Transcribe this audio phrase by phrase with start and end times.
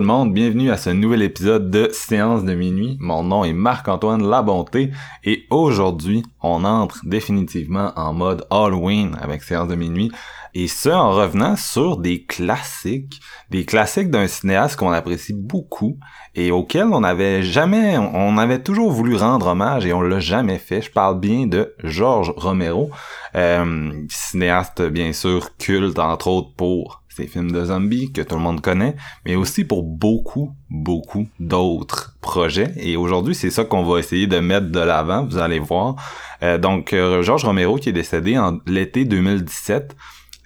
[0.00, 2.96] Tout bienvenue à ce nouvel épisode de Séance de minuit.
[3.00, 4.92] Mon nom est Marc-Antoine Labonté
[5.24, 10.12] et aujourd'hui, on entre définitivement en mode Halloween avec Séance de minuit
[10.54, 15.98] et ce en revenant sur des classiques, des classiques d'un cinéaste qu'on apprécie beaucoup
[16.36, 20.58] et auquel on n'avait jamais, on avait toujours voulu rendre hommage et on l'a jamais
[20.58, 20.80] fait.
[20.80, 22.90] Je parle bien de George Romero,
[23.34, 28.40] euh, cinéaste bien sûr culte entre autres pour ces films de zombies que tout le
[28.40, 28.94] monde connaît,
[29.26, 32.72] mais aussi pour beaucoup, beaucoup d'autres projets.
[32.76, 35.96] Et aujourd'hui, c'est ça qu'on va essayer de mettre de l'avant, vous allez voir.
[36.42, 39.96] Euh, donc, euh, Georges Romero qui est décédé en l'été 2017.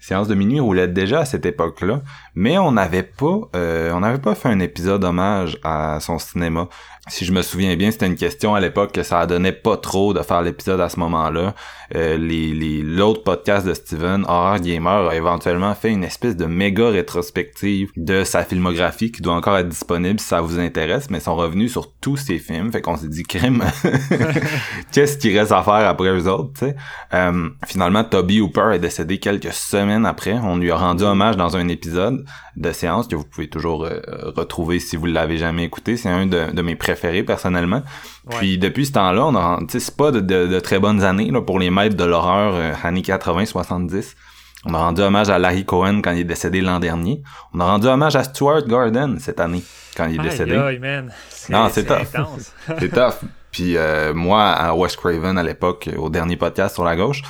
[0.01, 2.01] Séance de minuit roulait déjà à cette époque-là,
[2.35, 6.69] mais on n'avait pas, euh, on n'avait pas fait un épisode hommage à son cinéma.
[7.09, 10.15] Si je me souviens bien, c'était une question à l'époque que ça donnait pas trop
[10.15, 11.53] de faire l'épisode à ce moment-là.
[11.97, 16.47] Euh, les, les, l'autre podcast de Steven, Horror Gamer, a éventuellement fait une espèce de
[16.47, 21.19] méga rétrospective de sa filmographie qui doit encore être disponible si ça vous intéresse, mais
[21.19, 22.71] sont revenus sur tous ses films.
[22.71, 23.65] Fait qu'on s'est dit, crime,
[24.93, 26.77] qu'est-ce qu'il reste à faire après eux autres, tu sais?
[27.15, 30.35] Euh, finalement, Toby Hooper est décédé quelques semaines après.
[30.35, 32.25] On lui a rendu hommage dans un épisode
[32.57, 34.01] de séance que vous pouvez toujours euh,
[34.37, 35.97] retrouver si vous l'avez jamais écouté.
[35.97, 37.83] C'est un de, de mes préférés personnellement.
[38.31, 41.59] Puis depuis ce temps-là, on a, c'est pas de, de, très bonnes années là, pour
[41.59, 44.15] les maîtres de l'horreur euh, années 80-70.
[44.65, 47.23] On a rendu hommage à Larry Cohen quand il est décédé l'an dernier.
[47.53, 49.63] On a rendu hommage à Stuart Gordon cette année
[49.97, 50.57] quand il est décédé.
[50.57, 51.13] Aïe, man.
[51.49, 52.07] Non, c'est, tough.
[52.79, 53.29] c'est tough.
[53.51, 57.23] Puis euh, moi, à Wes Craven à l'époque, au dernier podcast sur la gauche.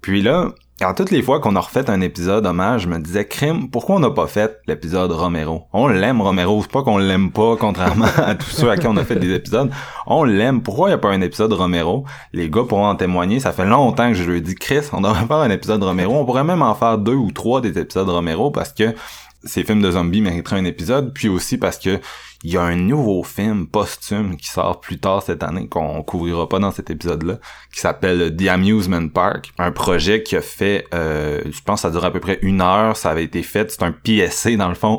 [0.00, 0.48] Puis là,
[0.84, 3.96] alors, toutes les fois qu'on a refait un épisode hommage, je me disais, crime, pourquoi
[3.96, 5.62] on n'a pas fait l'épisode Romero?
[5.72, 6.60] On l'aime, Romero.
[6.60, 9.32] C'est pas qu'on l'aime pas, contrairement à tous ceux à qui on a fait des
[9.32, 9.70] épisodes.
[10.06, 10.60] On l'aime.
[10.60, 12.04] Pourquoi il n'y a pas un épisode Romero?
[12.34, 13.40] Les gars pourront en témoigner.
[13.40, 16.12] Ça fait longtemps que je lui ai dit, Chris, on devrait faire un épisode Romero.
[16.16, 18.94] On pourrait même en faire deux ou trois des épisodes Romero parce que
[19.42, 21.98] ces films de zombies mériteraient un épisode, puis aussi parce que
[22.44, 26.46] il y a un nouveau film posthume qui sort plus tard cette année qu'on couvrira
[26.46, 27.38] pas dans cet épisode-là,
[27.72, 32.04] qui s'appelle The Amusement Park, un projet qui a fait, euh, je pense, ça dure
[32.04, 34.98] à peu près une heure, ça avait été fait, c'est un PSC dans le fond.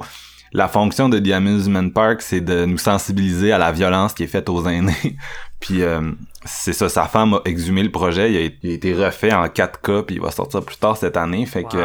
[0.53, 4.27] La fonction de The Amusement Park, c'est de nous sensibiliser à la violence qui est
[4.27, 5.15] faite aux aînés.
[5.59, 6.13] puis euh,
[6.45, 8.31] c'est ça, sa femme a exhumé le projet,
[8.63, 11.63] il a, été refait en 4K, puis il va sortir plus tard cette année, fait
[11.63, 11.77] que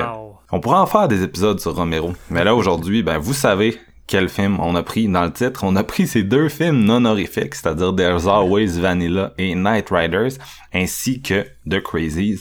[0.52, 2.12] on pourrait en faire des épisodes sur Romero.
[2.30, 3.78] Mais là aujourd'hui, ben vous savez
[4.10, 5.62] quel film on a pris dans le titre.
[5.62, 10.32] On a pris ces deux films non horrifiques, c'est-à-dire There's Always Vanilla et Night Riders,
[10.74, 12.40] ainsi que The Crazies,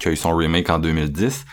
[0.00, 1.44] qui a eu remake en 2010.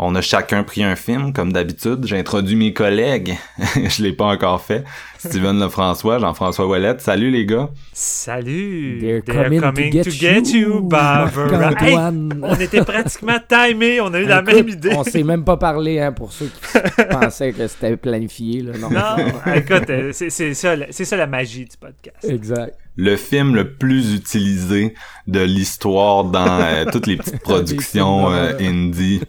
[0.00, 2.06] On a chacun pris un film, comme d'habitude.
[2.06, 3.36] J'ai introduit mes collègues.
[3.58, 4.84] je l'ai pas encore fait.
[5.18, 7.00] Steven Lefrançois, Jean-François Ouellette.
[7.00, 7.68] Salut les gars.
[7.92, 8.98] Salut.
[9.00, 14.00] They're, coming, to get, you, on était pratiquement timés.
[14.00, 14.94] On a eu la même idée.
[14.94, 18.62] On s'est même pas parlé, hein, pour ceux qui pensaient que c'était planifié.
[18.62, 18.78] Là.
[18.78, 22.24] Non, non écoute, euh, c'est ça, ça la magie du podcast.
[22.24, 24.92] Exact le film le plus utilisé
[25.28, 29.20] de l'histoire dans euh, toutes les petites productions euh, indie.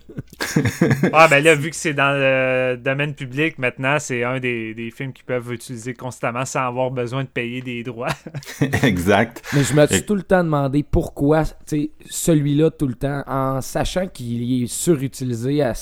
[1.14, 4.92] Ah ben là, vu que c'est dans le domaine public, maintenant, c'est un des, des,
[4.92, 8.14] films qu'ils peuvent utiliser constamment sans avoir besoin de payer des droits.
[8.84, 9.44] exact.
[9.54, 11.44] Mais je me suis tout le temps demandé pourquoi
[12.10, 15.74] celui-là tout le temps, en sachant qu'il est surutilisé à,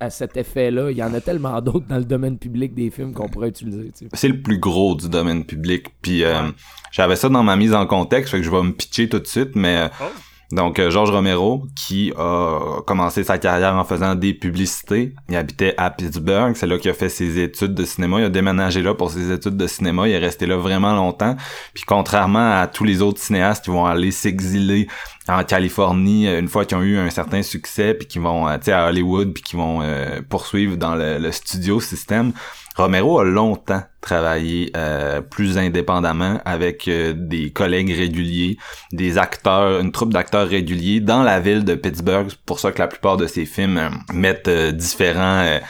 [0.00, 3.12] à cet effet-là, il y en a tellement d'autres dans le domaine public des films
[3.12, 3.90] qu'on pourrait utiliser.
[4.12, 6.24] C'est le plus gros du domaine public, puis...
[6.24, 6.50] Euh,
[6.94, 9.26] j'avais ça dans ma mise en contexte, fait que je vais me pitcher tout de
[9.26, 10.04] suite, mais euh, oh.
[10.52, 15.14] Donc euh, Georges Romero qui a commencé sa carrière en faisant des publicités.
[15.28, 18.20] Il habitait à Pittsburgh, c'est là qu'il a fait ses études de cinéma.
[18.20, 20.08] Il a déménagé là pour ses études de cinéma.
[20.08, 21.36] Il est resté là vraiment longtemps.
[21.74, 24.88] Puis contrairement à tous les autres cinéastes qui vont aller s'exiler
[25.28, 28.70] en Californie une fois qu'ils ont eu un certain succès puis qui vont euh, tu
[28.70, 29.82] à Hollywood puis qui vont
[30.28, 32.32] poursuivre dans le studio système
[32.74, 38.58] Romero a longtemps travaillé euh, plus indépendamment avec euh, des collègues réguliers,
[38.92, 42.26] des acteurs, une troupe d'acteurs réguliers dans la ville de Pittsburgh.
[42.28, 45.60] C'est pour ça que la plupart de ses films euh, mettent différents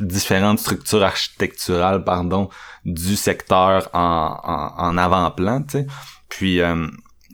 [0.00, 2.48] différentes structures architecturales pardon
[2.84, 5.86] du secteur en, en, avant-plan, tu sais.
[6.28, 6.60] Puis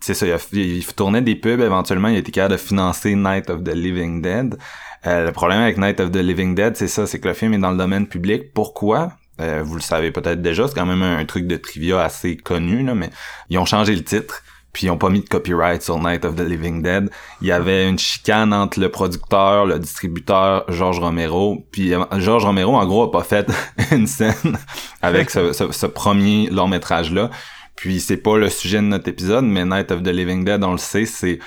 [0.01, 3.51] c'est ça, il, il, tournait des pubs, éventuellement il a été capable de financer Night
[3.51, 4.57] of the Living Dead.
[5.05, 7.59] Le problème avec Night of the Living Dead, c'est ça, c'est que le film est
[7.59, 8.53] dans le domaine public.
[8.55, 9.13] Pourquoi?
[9.41, 12.85] Euh, vous le savez peut-être déjà, c'est quand même un, truc de trivia assez connu,
[12.85, 13.11] là, mais
[13.51, 14.43] ils ont changé le titre,
[14.73, 17.11] puis ils ont pas mis de copyright sur Night of the Living Dead.
[17.41, 22.45] Il y avait une chicane entre le producteur, le distributeur, George Romero, puis euh, George
[22.45, 23.51] Romero, en gros, a pas fait
[23.91, 24.59] une scène
[25.03, 27.31] avec ce, ce, premier long métrage-là.
[27.75, 30.73] Puis c'est pas le sujet de notre épisode, mais Night of the Living Dead, on
[30.73, 31.41] le sait, c'est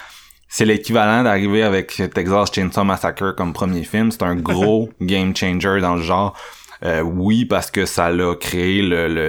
[0.50, 4.12] c'est l'équivalent d'arriver avec Texas Chainsaw Massacre comme premier film.
[4.12, 6.36] C'est un gros game changer dans le genre.
[6.84, 8.82] Euh, oui, parce que ça l'a créé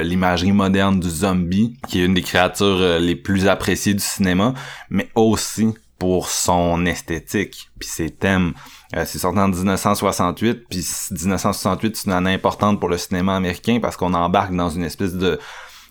[0.02, 4.54] l'imagerie moderne du zombie, qui est une des créatures euh, les plus appréciées du cinéma,
[4.90, 5.68] mais aussi
[5.98, 8.52] pour son esthétique, puis ses thèmes.
[8.96, 13.78] Euh, c'est sorti en 1968, puis 1968 c'est une année importante pour le cinéma américain
[13.80, 15.38] parce qu'on embarque dans une espèce de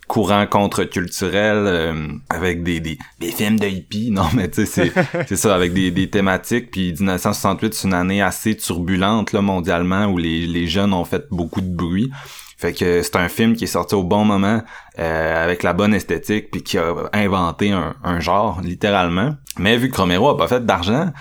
[0.07, 4.11] courant contre-culturel euh, avec des, des, des, films de hippies.
[4.17, 6.71] Non mais tu sais c'est c'est ça avec des, des thématiques.
[6.71, 11.25] Puis 1968 c'est une année assez turbulente là mondialement où les, les jeunes ont fait
[11.31, 12.09] beaucoup de bruit.
[12.57, 14.63] Fait que c'est un film qui est sorti au bon moment
[14.97, 19.35] euh, avec la bonne esthétique puis qui a inventé un, un genre littéralement.
[19.59, 21.11] Mais vu que Romero a pas fait d'argent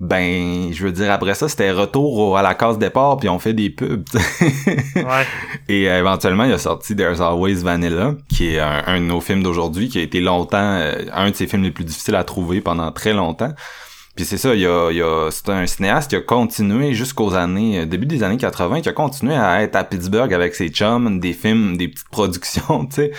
[0.00, 3.52] ben je veux dire après ça c'était retour à la case départ puis on fait
[3.52, 4.06] des pubs
[4.94, 5.26] ouais.
[5.68, 9.42] et euh, éventuellement il a sorti There's Always Vanilla qui est un, de nos films
[9.42, 12.60] d'aujourd'hui qui a été longtemps euh, un de ses films les plus difficiles à trouver
[12.60, 13.52] pendant très longtemps.
[14.14, 17.34] Puis c'est ça il y a, il a c'est un cinéaste qui a continué jusqu'aux
[17.34, 20.68] années euh, début des années 80 qui a continué à être à Pittsburgh avec ses
[20.68, 23.12] chums des films des petites productions tu sais.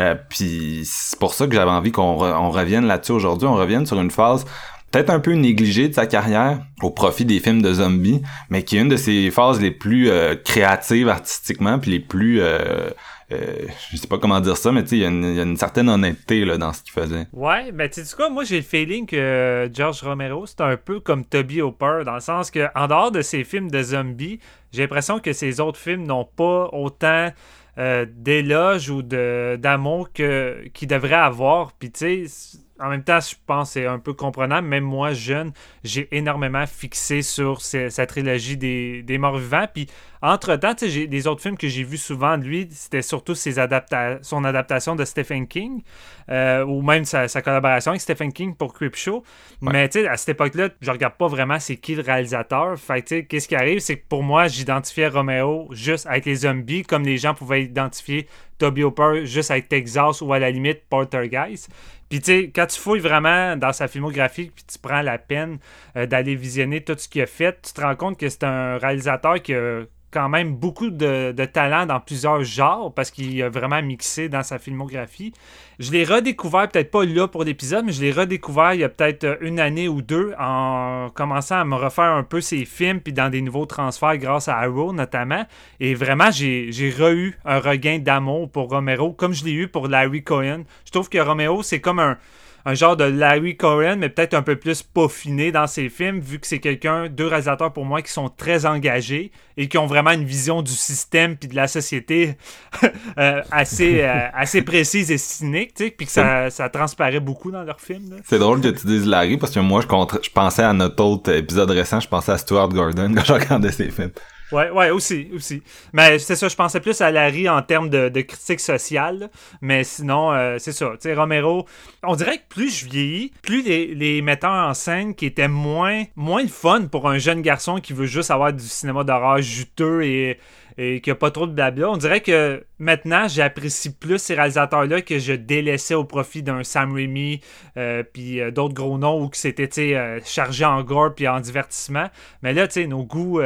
[0.00, 3.46] Euh, puis c'est pour ça que j'avais envie qu'on on revienne là-dessus aujourd'hui.
[3.46, 4.44] On revienne sur une phase
[4.94, 8.76] peut-être un peu négligé de sa carrière au profit des films de zombies, mais qui
[8.76, 12.40] est une de ses phases les plus euh, créatives artistiquement, puis les plus...
[12.40, 12.90] Euh,
[13.32, 16.58] euh, je sais pas comment dire ça, mais il y, a une certaine honnêteté là,
[16.58, 17.26] dans ce qu'il faisait.
[17.32, 21.00] Ouais, mais tu sais quoi, moi j'ai le feeling que George Romero, c'est un peu
[21.00, 24.38] comme Toby Hopper, dans le sens que en dehors de ses films de zombies,
[24.72, 27.32] j'ai l'impression que ses autres films n'ont pas autant
[27.76, 31.72] d'éloges ou d'amour que qu'il devrait avoir.
[31.72, 34.66] Puis tu sais, en même temps, je pense que c'est un peu comprenable.
[34.66, 35.52] Même moi, jeune,
[35.84, 39.66] j'ai énormément fixé sur sa trilogie des, des morts-vivants.
[39.72, 39.86] Puis
[40.22, 44.42] entre-temps, des autres films que j'ai vus souvent de lui, c'était surtout ses adapta son
[44.44, 45.82] adaptation de Stephen King,
[46.30, 49.22] euh, ou même sa, collaboration avec Stephen King pour Creepshow.
[49.60, 52.78] Mais à cette époque-là, je regarde pas vraiment c'est qui le réalisateur.
[52.78, 57.02] Fait qu'est-ce qui arrive, c'est que pour moi, j'identifiais Romeo juste avec les zombies, comme
[57.02, 58.26] les gens pouvaient identifier
[58.58, 61.68] Toby Hopper juste avec Texas ou à la limite Poltergeist.
[62.08, 65.58] Puis tu sais, quand tu fouilles vraiment dans sa filmographie, puis tu prends la peine
[65.96, 68.78] euh, d'aller visionner tout ce qu'il a fait, tu te rends compte que c'est un
[68.78, 69.82] réalisateur qui a
[70.14, 74.60] quand même beaucoup de, talent dans plusieurs genres parce qu'il a vraiment mixé dans sa
[74.60, 75.32] filmographie.
[75.80, 78.88] Je l'ai redécouvert, peut-être pas là pour l'épisode, mais je l'ai redécouvert il y a
[78.88, 83.12] peut-être une année ou deux en commençant à me refaire un peu ses films puis
[83.12, 85.44] dans des nouveaux transferts grâce à Arrow notamment.
[85.80, 90.22] Et vraiment, j'ai re-eu un regain d'amour pour Romero comme je l'ai eu pour Larry
[90.22, 90.62] Cohen.
[90.84, 92.18] Je trouve que Romero, c'est comme un
[92.66, 96.38] un genre de Larry Cohen, mais peut-être un peu plus peaufiné dans ses films, vu
[96.38, 100.10] que c'est quelqu'un, deux réalisateurs pour moi, qui sont très engagés et qui ont vraiment
[100.10, 102.36] une vision du système puis de la société
[103.18, 107.50] euh, assez, euh, assez précise et cynique, tu sais, puis que ça, ça, transparaît beaucoup
[107.50, 108.16] dans leurs films.
[108.24, 109.86] C'est drôle que tu dises Larry, parce que moi, je,
[110.22, 113.72] je pensais à notre autre épisode récent, je pensais à Stuart Gordon quand je regardais
[113.72, 114.12] ses films.
[114.54, 115.64] Ouais, ouais, aussi, aussi.
[115.92, 119.28] Mais c'est ça, je pensais plus à Larry en termes de, critique sociale.
[119.60, 120.90] Mais sinon, euh, c'est ça.
[120.92, 121.66] Tu sais, Romero,
[122.04, 126.04] on dirait que plus je vieillis, plus les, les, metteurs en scène qui étaient moins,
[126.14, 130.38] moins fun pour un jeune garçon qui veut juste avoir du cinéma d'horreur juteux et
[130.76, 131.90] et qu'il n'y a pas trop de blabla.
[131.90, 136.92] On dirait que maintenant, j'apprécie plus ces réalisateurs-là que je délaissais au profit d'un Sam
[136.92, 137.40] Raimi
[137.76, 142.08] euh, puis euh, d'autres gros noms où c'était euh, chargé en gore puis en divertissement.
[142.42, 143.40] Mais là, tu sais, nos goûts,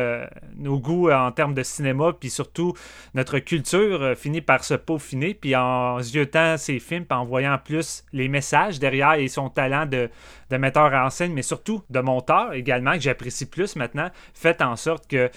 [0.56, 2.74] nos goûts en termes de cinéma puis surtout
[3.14, 8.04] notre culture finit par se peaufiner puis en jetant ces films puis en voyant plus
[8.12, 10.10] les messages derrière et son talent de,
[10.50, 14.76] de metteur en scène, mais surtout de monteur également que j'apprécie plus maintenant, fait en
[14.76, 15.30] sorte que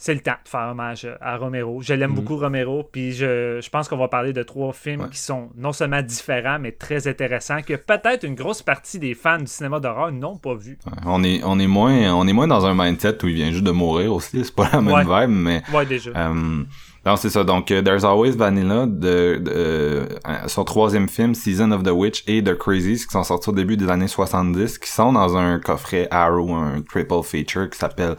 [0.00, 1.82] c'est le temps de faire hommage à Romero.
[1.82, 2.16] Je l'aime mhm.
[2.16, 2.88] beaucoup, Romero.
[2.90, 6.72] Puis je, pense qu'on va parler de trois films qui sont non seulement différents, mais
[6.72, 10.78] très intéressants, que peut-être une grosse partie des fans du cinéma d'horreur n'ont pas vu.
[11.04, 13.64] on, est, on, est moins, on est moins dans un mindset où il vient juste
[13.64, 14.42] de mourir aussi.
[14.42, 15.62] C'est pas la même vibe, mais.
[15.70, 16.12] Ouais, déjà.
[16.16, 16.64] Euh,
[17.04, 17.44] Non, c'est ça.
[17.44, 20.06] Donc, euh, There's Always Vanilla, de, de, euh,
[20.46, 23.76] son troisième film, Season of the Witch et The Crazies, qui sont sortis au début
[23.76, 28.16] des années 70, qui sont dans un coffret Arrow, un triple feature qui s'appelle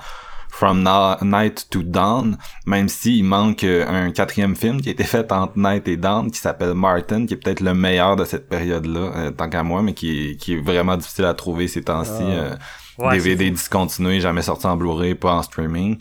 [0.52, 0.84] From
[1.22, 5.54] Night to Dawn, même s'il manque euh, un quatrième film qui a été fait entre
[5.58, 9.50] Night et Dawn, qui s'appelle Martin, qui est peut-être le meilleur de cette période-là, tant
[9.50, 12.22] qu'à moi, mais qui est, qui est vraiment difficile à trouver ces temps-ci.
[12.22, 12.58] Ah.
[12.98, 15.98] Ouais, DVD c'est discontinué, jamais sorti en Blu-ray, pas en streaming.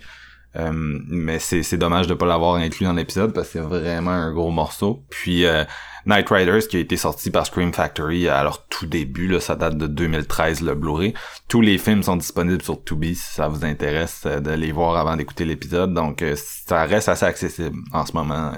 [0.57, 4.33] Euh, mais c'est dommage de pas l'avoir inclus dans l'épisode parce que c'est vraiment un
[4.33, 5.05] gros morceau.
[5.09, 5.65] Puis euh,
[6.07, 9.55] Night Riders qui a été sorti par Scream Factory à leur tout début, là, ça
[9.55, 11.15] date de 2013 le Blu-ray.
[11.49, 14.97] Tous les films sont disponibles sur Tubi si ça vous intéresse euh, de les voir
[14.97, 15.95] avant d'écouter l'épisode.
[15.95, 18.53] Donc euh, ça reste assez accessible en ce moment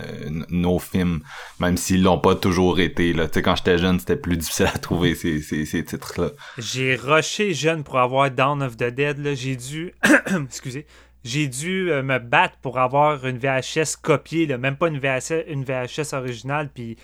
[0.49, 1.21] nos films,
[1.61, 3.13] même s'ils l'ont pas toujours été.
[3.13, 6.31] Là, quand j'étais jeune c'était plus difficile à trouver ces ces, ces titres là.
[6.59, 9.19] J'ai rushé jeune pour avoir Dawn of the Dead.
[9.35, 9.93] J'ai dû.
[10.45, 10.87] Excusez.
[11.25, 15.65] J'ai dû euh, me battre pour avoir une VHS copiée, même pas une VHS, une
[15.65, 16.69] VHS originale.
[16.75, 16.97] Puis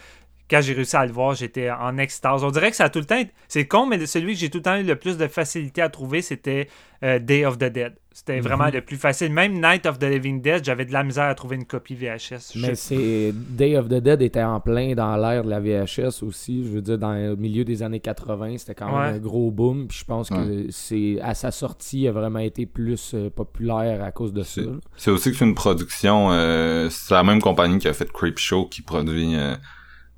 [0.51, 2.43] quand j'ai réussi à le voir, j'étais en extase.
[2.45, 3.19] On dirait que ça a tout le temps.
[3.19, 5.83] été- C'est con, mais celui que j'ai tout le temps eu le plus de facilité
[5.83, 6.69] à trouver, c'était
[7.05, 7.95] euh, Day of the Dead.
[8.13, 9.33] C'était vraiment le plus facile.
[9.33, 12.57] Même Night of the Living Dead, j'avais de la misère à trouver une copie VHS.
[12.57, 16.65] Mais c'est Day of the Dead était en plein dans l'ère de la VHS aussi.
[16.65, 19.17] Je veux dire, dans le milieu des années 80, c'était quand même Ouais.
[19.17, 19.87] un gros boom.
[19.87, 24.03] Puis je pense que c'est à sa sortie, il a vraiment été plus euh, populaire
[24.03, 24.63] à cause de ça.
[24.97, 28.67] C'est- aussi que c'est une production, euh, c'est la même compagnie qui a fait Creepshow
[28.67, 29.37] qui produit,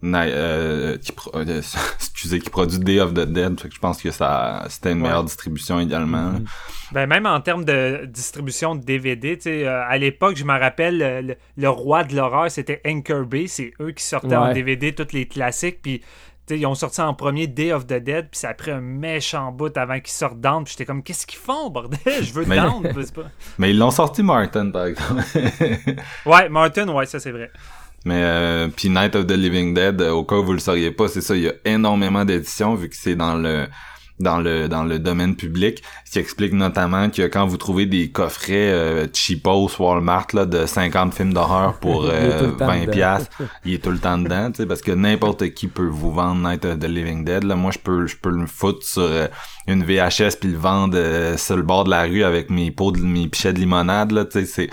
[0.05, 1.61] euh, qui pro- euh,
[1.99, 3.61] excusez, qui produit Day of the Dead.
[3.61, 5.09] Fait que je pense que ça, c'était une Ouais.
[5.09, 6.33] meilleure distribution également.
[6.33, 6.45] Mhm.
[6.93, 10.59] Ben, même en termes de distribution de DVD, tu sais, euh, à l'époque, je me
[10.59, 13.47] rappelle, le, le- le roi de l'horreur, c'était Anchor Bay.
[13.47, 14.53] C'est eux qui sortaient en.
[14.53, 15.81] DVD tous les classiques.
[15.83, 16.07] Puis, tu
[16.49, 18.29] sais, ils ont sorti en premier Day of the Dead.
[18.31, 20.65] Puis, ça a pris un méchant bout avant qu'ils sortent Down.
[20.65, 21.99] Puis, j'étais comme, qu'est-ce qu'ils font, bordel?
[22.23, 22.83] Je veux Mais- Down.
[23.15, 23.23] Pas-
[23.59, 25.23] Mais ils l'ont sorti Martin par exemple.
[26.27, 27.51] Ouais, Martin, ouais, ça c'est vrai.
[28.05, 30.91] Mais euh, puis Night of the Living Dead, euh, au cas où vous le sauriez
[30.91, 33.67] pas, c'est ça, il y a énormément d'éditions vu que c'est dans le
[34.21, 38.11] dans le dans le domaine public, ce qui explique notamment que quand vous trouvez des
[38.11, 42.57] coffrets euh, cheapos Walmart là de 50 films d'horreur pour Il est tout euh, le
[42.57, 42.93] temps 20 dedans.
[42.93, 43.31] pièces,
[43.65, 46.49] il est tout le temps dedans, tu sais parce que n'importe qui peut vous vendre
[46.49, 49.27] Night of the Living Dead là, moi je peux je peux le foutre sur euh,
[49.67, 52.93] une VHS puis le vendre euh, sur le bord de la rue avec mes pots
[52.93, 54.71] de mes pichets de limonade là, tu sais c'est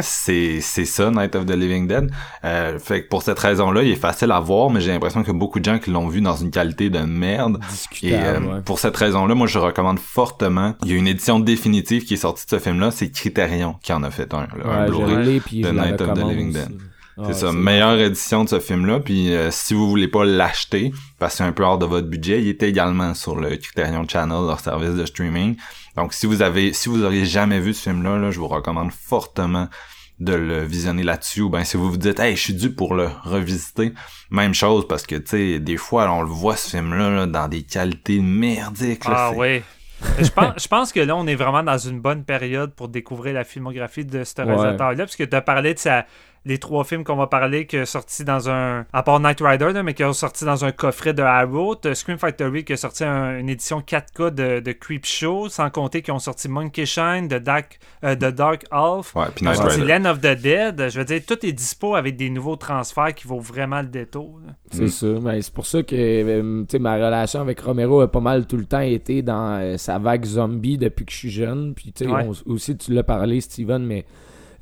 [0.00, 2.10] c'est c'est ça Night of the Living Dead
[2.44, 5.32] euh, fait que pour cette raison-là, il est facile à voir, mais j'ai l'impression que
[5.32, 7.58] beaucoup de gens qui l'ont vu dans une qualité de merde.
[7.62, 8.60] Et Discutable, euh, ouais.
[8.62, 10.74] pour cette raison-là, moi je recommande fortement.
[10.84, 13.92] Il y a une édition définitive qui est sortie de ce film-là, c'est Criterion qui
[13.92, 15.62] en a fait un, là, un Ouais, je Blu-ray.
[15.62, 16.58] de Night of the Living aussi.
[16.58, 16.78] Dead.
[17.16, 19.00] Ouais, C'est ça, meilleure édition de ce film-là.
[19.00, 22.06] Puis euh, si vous voulez pas l'acheter, parce que c'est un peu hors de votre
[22.06, 25.56] budget, il est également sur le Criterion Channel, leur service de streaming.
[25.96, 28.92] Donc si vous avez, si vous auriez jamais vu ce film-là, là, je vous recommande
[28.92, 29.68] fortement
[30.20, 31.40] de le visionner là-dessus.
[31.42, 33.92] Ou ben si vous vous dites, hey, je suis dû pour le revisiter,
[34.30, 37.48] même chose parce que tu sais, des fois on le voit ce film-là là, dans
[37.48, 39.04] des qualités merdiques.
[39.06, 39.62] là, Ah oui.
[40.18, 43.34] je, pense, je pense que là, on est vraiment dans une bonne période pour découvrir
[43.34, 44.44] la filmographie de ce Ouais.
[44.44, 46.06] réalisateur-là, parce que tu as parlé de sa,
[46.46, 48.86] les trois films qu'on va parler qui sont sortis dans un.
[48.92, 51.74] À part Night Rider, là, mais qui sont sortis dans un coffret de Arrow.
[51.74, 56.02] T'as Scream Factory qui a sorti un- une édition 4K de, de Creepshow, sans compter
[56.02, 59.14] qu'ils ont sorti Monkey Shine, The Dark, euh, The Dark Half.
[59.14, 59.98] Ouais, puis Ils ont Night sorti Rider.
[59.98, 60.88] Land of the Dead.
[60.90, 64.40] Je veux dire, tout est dispo avec des nouveaux transferts qui vaut vraiment le détour.
[64.46, 64.52] là.
[64.70, 64.88] C'est Mm.
[64.88, 68.20] ça, mais c'est pour ça que euh, tu sais, ma relation avec Romero a pas
[68.20, 71.74] mal tout le temps été dans euh, sa vague zombie depuis que je suis jeune.
[71.74, 72.26] Puis tu sais, Ouais.
[72.46, 74.04] on- aussi tu l'as parlé, Steven, mais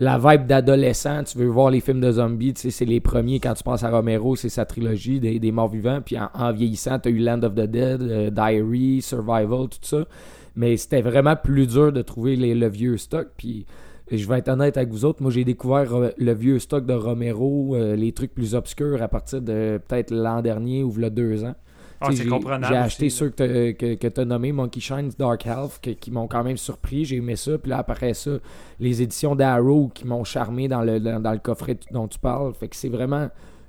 [0.00, 3.40] la vibe d'adolescent, tu veux voir les films de zombies, tu sais, c'est les premiers
[3.40, 6.00] quand tu penses à Romero, c'est sa trilogie des, des morts vivants.
[6.04, 9.78] Puis en, en vieillissant, tu as eu Land of the Dead, euh, Diary, Survival, tout
[9.82, 10.06] ça.
[10.54, 13.28] Mais c'était vraiment plus dur de trouver les- le vieux stock.
[13.36, 13.66] Puis
[14.10, 16.94] je vais être honnête avec vous autres, moi j'ai découvert euh, le vieux stock de
[16.94, 21.44] Romero, euh, les trucs plus obscurs à partir de peut-être l'an dernier ou le deux
[21.44, 21.54] ans.
[22.00, 22.66] Ah, Tu c'est j'ai- comprenable.
[22.72, 25.46] J'ai acheté aussi, ceux que t'as- que, tu as nommés, Monkey Shine, Dark
[25.82, 27.04] que- qui m'ont quand même surpris.
[27.04, 27.58] J'ai aimé ça.
[27.58, 28.32] Puis là, après ça,
[28.78, 32.54] les éditions d'Arrow qui m'ont charmé dans le, dans, dans le coffret dont tu parles.
[32.54, 33.28] Fait que c'est vraiment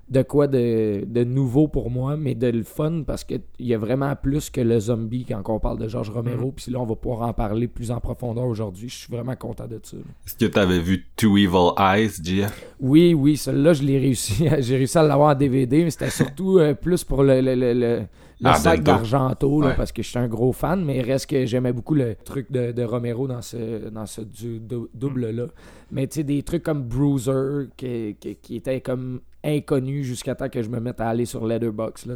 [0.09, 3.77] de quoi de, de nouveau pour moi, mais de le fun parce qu'il y a
[3.77, 6.47] vraiment plus que le zombie quand on parle de George Romero.
[6.47, 6.51] Mhm.
[6.53, 8.89] Puis là, on va pouvoir en parler plus en profondeur aujourd'hui.
[8.89, 9.97] Je suis vraiment content de ça.
[10.25, 12.65] Est-ce que t'avais vu Two Evil Eyes, JF?
[12.79, 14.47] Oui, oui, celui-là, je l'ai réussi.
[14.59, 17.73] J'ai réussi à l'avoir en DVD, mais c'était surtout euh, plus pour le, le, le,
[17.73, 18.01] le-
[18.41, 19.75] le Ah, sac d'Argento, Ouais.
[19.75, 22.51] parce que je suis un gros fan, mais il reste que j'aimais beaucoup le truc
[22.51, 25.47] de, de Romero dans ce, dans ce du- dou- double-là.
[25.91, 30.49] Mais tu sais, des trucs comme Bruiser, qui, qui, qui étaient comme inconnus jusqu'à temps
[30.49, 32.07] que je me mette à aller sur Letterboxd.
[32.07, 32.15] Là,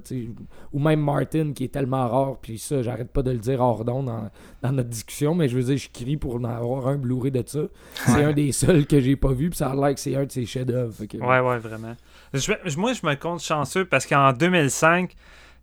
[0.73, 3.83] ou même Martin, qui est tellement rare, puis ça, j'arrête pas de le dire hors
[3.85, 4.29] d'onde dans,
[4.61, 7.43] dans notre discussion, mais je veux dire, je crie pour en avoir un Blu-ray de
[7.45, 7.61] ça.
[7.93, 10.25] C'est un des seuls que j'ai pas vu, puis ça a l'air que c'est un
[10.25, 11.05] de ses chefs-d'œuvre.
[11.05, 11.95] Que- Ouais, ouais, vraiment.
[12.33, 15.13] Je- moi, je me compte chanceux parce qu'en 2005,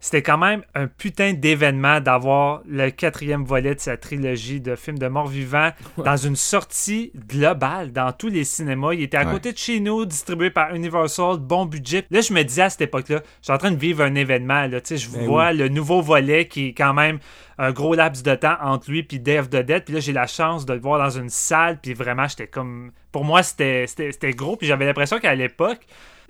[0.00, 4.98] c'était quand même un putain d'événement d'avoir le quatrième volet de sa trilogie de films
[4.98, 6.04] de mort-vivant Ouais.
[6.04, 8.94] dans une sortie globale dans tous les cinémas.
[8.94, 9.32] Il était à Ouais.
[9.32, 12.06] côté de chez nous, distribué par Universal, bon budget.
[12.10, 14.66] Là, je me disais à cette époque-là, je suis en train de vivre un événement.
[14.66, 17.18] Là, je Ben vois le nouveau volet qui est quand même
[17.58, 19.84] un gros laps de temps entre lui et of the Dead.
[19.84, 21.78] Puis là, j'ai la chance de le voir dans une salle.
[21.80, 22.90] Puis vraiment, j'étais comme.
[23.12, 23.86] Pour moi, c'était
[24.34, 24.56] gros.
[24.56, 25.80] Puis j'avais l'impression qu'à l'époque,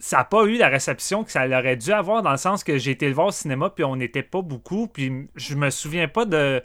[0.00, 2.78] ça n'a pas eu la réception que ça aurait dû avoir dans le sens que
[2.78, 6.09] j'ai été le voir au cinéma puis on n'était pas beaucoup puis je me souviens
[6.09, 6.62] pas de,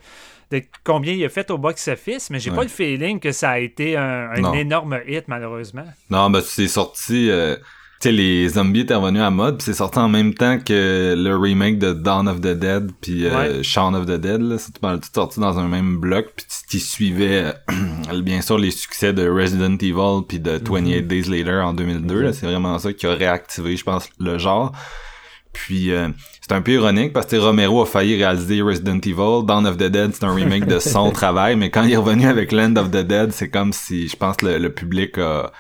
[0.52, 2.56] de combien il a fait au box-office mais j'ai Ouais.
[2.56, 5.86] pas le feeling que ça a été un, énorme hit malheureusement.
[6.10, 7.30] Non, ben c'est sorti.
[7.30, 7.58] euh,
[8.02, 11.36] sais, les zombies étaient revenus à mode, puis c'est sorti en même temps que le
[11.38, 13.64] remake de Dawn of the Dead, puis euh, Ouais.
[13.64, 14.42] Shaun of the Dead.
[14.42, 17.54] Là, c'est tout, tout sorti dans un même bloc, puis qui suivait
[18.12, 22.22] euh, bien sûr les succès de Resident Evil puis de 28 Days Later en 2002.
[22.22, 22.34] là.
[22.34, 24.72] C'est vraiment ça qui a réactivé, je pense, le genre.
[25.54, 26.10] Puis euh,
[26.42, 29.46] c'est un peu ironique parce que Romero a failli réaliser Resident Evil.
[29.46, 32.28] Dawn of the Dead, c'est un remake de son travail, mais quand il est revenu
[32.28, 35.52] avec Land of the Dead, c'est comme si, je pense, le, le public a-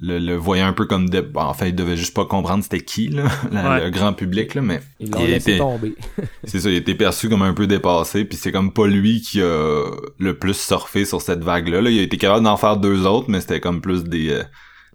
[0.00, 1.20] le, le voyait un peu comme de...
[1.20, 3.84] bon, en fait, il devait juste pas comprendre c'était qui, là, la- Ouais.
[3.84, 5.94] le grand public, là, mais il laissé était- tomber.
[6.44, 9.40] c'est ça, il était perçu comme un peu dépassé, puis c'est comme pas lui qui
[9.42, 9.84] a
[10.18, 11.80] le plus surfé sur cette vague-là.
[11.82, 14.42] Là, il a été capable d'en faire deux autres, mais c'était comme plus des, euh,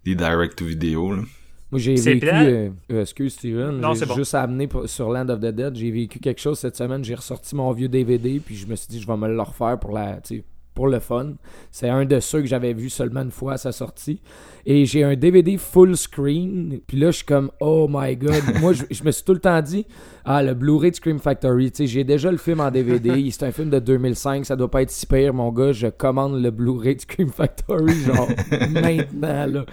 [0.06, 1.22] des direct-to-vidéo, là.
[1.70, 2.30] Moi, j'ai vécu.
[2.32, 3.82] euh, euh, excuse, Steven.
[3.82, 4.16] Non, bon.
[4.16, 5.76] juste amené pour- sur Land of the Dead.
[5.76, 7.04] J'ai vécu quelque chose cette semaine.
[7.04, 8.40] J'ai ressorti mon vieux DVD.
[8.40, 10.18] Puis je me suis dit, je vais me le refaire pour, la,
[10.74, 11.34] pour le fun.
[11.70, 14.22] C'est un de ceux que j'avais vu seulement une fois à sa sortie.
[14.66, 16.80] Et j'ai un DVD full screen.
[16.88, 18.42] Puis là, je suis comme, oh my god.
[18.62, 19.86] Moi, je, je me suis tout le temps dit,
[20.26, 21.72] ah, le Blu-ray de Scream Factory.
[21.72, 23.30] Tu sais, j'ai déjà le film en DVD.
[23.32, 24.46] C'est un film de 2005.
[24.46, 25.72] Ça doit pas être si pire, mon gars.
[25.72, 28.28] Je commande le Blu-ray de Scream Factory, genre,
[28.70, 29.66] maintenant, là.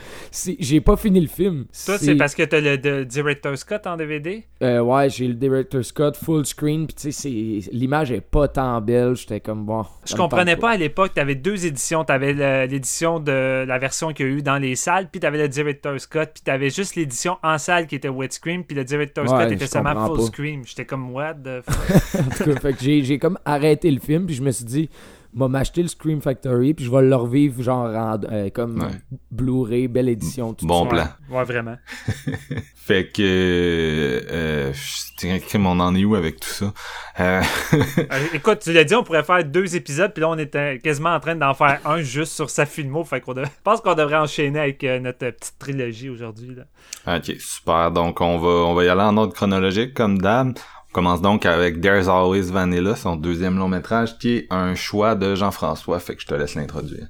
[0.61, 1.65] J'ai pas fini le film.
[1.87, 5.35] Toi, c'est parce que t'as le de Director Scott en DVD Euh, ouais, j'ai le
[5.35, 9.17] Director Scott full screen, puis tu sais, c'est- l'image est pas tant belle.
[9.17, 9.85] J'étais comme bon.
[10.07, 14.27] Je comprenais tente pas à l'époque, t'avais deux éditions, t'avais l'édition de la version qu'il
[14.27, 17.39] y a eu dans les salles, puis t'avais le Director Scott, puis t'avais juste l'édition
[17.43, 20.27] en salle qui était wet screen, puis le Director Ouais, Scott était seulement full pas.
[20.27, 20.63] screen.
[20.65, 22.21] J'étais comme what the fuck?
[22.21, 24.65] En tout cas, fait que j'ai, j'ai comme arrêté le film, puis je me suis
[24.65, 24.91] dit,
[25.35, 28.89] m'a m'acheter le Scream Factory, puis je vais le revivre genre en- euh, comme Ouais.
[29.31, 30.89] Blu-ray, belle édition, tout Bon ça.
[30.91, 31.09] plan.
[31.31, 31.77] Ouais, ouais, vraiment.
[32.77, 33.23] Fait que...
[33.23, 36.73] Euh, je dirais que on en est où avec tout ça?
[37.21, 37.41] Euh,
[37.99, 41.15] Euh, écoute, tu l'as dit, on pourrait faire deux épisodes, puis là, on était quasiment
[41.15, 43.03] en train d'en faire un juste sur sa filmo.
[43.05, 46.55] Fait qu'on dev- je pense qu'on devrait enchaîner avec euh, notre petite trilogie aujourd'hui.
[46.55, 47.17] là.
[47.17, 47.91] Ok, super.
[47.91, 50.53] Donc, on va, on va y aller en ordre chronologique, comme d'hab.
[50.95, 55.17] On commence donc avec There's Always Vanilla, son deuxième long métrage, qui est un choix
[55.17, 55.99] de Jean-François.
[55.99, 57.09] Fait que je te laisse l'introduire.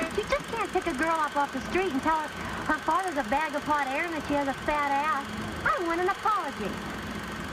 [0.00, 2.28] You just can't pick a girl up off the street and tell her
[2.66, 5.24] her father's a bag of hot air and that she has a fat ass.
[5.64, 6.68] I want an apology.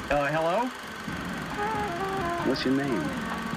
[0.10, 0.66] Uh, hello?
[2.50, 3.04] What's your name?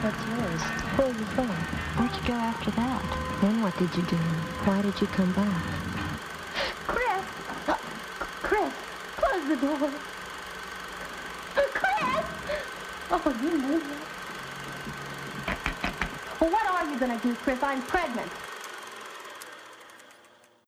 [0.03, 0.61] What's yours?
[0.99, 1.49] Where are you from?
[1.97, 3.41] Where'd you go after that?
[3.41, 4.17] Then what did you do?
[4.67, 5.65] Why did you come back?
[6.87, 7.36] Chris!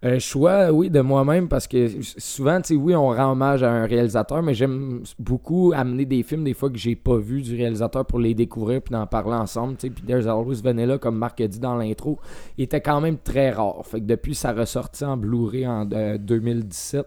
[0.01, 3.70] Un choix, oui, de moi-même, parce que souvent, tu sais, oui, on rend hommage à
[3.72, 7.57] un réalisateur, mais j'aime beaucoup amener des films, des fois, que j'ai pas vu du
[7.57, 9.90] réalisateur pour les découvrir puis d'en parler ensemble, tu sais.
[9.92, 12.20] Puis There's Always Vanilla, comme Marc a dit dans l'intro,
[12.57, 13.85] était quand même très rare.
[13.85, 17.05] Fait que depuis sa ressortie en Blu-ray en euh, 2017,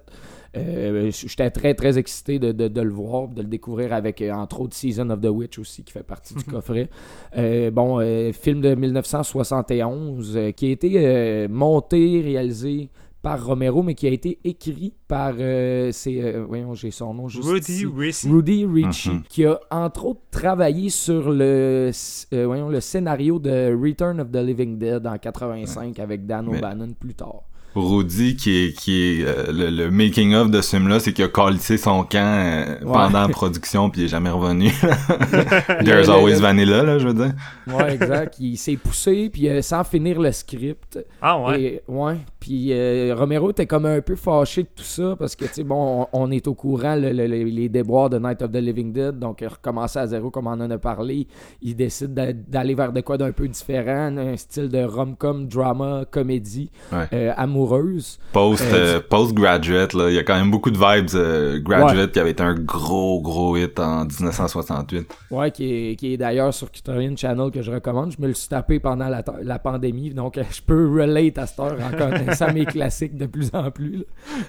[0.58, 4.32] euh, j'étais très, très excité de, de- de le voir, de le découvrir avec, euh,
[4.34, 6.90] entre autres, Season of the Witch aussi, qui fait partie du coffret.
[7.38, 12.90] Euh, bon, euh, film de 1971 euh, qui a été euh, monté, réalisé
[13.22, 15.36] par Romero, mais qui a été écrit par.
[15.38, 17.48] euh, c'est, euh, voyons, j'ai son nom juste.
[17.48, 17.86] Rudy ici.
[17.86, 18.30] Ricci.
[18.30, 19.22] Rudy Ricci, Mhm.
[19.30, 21.92] qui a entre autres travaillé sur le,
[22.34, 26.58] euh, voyons, le scénario de Return of the Living Dead en 85 avec Dan Mais-
[26.58, 27.44] O'Bannon plus tard.
[27.76, 31.30] Rudy, qui est, qui est euh, le, le making-of de ce film-là, c'est qu'il a
[31.30, 34.70] calissé son camp euh, pendant la production, puis il est jamais revenu.
[35.84, 37.34] There's always vanilla, là, je veux dire.
[37.68, 38.36] Ouais, exact.
[38.40, 41.00] il s'est poussé, puis euh, sans finir le script.
[41.22, 41.62] Ah ouais.
[41.62, 42.18] Et, ouais.
[42.40, 45.64] Puis euh, Romero était comme un peu fâché de tout ça parce que, tu sais,
[45.64, 48.56] bon, on, on est au courant, le- le- le- les déboires de Night of the
[48.58, 49.20] Living Dead.
[49.20, 51.28] Donc, il recommençait à zéro, comme on en a parlé.
[51.62, 56.04] Il décide d'a- d'aller vers de quoi d'un peu différent, un style de rom-com, drama,
[56.10, 57.06] comédie, Ouais.
[57.14, 57.32] euh,
[57.62, 58.20] amoureuse.
[58.34, 62.12] Post, Euh, euh, post-graduate, là, il y a quand même beaucoup de vibes euh, graduate
[62.12, 65.08] qui avait été un gros, gros hit en 1968.
[65.32, 68.12] Ouais, qui est, qui est d'ailleurs sur Criterion Channel que je recommande.
[68.12, 71.60] Je me le suis tapé pendant la, la pandémie, donc je peux relate à cette
[71.60, 73.98] heure en connaissant mes classiques de plus en plus.
[73.98, 74.04] là.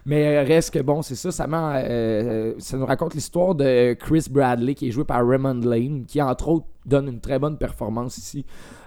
[0.07, 4.89] Mais reste que bon, c'est ça, euh, ça nous raconte l'histoire de Chris Bradley qui
[4.89, 8.45] est joué par Raymond Lane, qui entre autres donne une très bonne performance ici.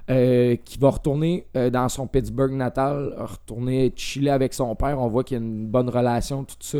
[0.08, 5.02] Euh, qui va retourner euh, dans son Pittsburgh natal, retourner chiller avec son père.
[5.02, 6.78] On voit qu'il y a une bonne relation, tout ça.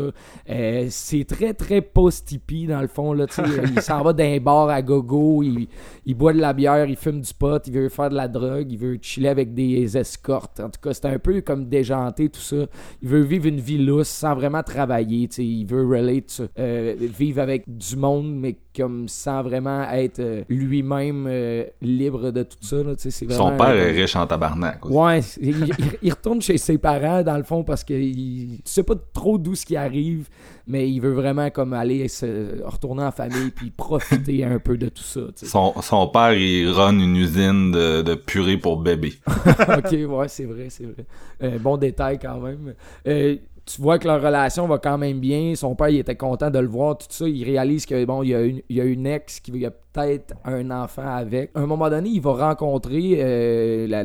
[0.48, 3.12] Euh, c'est très, très post-hippie, dans le fond.
[3.12, 3.26] Là,
[3.74, 7.34] il s'en va d'un bar à gogo, il, boit de la bière, il fume du
[7.34, 10.60] pot, il veut faire de la drogue, il veut chiller avec des escortes.
[10.60, 12.66] En tout cas, c'est un peu comme déjanté, tout ça.
[13.02, 15.28] Il veut vivre une vie lousse sans vraiment travailler.
[15.38, 21.28] Il veut relate, vivre avec du monde, mais comme sans vraiment être lui-même
[21.82, 22.84] libre de tout ça.
[22.84, 22.94] Là,
[23.30, 24.84] Son père est riche en tabarnak.
[24.84, 24.94] aussi.
[24.94, 25.20] Ouais,
[26.02, 29.38] il, retourne chez ses parents dans le fond parce que il, tu sais pas trop
[29.38, 30.28] d'où ce qui arrive,
[30.66, 34.88] mais il veut vraiment comme aller se retourner en famille puis profiter un peu de
[34.88, 35.20] tout ça.
[35.36, 39.14] Son, son père, il run une usine de, de purée pour bébé.
[39.28, 41.06] ok, ouais, c'est vrai, c'est vrai.
[41.42, 42.74] Euh, bon détail quand même.
[43.06, 45.54] Euh, tu vois que leur relation va quand même bien.
[45.56, 47.28] Son père, il était content de le voir, tout ça.
[47.28, 49.72] Il réalise que bon, il y a une, il y a une ex qui a
[49.72, 51.50] peut-être un enfant avec.
[51.54, 54.04] À un moment donné, il va rencontrer euh, la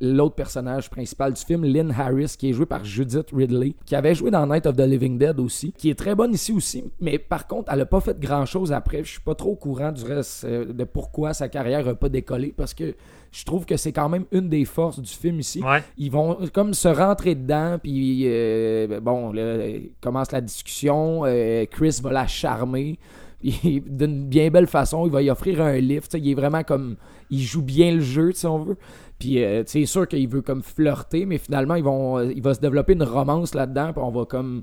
[0.00, 4.14] l'autre personnage principal du film, Lynn Harris, qui est jouée par Judith Ridley, qui avait
[4.14, 6.84] joué dans Night of the Living Dead aussi, qui est très bonne ici aussi.
[7.00, 9.04] Mais par contre, elle a pas fait grand chose après.
[9.04, 12.08] Je suis pas trop au courant du reste euh, de pourquoi sa carrière a pas
[12.08, 12.94] décollé parce que
[13.32, 15.62] je trouve que c'est quand même une des forces du film ici.
[15.62, 15.82] Ouais.
[15.98, 19.58] Ils vont comme se rentrer dedans, puis euh, bon, là,
[20.00, 21.22] commence la discussion.
[21.24, 22.98] euh, Chris va la charmer.
[23.40, 26.12] Puis D'une bien belle façon, il va y offrir un lift.
[26.12, 26.96] Il est vraiment comme.
[27.30, 28.76] Il joue bien le jeu, si on veut.
[29.18, 32.60] Puis euh, c'est sûr qu'il veut comme flirter, mais finalement, ils vont, il va se
[32.60, 34.62] développer une romance là-dedans, puis on va comme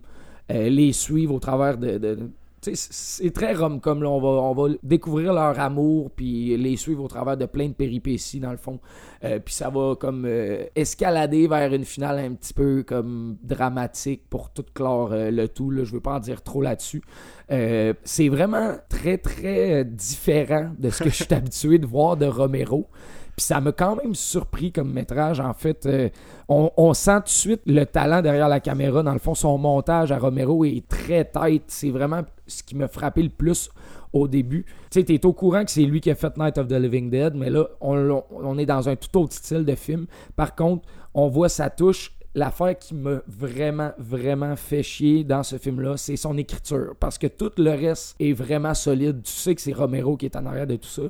[0.50, 2.20] les suivre au travers de.
[2.74, 7.38] C'est très rom comme là, on va, découvrir leur amour puis les suivre au travers
[7.38, 8.80] de plein de péripéties dans le fond.
[9.24, 14.24] Euh, puis ça va comme euh, escalader vers une finale un petit peu comme dramatique
[14.30, 15.72] pour tout clore euh, le tout.
[15.72, 15.84] Là.
[15.84, 17.02] Je veux pas en dire trop là-dessus.
[18.04, 22.88] C'est vraiment très très différent de ce que je suis habitué de voir de Romero.
[23.36, 25.40] Puis ça m'a quand même surpris comme métrage.
[25.40, 25.88] En fait,
[26.50, 29.04] on, on sent tout de suite le talent derrière la caméra.
[29.04, 31.64] Dans le fond, son montage à Romero est très tight.
[31.68, 33.70] C'est vraiment ce qui m'a frappé le plus
[34.14, 34.66] au début.
[34.90, 37.36] Tu sais, au courant que c'est lui qui a fait Night of the Living Dead,
[37.36, 40.08] mais là, on, on est dans un tout autre style de film.
[40.36, 42.14] Par contre, on voit sa touche.
[42.36, 46.94] L'affaire qui m'a vraiment, vraiment fait chier dans ce film-là, c'est son écriture.
[47.00, 49.24] Parce que tout le reste est vraiment solide.
[49.24, 51.04] Tu sais que c'est Romero qui est en arrière de tout ça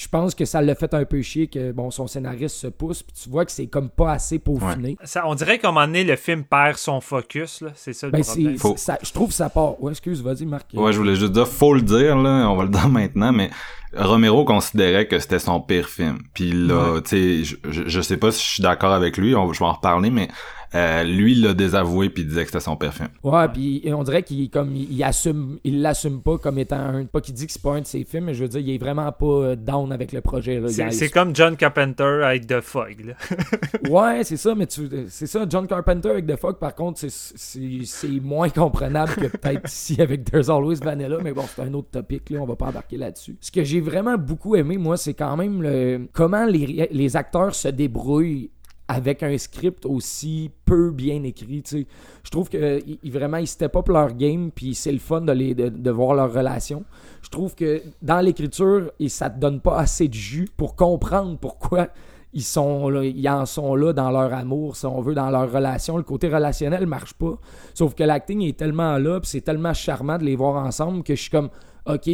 [0.00, 3.02] je pense que ça l'a fait un peu chier que bon son scénariste se pousse
[3.02, 4.96] puis tu vois que c'est comme pas assez peaufiné.
[5.02, 7.62] Ça, on dirait qu'à un moment donné, le film perd son focus.
[7.62, 7.70] là.
[7.74, 8.52] C'est ça le Ben, problème.
[8.52, 9.82] c'est, Faut- ça- je trouve que ça part.
[9.82, 10.70] Ouais, excuse, vas-y, Marc.
[10.74, 13.50] Ouais, je voulais juste dire, faut le dire, là, on va le dire maintenant, mais
[13.96, 16.18] Romero considérait que c'était son pire film.
[16.34, 19.58] Puis là, tu sais, je, sais pas si je suis d'accord avec lui, on, je
[19.58, 20.28] vais en reparler, mais
[20.74, 23.08] euh, lui, il l'a désavoué puis il disait que c'était son pire film.
[23.22, 27.04] Ouais, puis on dirait qu'il comme il, il assume, il l'assume pas comme étant un,
[27.06, 28.74] pas qu'il dit que c'est pas un de ses films, mais je veux dire, il
[28.74, 30.60] est vraiment pas euh, down avec le projet.
[30.60, 30.68] Là.
[30.90, 32.96] C'est comme John Carpenter avec The Fog.
[33.04, 33.14] là.
[33.88, 35.46] Ouais, c'est ça, mais tu, c'est ça.
[35.48, 40.00] John Carpenter avec The Fog, par contre, c'est, c'est, c'est moins comprenable que peut-être ici
[40.00, 42.98] avec There's Always Vanilla, mais bon, c'est un autre topic, là, on va pas embarquer
[42.98, 43.36] là-dessus.
[43.40, 47.54] Ce que j'ai vraiment beaucoup aimé, moi, c'est quand même le, comment les, les acteurs
[47.54, 48.50] se débrouillent
[48.90, 51.62] avec un script aussi peu bien écrit.
[51.70, 55.32] Je trouve que ils- vraiment ils step up leur game puis c'est le fun de
[55.32, 56.84] les de, de voir leur relation.
[57.20, 61.88] Je trouve que dans l'écriture, ça te donne pas assez de jus pour comprendre pourquoi
[62.32, 65.50] ils sont là, ils en sont là dans leur amour, si on veut, dans leur
[65.52, 65.96] relation.
[65.98, 67.38] Le côté relationnel marche pas.
[67.74, 71.14] Sauf que l'acting est tellement là, puis c'est tellement charmant de les voir ensemble que
[71.14, 71.50] je suis comme,
[71.86, 72.08] ok,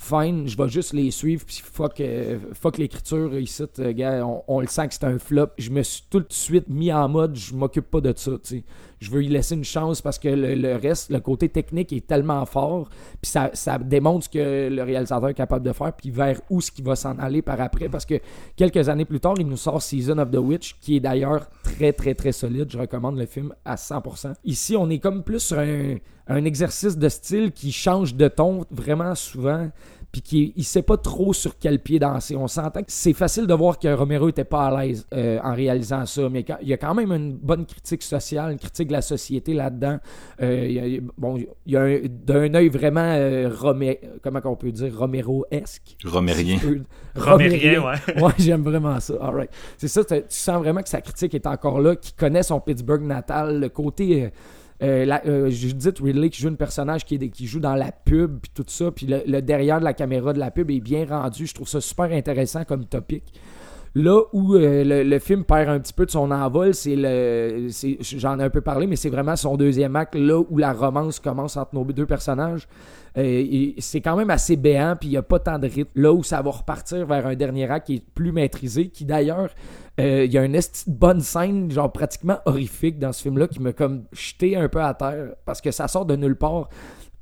[0.00, 4.42] fine, je vais juste les suivre, puis fuck, euh, fuck l'écriture ici, euh, gars, on,
[4.48, 5.48] on le sent que c'est un flop.
[5.58, 8.38] Je me suis tout de suite mis en mode, je m'occupe pas de ça, tu
[8.42, 8.64] sais.
[9.00, 12.44] Je veux y laisser une chance parce que le, reste, le côté technique est tellement
[12.44, 12.88] fort,
[13.20, 16.60] puis ça, ça démontre ce que le réalisateur est capable de faire, puis vers où
[16.60, 18.20] ce qu'il va s'en aller par après, parce que
[18.56, 21.92] quelques années plus tard, il nous sort Season of the Witch, qui est d'ailleurs très,
[21.92, 22.66] très, très solide.
[22.70, 24.34] Je recommande le film à 100%.
[24.44, 29.14] Ici, on est comme plus sur un exercice de style qui change de ton vraiment
[29.14, 29.70] souvent
[30.12, 32.34] puis qui il sait pas trop sur quel pied danser.
[32.36, 35.54] On s'entend que c'est facile de voir que Romero était pas à l'aise euh, en
[35.54, 38.88] réalisant ça, mais quand- il y a quand même une bonne critique sociale, une critique
[38.88, 39.98] de la société là-dedans.
[40.42, 44.40] Euh, il y a- bon, il y a un- d'un œil vraiment euh, Romé- comment
[44.44, 45.96] on peut dire Romero-esque.
[46.04, 46.58] Romérien.
[47.16, 48.20] Romérien, ouais.
[48.22, 49.14] ouais, j'aime vraiment ça.
[49.20, 49.50] All right.
[49.78, 53.02] C'est ça, tu sens vraiment que sa critique est encore là, qu'il connaît son Pittsburgh
[53.02, 54.30] natal, le côté.
[54.82, 58.64] Euh, euh, Judith Ridley qui joue un personnage qui, joue dans la pub puis tout
[58.66, 61.46] ça puis le, derrière de la caméra de la pub est bien rendu.
[61.46, 63.24] Je trouve ça super intéressant comme topic.
[63.94, 67.68] Là où euh, le, le film perd un petit peu de son envol c'est le
[68.00, 71.18] j'en ai un peu parlé mais c'est vraiment son deuxième acte là où la romance
[71.18, 72.68] commence entre nos deux personnages
[73.18, 75.90] euh, c'est quand même assez béant, puis il n'y a pas tant de rythme.
[75.94, 79.50] Là où ça va repartir vers un dernier acte qui est plus maîtrisé, qui d'ailleurs,
[79.98, 83.72] euh, il y a une bonne scène, genre pratiquement horrifique dans ce film-là, qui m'a
[83.72, 86.68] comme jeté un peu à terre, parce que ça sort de nulle part.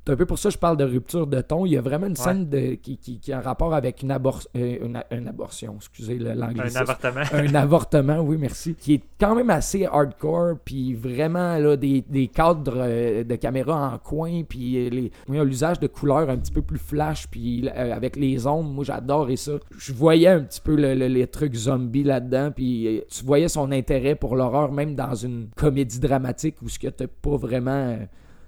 [0.07, 1.67] C'est un peu pour ça que je parle de rupture de ton.
[1.67, 4.09] Il y a vraiment une scène de, qui, qui, qui a un rapport avec une,
[4.11, 7.21] abor- euh, une, une abortion, excusez le- Un avortement.
[7.31, 12.27] un avortement, oui, merci, qui est quand même assez hardcore, puis vraiment là, des, des
[12.27, 15.09] cadres euh, de caméra en coin, puis euh,
[15.43, 19.35] l'usage de couleurs un petit peu plus flash, puis euh, avec les ombres, moi j'adorais
[19.35, 19.51] ça.
[19.77, 23.71] Je voyais un petit peu le- le- les trucs zombies là-dedans, puis tu voyais son
[23.71, 27.95] intérêt pour l'horreur, même dans une comédie dramatique où ce que t'as pas vraiment...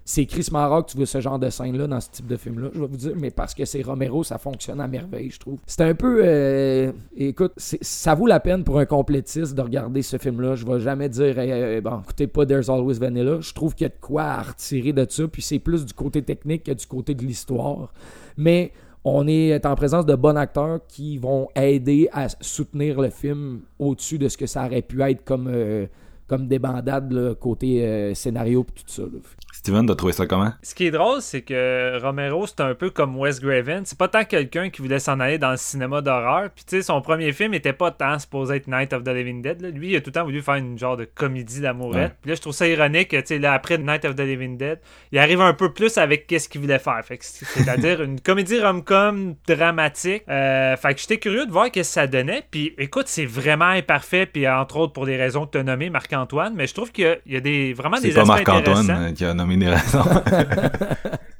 [0.04, 2.80] c'est Chris Maroc, tu vois ce genre de scène-là dans ce type de film-là, je
[2.80, 5.58] vais vous dire, mais parce que c'est Romero, ça fonctionne à merveille, je trouve.
[5.66, 6.22] C'est un peu.
[6.24, 10.56] euh, écoute, ça vaut la peine pour un complétiste de regarder ce film-là.
[10.56, 13.40] Je vais jamais dire, euh, bon, écoutez pas There's Always Vanilla.
[13.40, 15.92] Je trouve qu'il y a de quoi à retirer de ça, puis c'est plus du
[15.92, 17.92] côté technique que du côté de l'histoire.
[18.36, 18.72] Mais.
[19.04, 24.16] On est en présence de bons acteurs qui vont aider à soutenir le film au-dessus
[24.16, 25.86] de ce que ça aurait pu être comme, euh,
[26.28, 29.02] comme débandade, là, côté scénario et tout ça.
[29.02, 29.18] là.
[29.62, 30.52] Steven, t'as trouvé ça comment?
[30.64, 33.82] Ce qui est drôle, c'est que Romero, c'est un peu comme Wes Craven.
[33.84, 36.50] C'est pas tant quelqu'un qui voulait s'en aller dans le cinéma d'horreur.
[36.52, 39.40] Puis, tu sais, son premier film était pas tant supposé être Night of the Living
[39.40, 39.60] Dead.
[39.62, 39.70] là.
[39.70, 41.94] Lui, il a tout le temps voulu faire une genre de comédie d'amourette.
[42.10, 42.16] Ouais.
[42.22, 44.80] Puis là, je trouve ça ironique, tu sais, là, après Night of the Living Dead,
[45.12, 47.00] il arrive un peu plus avec qu'est-ce qu'il voulait faire.
[47.04, 50.24] Fait c'est-à-dire une comédie rom-com dramatique.
[50.28, 52.42] Euh, fait que j'étais curieux de voir qu'est-ce que ça donnait.
[52.50, 54.26] Puis, écoute, c'est vraiment imparfait.
[54.26, 56.52] Puis, entre autres, pour des raisons que tu as nommées, Marc-Antoine.
[56.56, 58.48] Mais je trouve qu'il y a- il y a des, vraiment C'est des pas aspects
[58.48, 60.04] Marc-Antoine euh, qui a nommé raisons.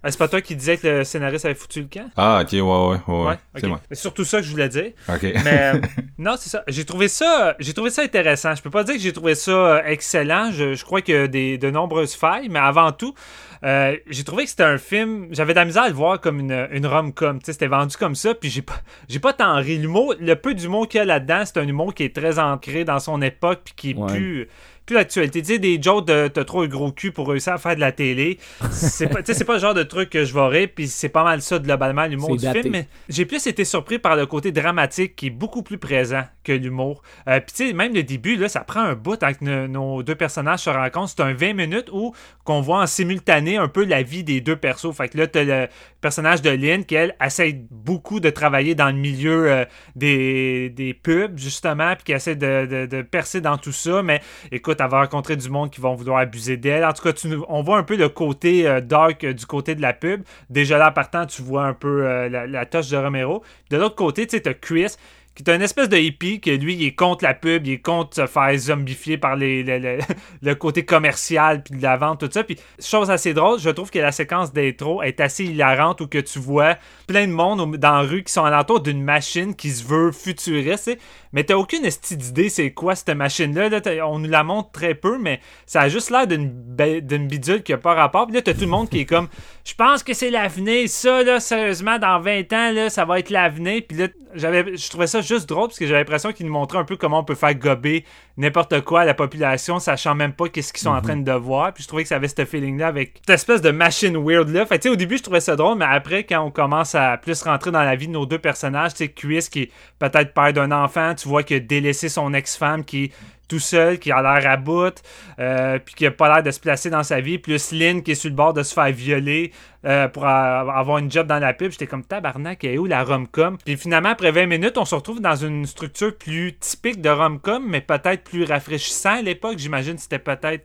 [0.04, 2.10] Ah, c'est pas toi qui disais que le scénariste avait foutu le camp?
[2.16, 3.38] ah, ok, ouais, ouais, ouais.
[3.54, 3.80] C'est moi.
[3.88, 4.90] C'est surtout ça que je voulais dire.
[5.08, 5.22] Ok.
[5.22, 5.80] Mais euh,
[6.18, 6.64] non, c'est ça.
[6.66, 8.52] J'ai trouvé ça, j'ai trouvé ça intéressant.
[8.56, 10.50] Je peux pas dire que j'ai trouvé ça euh, excellent.
[10.50, 13.14] Je, je crois qu'il y a des, de nombreuses failles, mais avant tout,
[13.62, 15.28] euh, j'ai trouvé que c'était un film.
[15.30, 17.38] J'avais de la misère à le voir comme une, une rom-com.
[17.38, 18.34] Tu sais, c'était vendu comme ça.
[18.34, 19.78] Puis j'ai pas, j'ai pas tant ri.
[19.78, 22.84] L'humour, le peu d'humour qu'il y a là-dedans, c'est un humour qui est très ancré
[22.84, 24.12] dans son époque, puis qui est Ouais.
[24.12, 24.48] plus
[24.86, 25.40] plus l'actualité.
[25.42, 27.80] Tu sais, des jokes de t'as trop le gros cul pour réussir à faire de
[27.80, 28.38] la télé.
[28.70, 31.40] C'est pas, c'est pas le genre de truc que je rire, puis c'est pas mal
[31.42, 32.62] ça, globalement, l'humour du daté.
[32.62, 32.72] film.
[32.72, 36.52] Mais j'ai plus été surpris par le côté dramatique qui est beaucoup plus présent que
[36.52, 37.02] l'humour.
[37.28, 40.02] Euh, puis tu sais, même le début, là, ça prend un bout avec nos, nos
[40.02, 41.12] deux personnages se rencontrent.
[41.16, 42.14] C'est un 20 minutes où
[42.44, 44.92] qu'on voit en simultané un peu la vie des deux persos.
[44.96, 45.68] Fait que là, t'as le
[46.00, 49.64] personnage de Lynn qui, elle, essaie beaucoup de travailler dans le milieu euh,
[49.94, 54.02] des, des pubs, justement, puis qui essaie de, de- de percer dans tout ça.
[54.02, 56.84] Mais écoute, elle va rencontrer du monde qui vont vouloir abuser d'elle.
[56.84, 59.74] En tout cas, tu on voit un peu le côté euh, dark euh, du côté
[59.74, 60.22] de la pub.
[60.50, 63.42] Déjà là, partant, tu vois un peu euh, la, la touche de Romero.
[63.70, 64.96] De l'autre côté, tu sais, Chris
[65.34, 67.78] qui est une espèce de hippie que lui, il est contre la pub, il est
[67.78, 72.44] contre se faire zombifier par le, côté commercial puis de la vente, tout ça.
[72.44, 76.18] Puis, chose assez drôle, je trouve que la séquence d'intro est assez hilarante où que
[76.18, 79.84] tu vois plein de monde dans la rue qui sont alentour d'une machine qui se
[79.84, 80.98] veut futuriste,
[81.32, 83.68] mais t'as aucune d'idée c'est quoi cette machine-là.
[83.70, 83.80] là.
[84.06, 87.78] On nous la montre très peu, mais ça a juste l'air d'une bidule qui a
[87.78, 88.26] pas rapport.
[88.26, 89.28] Puis là, t'as tout le monde qui est comme
[89.64, 93.30] Je pense que c'est l'avenir, ça, là, sérieusement, dans 20 ans, là, ça va être
[93.30, 93.82] l'avenir.
[93.88, 96.78] Puis là, j'avais, je trouvais ça juste drôle parce que j'avais l'impression qu'il nous montrait
[96.78, 98.04] un peu comment on peut faire gober
[98.36, 101.72] n'importe quoi à la population, sachant même pas qu'est-ce qu'ils sont en train de voir.
[101.72, 104.66] Puis je trouvais que ça avait ce feeling-là avec cette espèce de machine weird-là.
[104.66, 106.96] Fait que, tu sais, au début, je trouvais ça drôle, mais après, quand on commence
[106.96, 109.70] à plus rentrer dans la vie de nos deux personnages, tu sais, Chris qui est
[110.00, 113.12] peut-être père d'un enfant, tu vois qu'il a délaissé son ex-femme qui
[113.48, 115.02] tout seul, qui a l'air à bout,
[115.38, 118.12] euh, puis qui a pas l'air de se placer dans sa vie, plus Lynn qui
[118.12, 119.52] est sur le bord de se faire violer
[119.84, 121.72] euh, pour avoir une job dans la pub.
[121.72, 123.58] J'étais comme tabarnak, est où la rom-com?
[123.64, 127.64] Puis finalement, après 20 minutes, on se retrouve dans une structure plus typique de rom-com,
[127.66, 129.58] mais peut-être plus rafraîchissant à l'époque.
[129.58, 130.64] J'imagine c'était peut-être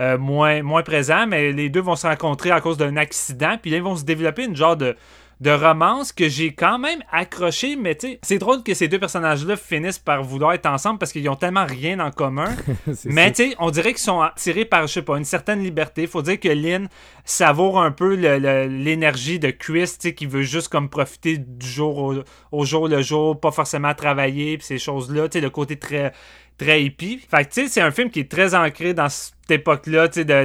[0.00, 3.72] euh, moins, moins présent, mais les deux vont se rencontrer à cause d'un accident, puis
[3.72, 4.94] là, ils vont se développer une genre de
[5.40, 8.98] de romance que j'ai quand même accroché, mais tu sais, c'est drôle que ces deux
[8.98, 12.56] personnages-là finissent par vouloir être ensemble parce qu'ils ont tellement rien en commun.
[13.04, 16.06] Mais tu sais, on dirait qu'ils sont attirés par, je sais pas, une certaine liberté.
[16.06, 16.88] Faut dire que Lynn
[17.24, 21.98] savoure un peu l'énergie de Chris, tu sais, qui veut juste comme profiter du jour
[21.98, 22.14] au,
[22.50, 26.12] au jour le jour, pas forcément travailler, puis ces choses-là, tu sais, le côté très
[26.58, 27.20] très hippie.
[27.30, 30.20] Fait que tu sais, c'est un film qui est très ancré dans cette époque-là, tu
[30.20, 30.44] sais, de-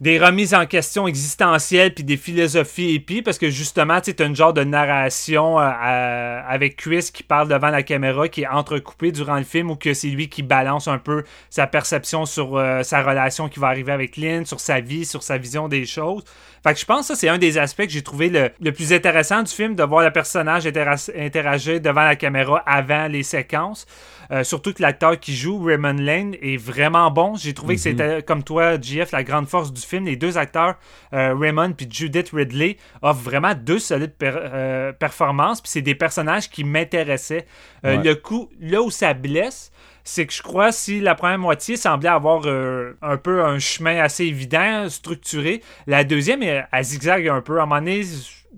[0.00, 4.26] des, remises en question existentielles puis des philosophies hippies, parce que justement, tu sais, t'as
[4.26, 9.12] une genre de narration euh, avec Chris qui parle devant la caméra, qui est entrecoupée
[9.12, 12.82] durant le film, ou que c'est lui qui balance un peu sa perception sur euh,
[12.82, 16.24] sa relation qui va arriver avec Lynn, sur sa vie, sur sa vision des choses.
[16.64, 18.72] Fait que je pense que ça, c'est un des aspects que j'ai trouvé le, le
[18.72, 23.22] plus intéressant du film, de voir le personnage intera- interagir devant la caméra avant les
[23.24, 23.86] séquences.
[24.30, 27.34] Euh, surtout que l'acteur qui joue, Raymond Lane, est vraiment bon.
[27.36, 30.04] J'ai trouvé que c'était, comme toi, GF, la grande force du film.
[30.06, 30.76] Les deux acteurs,
[31.12, 35.60] euh, Raymond puis Judith Ridley, offrent vraiment deux solides per- euh, performances.
[35.60, 37.46] Puis c'est des personnages qui m'intéressaient.
[37.84, 38.02] Euh, Ouais.
[38.04, 39.70] Le coup, là où ça blesse,
[40.04, 43.98] c'est que je crois si la première moitié semblait avoir euh, un peu un chemin
[43.98, 47.58] assez évident, structuré, la deuxième, elle, elle zigzague un peu.
[47.60, 48.02] À un moment donné,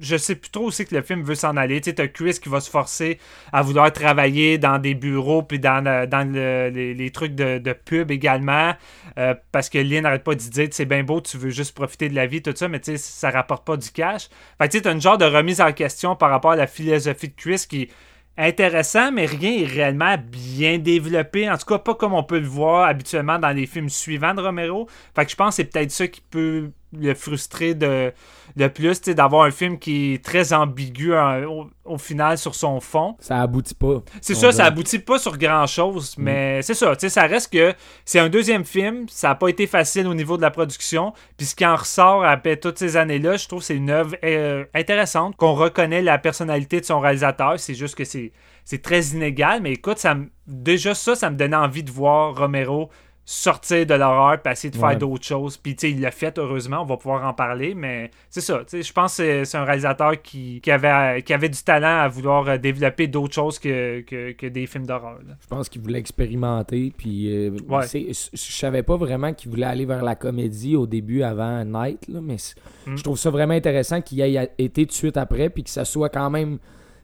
[0.00, 1.80] je sais plus trop que le film veut s'en aller.
[1.80, 3.18] Tu sais, t'as Chris qui va se forcer
[3.52, 7.72] à vouloir travailler dans des bureaux puis dans, le- dans le- les, trucs de, de
[7.72, 8.74] pub également.
[9.18, 12.08] euh, parce que Lynn n'arrête pas de dire c'est bien beau, tu veux juste profiter
[12.08, 14.28] de la vie, tout ça, mais tu sais, ça rapporte pas du cash.
[14.58, 17.28] Fait tu sais, t'as une genre de remise en question par rapport à la philosophie
[17.28, 17.88] de Chris qui
[18.36, 21.48] intéressant, mais rien est réellement bien développé.
[21.48, 24.40] En tout cas, pas comme on peut le voir habituellement dans les films suivants de
[24.42, 24.88] Romero.
[25.14, 28.12] Fait que je pense que c'est peut-être ça qui peut le frustrer de,
[28.56, 32.80] de plus, d'avoir un film qui est très ambigu hein, au, au final sur son
[32.80, 33.16] fond.
[33.18, 34.02] Ça aboutit pas.
[34.20, 38.18] C'est ça, ça aboutit pas sur grand chose, mais c'est ça, ça reste que c'est
[38.18, 41.54] un deuxième film, ça a pas été facile au niveau de la production, puis ce
[41.54, 45.36] qui en ressort après toutes ces années-là, je trouve que c'est une œuvre euh, intéressante,
[45.36, 49.98] qu'on reconnaît la personnalité de son réalisateur, c'est juste que c'est très inégal, mais écoute,
[49.98, 52.90] ça déjà ça, ça me donnait envie de voir Romero
[53.26, 54.96] sortir de l'horreur puis essayer de faire Ouais.
[54.96, 55.56] d'autres choses.
[55.56, 58.58] Puis, tu sais, il l'a fait, heureusement, on va pouvoir en parler, mais c'est ça,
[58.58, 62.00] tu sais, je pense que c'est- un réalisateur qui, qui, avait, qui avait du talent
[62.02, 65.18] à vouloir euh, développer d'autres choses que, que, que des films d'horreur.
[65.40, 66.92] Je pense qu'il voulait expérimenter.
[66.96, 67.86] Puis, euh, Ouais.
[67.88, 72.20] je savais pas vraiment qu'il voulait aller vers la comédie au début avant Night, là,
[72.22, 72.56] mais c'est-
[72.86, 72.96] Mm.
[72.96, 75.84] je trouve ça vraiment intéressant qu'il ait été tout de suite après, puis que ça
[75.84, 76.58] soit quand même.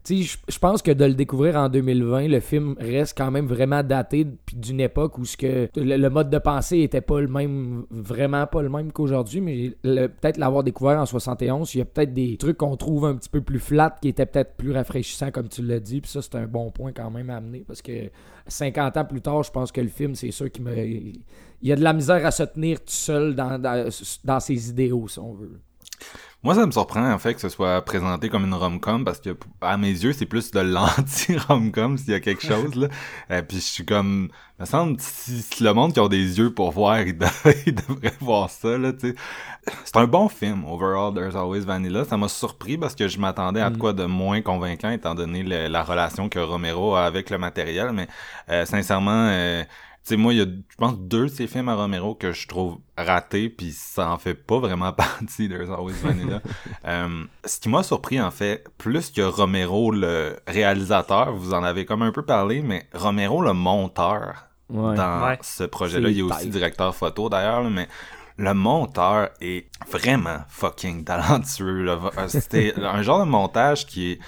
[0.08, 4.26] Je- pense que de le découvrir en 2020, le film reste quand même vraiment daté
[4.52, 8.68] d'une époque où que le, mode de pensée était pas le même, vraiment pas le
[8.68, 12.76] même qu'aujourd'hui, mais peut-être l'avoir découvert en 71, il y a peut-être des trucs qu'on
[12.76, 16.00] trouve un petit peu plus flat qui étaient peut-être plus rafraîchissants comme tu l'as dit,
[16.00, 18.10] puis ça c'est un bon point quand même à amener parce que
[18.46, 20.74] 50 ans plus tard, je pense que le film, c'est sûr qu'il me
[21.62, 23.88] il y a de la misère à se tenir tout seul dans, dans,
[24.24, 25.60] dans ses idéaux, si on veut.
[26.42, 29.36] Moi, ça me surprend en fait que ce soit présenté comme une rom-com parce que
[29.60, 32.88] à mes yeux, c'est plus de l'anti-rom-com s'il y a quelque chose là.
[33.30, 36.50] Euh, puis je suis comme, me semble si, si le monde qui a des yeux
[36.54, 38.94] pour voir, il, dev- il devrait voir ça là.
[38.94, 39.14] Tu sais,
[39.84, 40.64] c'est un bon film.
[40.66, 42.06] Overall, There's Always Vanilla.
[42.06, 45.42] Ça m'a surpris parce que je m'attendais à de quoi de moins convaincant étant donné
[45.42, 47.90] le- la relation que Romero a avec le matériel.
[47.92, 48.08] Mais
[48.48, 49.26] euh, sincèrement.
[49.28, 49.62] euh,
[50.04, 52.48] sais, moi, il y a, je pense, deux de ces films à Romero que je
[52.48, 56.40] trouve ratés, puis ça en fait pas vraiment partie There's Always Vanilla.
[56.86, 61.84] Euh, ce qui m'a surpris, en fait, plus que Romero, le réalisateur, vous en avez
[61.84, 64.94] comme un peu parlé, mais Romero, le monteur, Ouais.
[64.94, 65.38] dans Ouais.
[65.42, 67.88] ce projet-là, il est aussi directeur photo, d'ailleurs, mais
[68.38, 71.82] le monteur est vraiment fucking talentueux.
[71.82, 71.98] là.
[72.16, 74.18] Euh, C'était un genre de montage qui est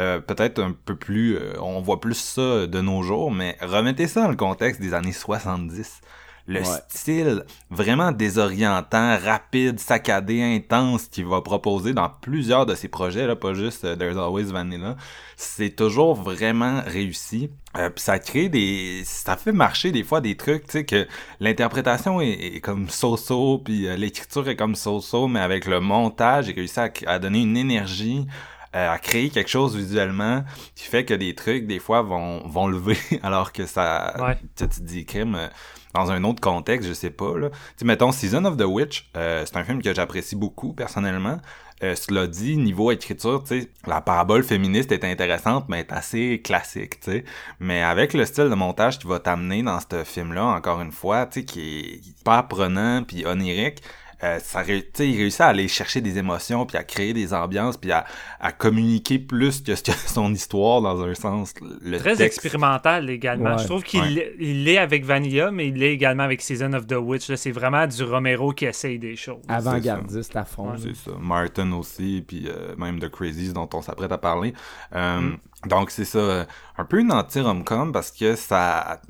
[0.00, 1.36] euh, peut-être un peu plus...
[1.36, 4.94] euh, on voit plus ça de nos jours, mais remettez ça dans le contexte des
[4.94, 6.00] années 70.
[6.46, 6.66] Le Ouais.
[6.90, 13.34] style vraiment désorientant, rapide, saccadé, intense qu'il va proposer dans plusieurs de ses projets, là,
[13.34, 14.96] pas juste euh, There's Always Vanilla,
[15.38, 17.48] c'est toujours vraiment réussi.
[17.78, 19.02] Euh, puis ça crée des...
[19.06, 21.06] ça fait marcher des fois des trucs, tu sais, que
[21.40, 26.44] l'interprétation est, est comme so-so, puis euh, l'écriture est comme so-so, mais avec le montage,
[26.46, 28.26] j'ai réussi à, à donner une énergie
[28.74, 32.98] à créer quelque chose visuellement qui fait que des trucs des fois vont vont lever
[33.22, 34.36] alors que ça Ouais.
[34.56, 35.48] tu te dis crime euh,
[35.94, 37.50] dans un autre contexte, je sais pas là.
[37.50, 41.38] Tu sais mettons Season of the Witch, euh, c'est un film que j'apprécie beaucoup personnellement.
[41.82, 46.40] Euh, cela dit, niveau écriture, tu sais, la parabole féministe est intéressante, mais est assez
[46.42, 47.24] classique, tu sais.
[47.58, 51.26] Mais avec le style de montage qui va t'amener dans ce film-là, encore une fois,
[51.26, 53.82] tu sais, qui est hyper prenant puis onirique,
[54.24, 57.12] euh, ça, ré- tu sais, il réussit à aller chercher des émotions puis à créer
[57.12, 58.04] des ambiances puis à,
[58.40, 59.72] à communiquer plus que
[60.06, 61.52] son histoire dans un sens.
[61.82, 63.52] Le Très texte, expérimental également.
[63.56, 63.58] Ouais.
[63.62, 64.08] Je trouve qu'il Ouais.
[64.10, 67.28] l'est- il l'est avec Vanilla, mais il l'est également avec Season of the Witch.
[67.28, 67.36] là.
[67.36, 69.42] C'est vraiment du Romero qui essaye des choses.
[69.48, 70.70] Avant-gardiste à fond.
[70.70, 70.78] Ouais.
[70.78, 71.10] C'est ça.
[71.20, 74.52] Martin aussi, puis euh, même The Crazies dont on s'apprête à parler.
[74.94, 75.38] Euh, Mm.
[75.68, 76.46] Donc c'est ça,
[76.76, 79.00] un peu une anti-rom-com parce que ça,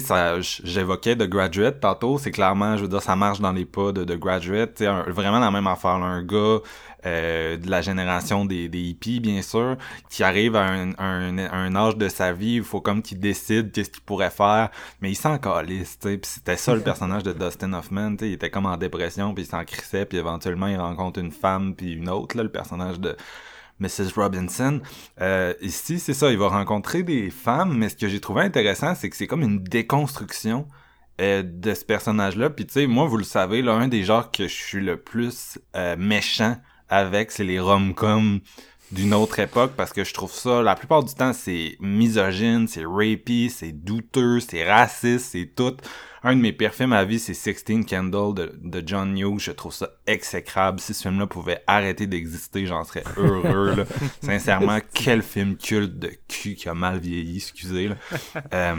[0.00, 3.64] tu sais, j'évoquais The Graduate tantôt, c'est clairement, je veux dire, ça marche dans les
[3.64, 6.58] pas de The Graduate, tu sais, vraiment la même affaire, là, un gars
[7.06, 9.76] euh, de la génération des, des hippies, bien sûr,
[10.10, 13.72] qui arrive à un, un, un âge de sa vie, il faut comme qu'il décide
[13.72, 14.70] qu'est-ce qu'il pourrait faire,
[15.00, 18.24] mais il s'en calisse, tu sais, puis c'était ça le personnage de Dustin Hoffman, tu
[18.24, 21.32] sais, il était comme en dépression, puis il s'en crissait, puis éventuellement il rencontre une
[21.32, 23.16] femme, puis une autre, là, le personnage de
[23.80, 24.12] Mrs.
[24.16, 24.80] Robinson.
[25.20, 28.94] Euh, ici, c'est ça, il va rencontrer des femmes, mais ce que j'ai trouvé intéressant,
[28.94, 30.68] c'est que c'est comme une déconstruction
[31.20, 32.50] euh, de ce personnage-là.
[32.50, 34.96] Puis tu sais, moi, vous le savez, là, un des genres que je suis le
[34.96, 36.56] plus euh, méchant
[36.88, 38.40] avec, c'est les rom-coms
[38.92, 42.84] d'une autre époque, parce que je trouve ça, la plupart du temps, c'est misogyne, c'est
[42.84, 45.76] rapey, c'est douteux, c'est raciste, c'est tout.
[46.26, 49.40] Un de mes pires films à vie, c'est Sixteen Candles de, de John Hughes.
[49.40, 50.80] Je trouve ça exécrable.
[50.80, 53.74] Si ce film-là pouvait arrêter d'exister, j'en serais heureux.
[53.76, 53.84] là.
[54.22, 57.88] Sincèrement, quel film culte de cul qui a mal vieilli, excusez.
[57.88, 57.96] Là.
[58.54, 58.74] Euh,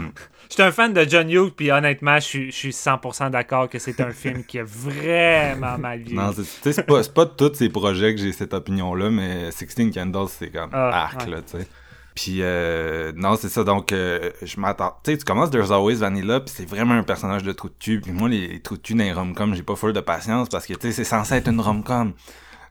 [0.48, 3.68] Je suis un fan de John Hughes, puis honnêtement, je suis, je suis 100% d'accord
[3.68, 6.14] que c'est un film qui a vraiment mal vieilli.
[6.16, 6.32] non,
[6.62, 10.70] c'est- pas, de tous ces projets que j'ai cette opinion-là, mais Sixteen Candles, c'est comme
[10.72, 11.30] Ah, arc, ouais.
[11.30, 11.68] là, tu sais.
[12.16, 14.96] Puis, euh, non, c'est ça, donc, euh, je m'attends...
[15.04, 17.74] Tu sais, tu commences There's Always Vanilla, puis c'est vraiment un personnage de trou de
[17.78, 18.00] cul.
[18.00, 20.48] Puis moi, les, les trous de cul dans les rom-coms, j'ai pas full de patience,
[20.48, 22.14] parce que, tu sais, c'est censé être une rom-com.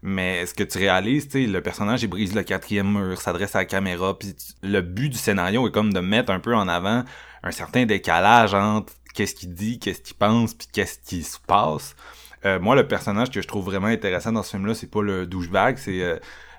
[0.01, 3.55] Mais ce que tu réalises, tu sais, le personnage, il brise le quatrième mur, s'adresse
[3.55, 6.67] à la caméra, puis le but du scénario est comme de mettre un peu en
[6.67, 7.03] avant
[7.43, 11.95] un certain décalage entre qu'est-ce qu'il dit, qu'est-ce qu'il pense, puis qu'est-ce qui se passe.
[12.45, 15.27] Euh, moi, le personnage que je trouve vraiment intéressant dans ce film-là, c'est pas le
[15.27, 16.17] douchebag, c'est euh,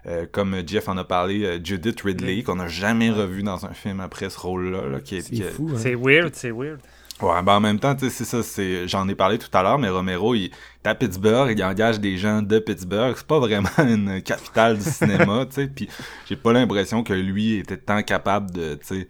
[0.08, 3.72] euh, comme Jeff en a parlé, euh, Judith Ridley, qu'on n'a jamais revu dans un
[3.72, 4.86] film après ce rôle-là.
[4.88, 5.70] là, qui est, C'est qui est- fou.
[5.72, 5.78] hein.
[5.78, 6.78] C'est weird, c'est weird.
[7.22, 9.62] Ouais, ben en même temps, tu sais, c'est ça, c'est, j'en ai parlé tout à
[9.62, 10.50] l'heure, mais Romero, il est
[10.86, 15.46] à Pittsburgh, il engage des gens de Pittsburgh, c'est pas vraiment une capitale du cinéma,
[15.46, 15.88] tu sais, puis
[16.28, 19.08] j'ai pas l'impression que lui était tant capable de, tu sais,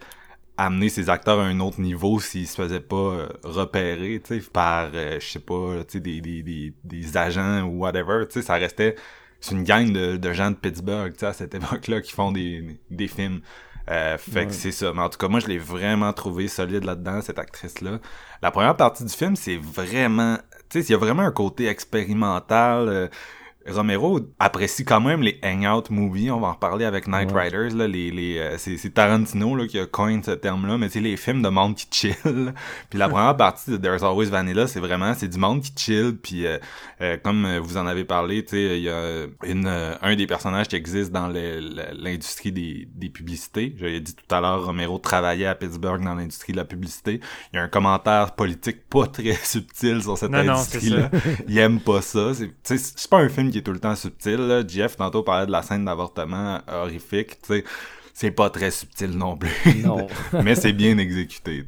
[0.55, 4.49] amener ses acteurs à un autre niveau s'il se faisait pas euh, repérer, tu sais,
[4.53, 8.39] par, euh, je sais pas, tu sais, des, des, des, des agents ou whatever, tu
[8.39, 8.95] sais, ça restait,
[9.39, 12.31] c'est une gang de, de gens de Pittsburgh, tu sais, à cette époque-là, qui font
[12.31, 13.41] des, des films.
[13.89, 14.91] Euh, fait que c'est ça.
[14.93, 17.99] Mais en tout cas, moi, je l'ai vraiment trouvé solide là-dedans, cette actrice-là.
[18.41, 20.37] La première partie du film, c'est vraiment...
[20.69, 22.89] Tu sais, il y a vraiment un côté expérimental.
[22.89, 23.07] euh,
[23.69, 26.31] Romero apprécie quand même les hangout movies.
[26.31, 27.43] On va en reparler avec Night Ouais.
[27.43, 27.75] Riders.
[27.75, 30.99] Là, les, les, euh, c'est, c'est Tarantino là, qui a coin ce terme-là, mais c'est
[30.99, 32.15] les films de monde qui chill.
[32.89, 36.17] puis la première partie de There's Always Vanilla, c'est vraiment c'est du monde qui chill.
[36.21, 36.57] Puis euh,
[37.01, 40.15] euh, comme euh, vous en avez parlé, tu sais, il y a une, euh, un
[40.15, 43.75] des personnages qui existe dans l'industrie des, des publicités.
[43.77, 47.19] J'avais dit tout à l'heure, Romero travaillait à Pittsburgh dans l'industrie de la publicité.
[47.53, 51.11] Il y a un commentaire politique pas très subtil sur cette industrie-là.
[51.47, 52.31] il aime pas ça.
[52.63, 54.37] C'est, c'est pas un film qui est tout le temps subtil.
[54.37, 54.63] Là.
[54.67, 57.41] Jeff, tantôt, parlait de la scène d'avortement horrifique.
[57.41, 57.63] Tu sais,
[58.13, 59.51] c'est pas très subtil non plus.
[59.83, 60.07] Non.
[60.43, 61.65] mais c'est bien exécuté.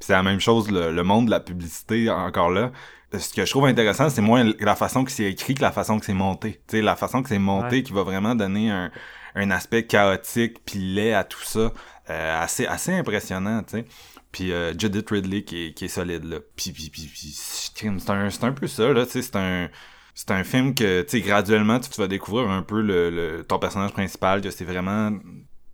[0.00, 2.70] c'est la même chose, le, le monde de la publicité, encore là.
[3.16, 5.98] Ce que je trouve intéressant, c'est moins la façon que c'est écrit que la façon
[5.98, 6.60] que c'est monté.
[6.66, 7.82] Tu sais, la façon que c'est monté Ouais.
[7.82, 8.90] qui va vraiment donner un,
[9.36, 11.72] un aspect chaotique puis laid à tout ça.
[12.10, 13.84] Euh, assez, assez impressionnant, tu sais.
[14.32, 16.38] Puis euh, Judith Ridley qui est, qui est solide, là.
[16.56, 19.68] Puis, puis, puis, puis c'est un, c'est un peu ça, là, tu sais, c'est un...
[20.16, 23.60] C'est un film que, tu sais, graduellement, tu, vas découvrir un peu le, le- ton
[23.60, 25.12] personnage principal, que c'est vraiment...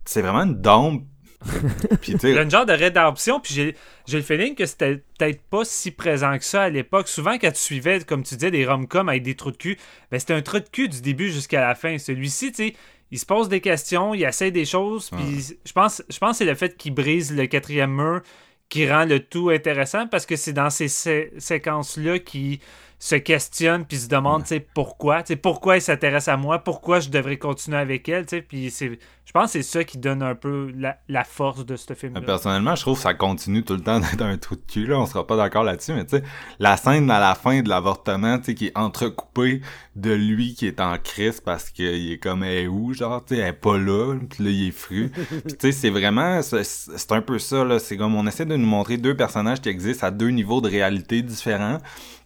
[0.05, 1.05] C'est vraiment une dompe.
[2.01, 2.43] puis, tu Il y a sais...
[2.43, 3.75] une genre de rédemption, puis j'ai,
[4.07, 7.07] j'ai le feeling que c'était peut-être pas si présent que ça à l'époque.
[7.07, 9.77] Souvent, quand tu suivais, comme tu disais, des rom-coms avec des trous de cul,
[10.11, 11.97] ben c'était un trou de cul du début jusqu'à la fin.
[11.97, 12.75] Celui-ci, tu sais,
[13.11, 16.37] il se pose des questions, il essaie des choses, puis je pense, je pense que
[16.39, 18.21] c'est le fait qu'il brise le quatrième mur
[18.69, 22.59] qui rend le tout intéressant parce que c'est dans ces sé- séquences-là qui
[23.03, 26.59] se questionne puis se demande tu sais, pourquoi, tu sais, pourquoi il s'intéresse à moi,
[26.59, 29.83] pourquoi je devrais continuer avec elle, tu sais, puis c'est je pense que c'est ça
[29.83, 33.03] qui donne un peu la, la force de ce film Mais Personnellement, je trouve que
[33.03, 34.99] ça continue tout le temps d'être un trou de cul, là.
[34.99, 36.23] On sera pas d'accord là-dessus, mais tu sais,
[36.59, 39.61] la scène à la fin de l'avortement, tu sais, qui est entrecoupée
[39.95, 43.35] de lui qui est en crise parce qu'il est comme, elle est où, genre, tu
[43.35, 45.11] sais, elle est pas là, puis là, il est fru.
[45.29, 47.79] Puis tu sais, c'est vraiment, c'est c'est un peu ça, là.
[47.79, 50.69] C'est comme, on essaie de nous montrer deux personnages qui existent à deux niveaux de
[50.69, 51.79] réalité différents.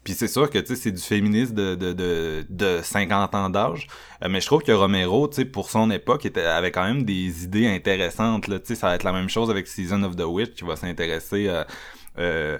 [0.07, 3.87] Puis c'est sûr que c'est du féminisme de, de, de, de 50 ans d'âge,
[4.23, 7.67] Euh, mais je trouve que Romero, pour son époque, était avait quand même des idées
[7.67, 10.77] intéressantes là, ça va être la même chose avec Season of the Witch qui va
[10.77, 11.65] s'intéresser euh,
[12.19, 12.57] euh,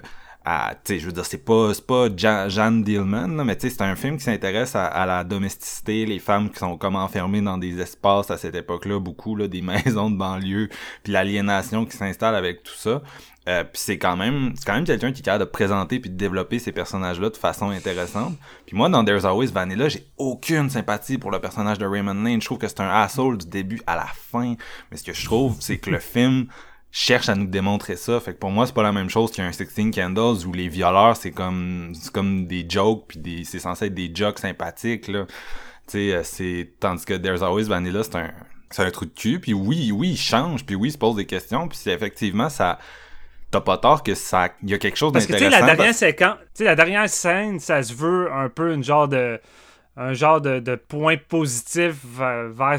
[0.88, 5.06] je veux dire c'est pas pas Jeanne Dillman mais c'est un film qui s'intéresse à,
[5.06, 9.36] la domesticité, les femmes qui sont comme enfermées dans des espaces à cette époque-là, beaucoup
[9.36, 10.68] des maisons de banlieue,
[11.02, 13.02] puis l'aliénation qui s'installe avec tout ça.
[13.48, 16.10] Euh, puis c'est quand même c'est quand même quelqu'un qui est capable de présenter puis
[16.10, 18.34] de développer ces personnages là de façon intéressante.
[18.66, 22.42] Puis moi dans There's Always Vanilla, j'ai aucune sympathie pour le personnage de Raymond Lane.
[22.42, 24.54] Je trouve que c'est un asshole du début à la fin.
[24.90, 26.48] Mais ce que je trouve, c'est que le film
[26.90, 28.18] cherche à nous démontrer ça.
[28.20, 31.16] Fait que pour moi, c'est pas la même chose qu'un 16 Candles où les violeurs,
[31.16, 35.26] c'est comme c'est comme des jokes puis des c'est censé être des jokes sympathiques là.
[35.26, 38.30] Tu sais, euh, c'est tandis que There's Always Vanilla, c'est un
[38.70, 39.40] c'est un trou de cul.
[39.40, 40.64] Puis oui, oui, il change.
[40.66, 41.68] Puis oui, il se pose des questions.
[41.68, 42.78] Puis c'est effectivement ça
[43.50, 45.66] t'as pas tort que ça il y a quelque chose Parce que tu sais, d'intéressant
[45.66, 48.84] la dernière parce- séquence, tu sais, la dernière scène, ça se veut un peu une
[48.84, 49.40] genre de
[49.96, 52.76] un genre de, de point positif vers,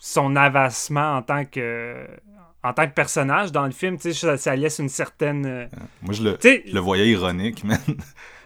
[0.00, 2.06] son avancement en tant que
[2.68, 5.66] en tant que personnage dans le film, tu sais, ça, ça laisse une certaine euh,
[6.02, 7.78] moi je le je le voyais ironique man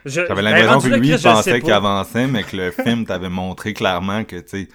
[0.04, 3.72] j'avais ben, l'impression que lui il pensait qu'il avançait mais que le film t'avait montré
[3.74, 4.68] clairement que tu sais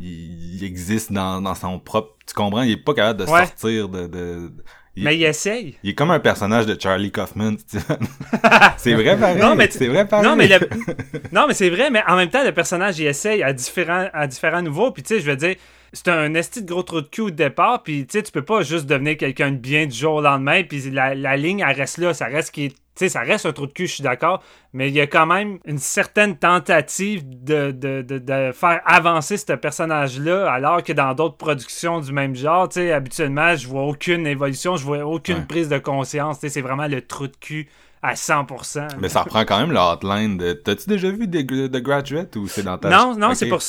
[0.00, 2.62] il, il existe dans, dans son propre tu comprends?
[2.62, 3.46] Il est pas capable de Ouais.
[3.46, 4.50] sortir de, de
[4.96, 5.76] il, Mais il essaye.
[5.82, 7.56] il est comme un personnage de Charlie Kaufman
[8.76, 10.68] c'est vrai pareil Non, mais c'est vrai pareil Non, mais le-
[11.32, 14.26] non, mais c'est vrai, mais en même temps, le personnage, il essaye à différents, à
[14.28, 14.92] différents niveaux.
[14.92, 15.56] Puis, tu sais, je veux dire,
[15.94, 17.82] c'est un esti de gros trou de cul au départ.
[17.82, 20.62] Puis, tu sais, tu peux pas juste devenir quelqu'un de bien du jour au lendemain.
[20.62, 22.12] Puis, la, la ligne, elle reste là.
[22.12, 24.40] Ça reste qui est- Tu sais, ça reste un trou de cul, je suis d'accord.
[24.72, 29.36] Mais il y a quand même une certaine tentative de, de, de, de faire avancer
[29.36, 33.82] ce personnage-là, alors que dans d'autres productions du même genre, tu sais, habituellement, je vois
[33.82, 35.44] aucune évolution, je vois aucune Ouais.
[35.48, 36.38] prise de conscience.
[36.38, 37.68] Tu sais, c'est vraiment le trou de cul
[38.06, 38.88] à 100%.
[39.00, 42.46] mais ça reprend quand même le hotline de t'as-tu déjà vu des- The Graduate ou
[42.48, 43.60] c'est dans ta Non, non, c'est pour,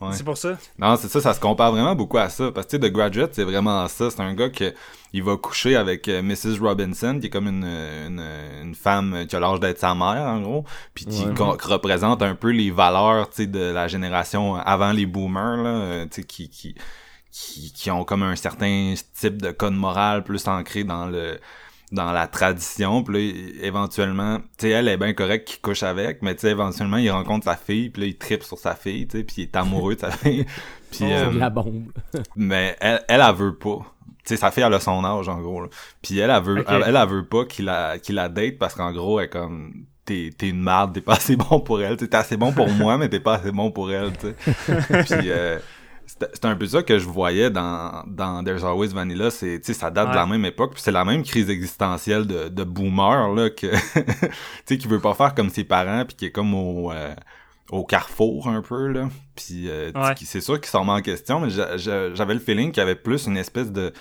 [0.00, 0.10] Ouais.
[0.12, 0.56] c'est pour ça.
[0.78, 2.50] Non, c'est ça, ça se compare vraiment beaucoup à ça.
[2.52, 4.10] Parce que, tu sais, The Graduate, c'est vraiment ça.
[4.10, 4.74] C'est un gars que
[5.12, 6.58] il va coucher avec euh, Mrs.
[6.60, 8.20] Robinson, qui est comme une, une,
[8.64, 11.32] une femme qui a l'âge d'être sa mère, en gros, puis qui Ouais.
[11.62, 16.08] représente un peu les valeurs, tu sais, de la génération avant les boomers, là, tu
[16.16, 16.74] sais, qui, qui,
[17.30, 21.38] qui, qui ont comme un certain type de code moral plus ancré dans le
[21.94, 26.22] dans la tradition, puis là, éventuellement, tu sais, elle est bien correcte qu'il couche avec,
[26.22, 29.06] mais tu sais, éventuellement, il rencontre sa fille, puis là, il tripe sur sa fille,
[29.06, 30.44] tu sais, puis il est amoureux de sa fille,
[30.90, 30.98] puis...
[30.98, 31.92] Sur euh, la bombe.
[32.36, 33.78] mais elle, elle, elle veut pas.
[34.24, 35.62] Tu sais, sa fille, elle a son âge, en gros.
[35.62, 35.68] là.
[36.02, 38.74] Puis elle, elle veut, elle, elle, elle veut pas qu'il la, qu'il la date parce
[38.74, 41.96] qu'en gros, elle est comme, t'es, t'es une marde, t'es pas assez bon pour elle.
[41.96, 45.04] T'es assez bon pour moi, mais t'es pas assez bon pour elle, tu sais.
[45.04, 45.58] Puis, euh,
[46.18, 49.30] c'était un peu ça que je voyais dans, dans There's Always Vanilla.
[49.30, 50.72] C'est, tu sais, ça date de la même époque.
[50.74, 54.02] Puis c'est la même crise existentielle de, de boomer, là, que, tu
[54.66, 57.14] sais, qui veut pas faire comme ses parents, puis qui est comme au, euh,
[57.70, 59.08] au carrefour un peu, là.
[59.34, 60.14] Puis euh, Ouais.
[60.24, 62.82] c'est sûr qu'il s'en met en question, mais j'a- j'a- j'avais le feeling qu'il y
[62.84, 63.92] avait plus une espèce de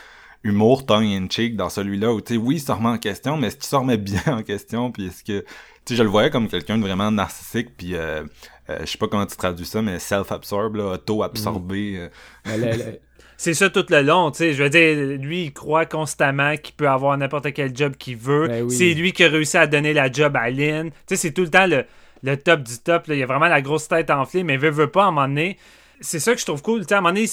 [0.43, 3.55] humour tongue-in-cheek dans celui-là, où, tu sais, oui, il se remet en question, mais est-ce
[3.57, 5.39] qu'il se remet bien en question, puis est-ce que...
[5.85, 8.23] Tu sais, je le voyais comme quelqu'un de vraiment narcissique, puis euh,
[8.69, 11.95] euh, je sais pas comment tu traduis ça, mais self-absorbed, là, auto-absorbé.
[11.97, 12.07] euh,
[12.45, 12.99] Mais le- le-
[13.37, 14.53] C'est ça tout le long, tu sais.
[14.53, 18.47] Je veux dire, lui, il croit constamment qu'il peut avoir n'importe quel job qu'il veut.
[18.47, 18.71] Ben oui.
[18.73, 20.91] C'est lui qui a réussi à donner la job à Lynn.
[20.91, 21.83] Tu sais, c'est tout le temps le,
[22.21, 23.07] le top du top.
[23.07, 23.15] là.
[23.15, 25.27] Il y a vraiment la grosse tête enflée, mais veut, veut pas, à un moment
[25.27, 25.57] donné.
[26.03, 26.81] C'est ça que je trouve cool.
[26.81, 27.27] Tu sais, à un moment donné,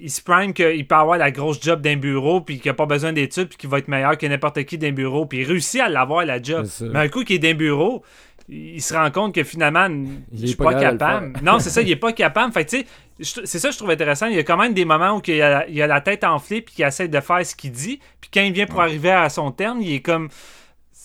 [0.00, 2.86] il se prime qu'il peut avoir la grosse job d'un bureau, puis qu'il a pas
[2.86, 5.82] besoin d'études, puis qu'il va être meilleur que n'importe qui d'un bureau, puis il réussit
[5.82, 6.66] à l'avoir, la job.
[6.92, 8.02] Mais un coup qu'il est d'un bureau,
[8.48, 9.86] il se rend compte que finalement,
[10.32, 11.38] Il je suis pas pas capable.
[11.42, 12.52] Non, c'est ça, il est pas capable.
[12.54, 14.26] Fait tu sais, c'est ça que je trouve intéressant.
[14.26, 16.62] Il y a quand même des moments où il a, il a la tête enflée
[16.62, 18.00] puis qu'il essaie de faire ce qu'il dit.
[18.20, 20.28] Puis quand il vient pour arriver à son terme, il est comme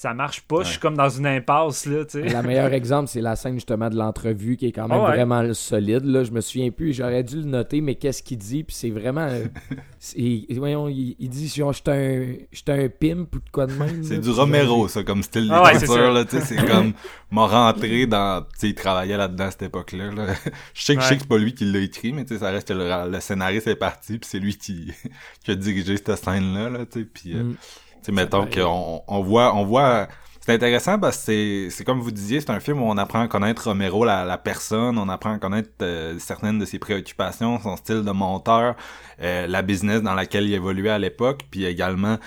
[0.01, 2.27] ça marche pas, je suis comme dans une impasse là, tu sais.
[2.27, 5.15] Le meilleur exemple, c'est la scène justement de l'entrevue qui est quand même Ah ouais.
[5.15, 6.03] vraiment solide.
[6.05, 6.23] Là.
[6.23, 8.63] Je me souviens plus, j'aurais dû le noter, mais qu'est-ce qu'il dit?
[8.63, 9.27] Puis c'est vraiment.
[9.29, 9.45] euh,
[9.99, 13.73] c'est- voyons, il, il dit genre, j'étais un, j'étais un pimp ou de quoi de
[13.73, 14.03] même.
[14.03, 14.21] C'est là.
[14.21, 16.11] du Romero, ça, comme style Ah ouais, c'est d'écriture, ça.
[16.13, 16.93] là, tu sais, c'est comme,
[17.31, 20.33] m'a rentré dans, tu sais, il travaillait là-dedans à cette époque-là, là.
[20.73, 21.15] Je sais que, je sais Ouais.
[21.17, 23.67] que c'est pas lui qui l'a écrit, mais tu sais, ça reste le, le scénariste
[23.67, 24.91] est parti, puis c'est lui qui,
[25.43, 27.55] qui a dirigé cette scène-là, là, tu sais, puis, euh, Mm.
[28.03, 30.07] Sais, mettons qu'on on voit, on voit,
[30.41, 33.21] C'est intéressant parce que c'est, c'est comme vous disiez, c'est un film où on apprend
[33.21, 37.59] à connaître Romero, la, la personne, on apprend à connaître euh, certaines de ses préoccupations,
[37.59, 38.75] son style de monteur,
[39.21, 42.17] euh, la business dans laquelle il évoluait à l'époque, puis également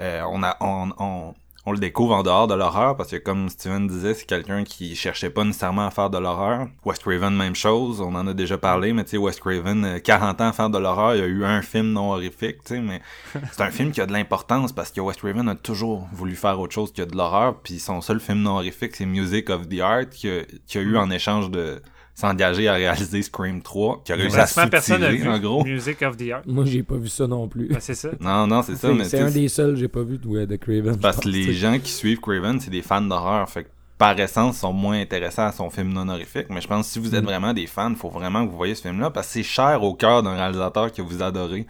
[0.00, 1.34] euh, on a on, on,
[1.66, 4.94] on le découvre en dehors de l'horreur parce que comme Steven disait, c'est quelqu'un qui
[4.94, 6.68] cherchait pas nécessairement à faire de l'horreur.
[6.84, 9.98] Wes Craven, même chose, on en a déjà parlé, mais tu sais, Wes Craven, euh,
[9.98, 12.74] 40 ans à faire de l'horreur, il y a eu un film non horrifique, tu
[12.74, 13.00] sais, mais
[13.52, 16.60] c'est un film qui a de l'importance parce que Wes Craven a toujours voulu faire
[16.60, 19.80] autre chose que de l'horreur, puis son seul film non horrifique, c'est Music of the
[19.80, 21.80] Art, qui a, qui a eu en échange de
[22.14, 25.64] s'engager à réaliser Scream 3, qui a réussi à personne soutirer, vu en gros.
[25.64, 26.42] Music of the Art.
[26.46, 27.68] Moi, j'ai pas vu ça non plus.
[27.68, 28.10] Ben, c'est ça.
[28.20, 30.46] Non, non, c'est ça, mais C'est un des seuls que j'ai pas vu de, ouais,
[30.46, 30.96] de Craven.
[30.98, 33.48] Parce que les gens qui suivent Craven, c'est des fans d'horreur.
[33.48, 36.46] Fait que par essence, sont moins intéressants à son film non horrifique.
[36.50, 37.26] Mais je pense que si vous êtes Mm.
[37.26, 39.94] vraiment des fans, faut vraiment que vous voyez ce film-là parce que c'est cher au
[39.94, 41.66] cœur d'un réalisateur que vous adorez.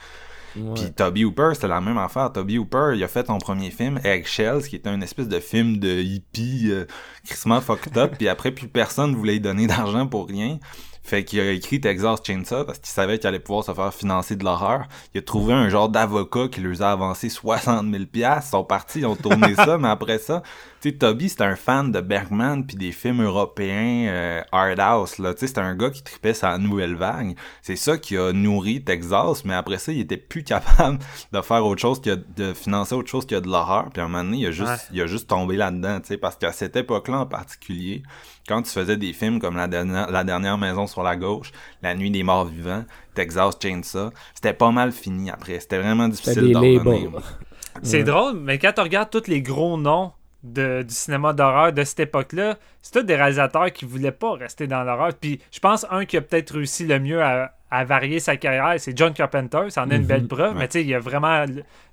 [0.56, 0.74] Ouais.
[0.74, 2.32] Puis Toby Hooper, c'était la même affaire.
[2.32, 5.78] Toby Hooper, il a fait son premier film, Eggshells, qui était une espèce de film
[5.78, 6.84] de hippie euh,
[7.24, 8.14] crissement fucked up.
[8.18, 10.58] puis après, plus personne voulait lui donner d'argent pour rien.
[11.06, 14.36] Fait qu'il a écrit Texas Chainsaw parce qu'il savait qu'il allait pouvoir se faire financer
[14.36, 14.86] de l'horreur.
[15.12, 18.48] Il a trouvé un genre d'avocat qui lui a avancé 60 000 piastres.
[18.48, 20.42] Ils sont partis, ils ont tourné ça, mais après ça,
[20.80, 25.18] tu sais, Toby, c'était un fan de Bergman puis des films européens euh, art house,
[25.18, 25.34] là.
[25.34, 27.36] Tu sais, c'était un gars qui tripait sa nouvelle vague.
[27.62, 30.98] C'est ça qui a nourri Texas, mais après ça, il était plus capable
[31.32, 33.90] de faire autre chose que de financer autre chose que de l'horreur.
[33.92, 34.76] Puis à un moment donné, il a juste, Ouais.
[34.94, 38.02] il a juste tombé là-dedans, tu sais, parce qu'à cette époque-là en particulier,
[38.48, 41.94] quand tu faisais des films comme la dernière, la dernière maison sur la gauche, La
[41.94, 42.84] nuit des morts vivants,
[43.14, 45.60] Texas Chainsaw, c'était pas mal fini après.
[45.60, 47.10] C'était vraiment difficile d'en revenir.
[47.82, 48.04] C'est Ouais.
[48.04, 50.12] drôle, mais quand tu regardes tous les gros noms
[50.44, 54.66] de, du cinéma d'horreur de cette époque-là, c'est tous des réalisateurs qui voulaient pas rester
[54.66, 55.12] dans l'horreur.
[55.18, 58.74] Puis je pense un qui a peut-être réussi le mieux à, à varier sa carrière,
[58.78, 59.66] c'est John Carpenter.
[59.70, 60.60] Ça en est une belle preuve, Ouais.
[60.60, 61.44] mais tu sais, il a vraiment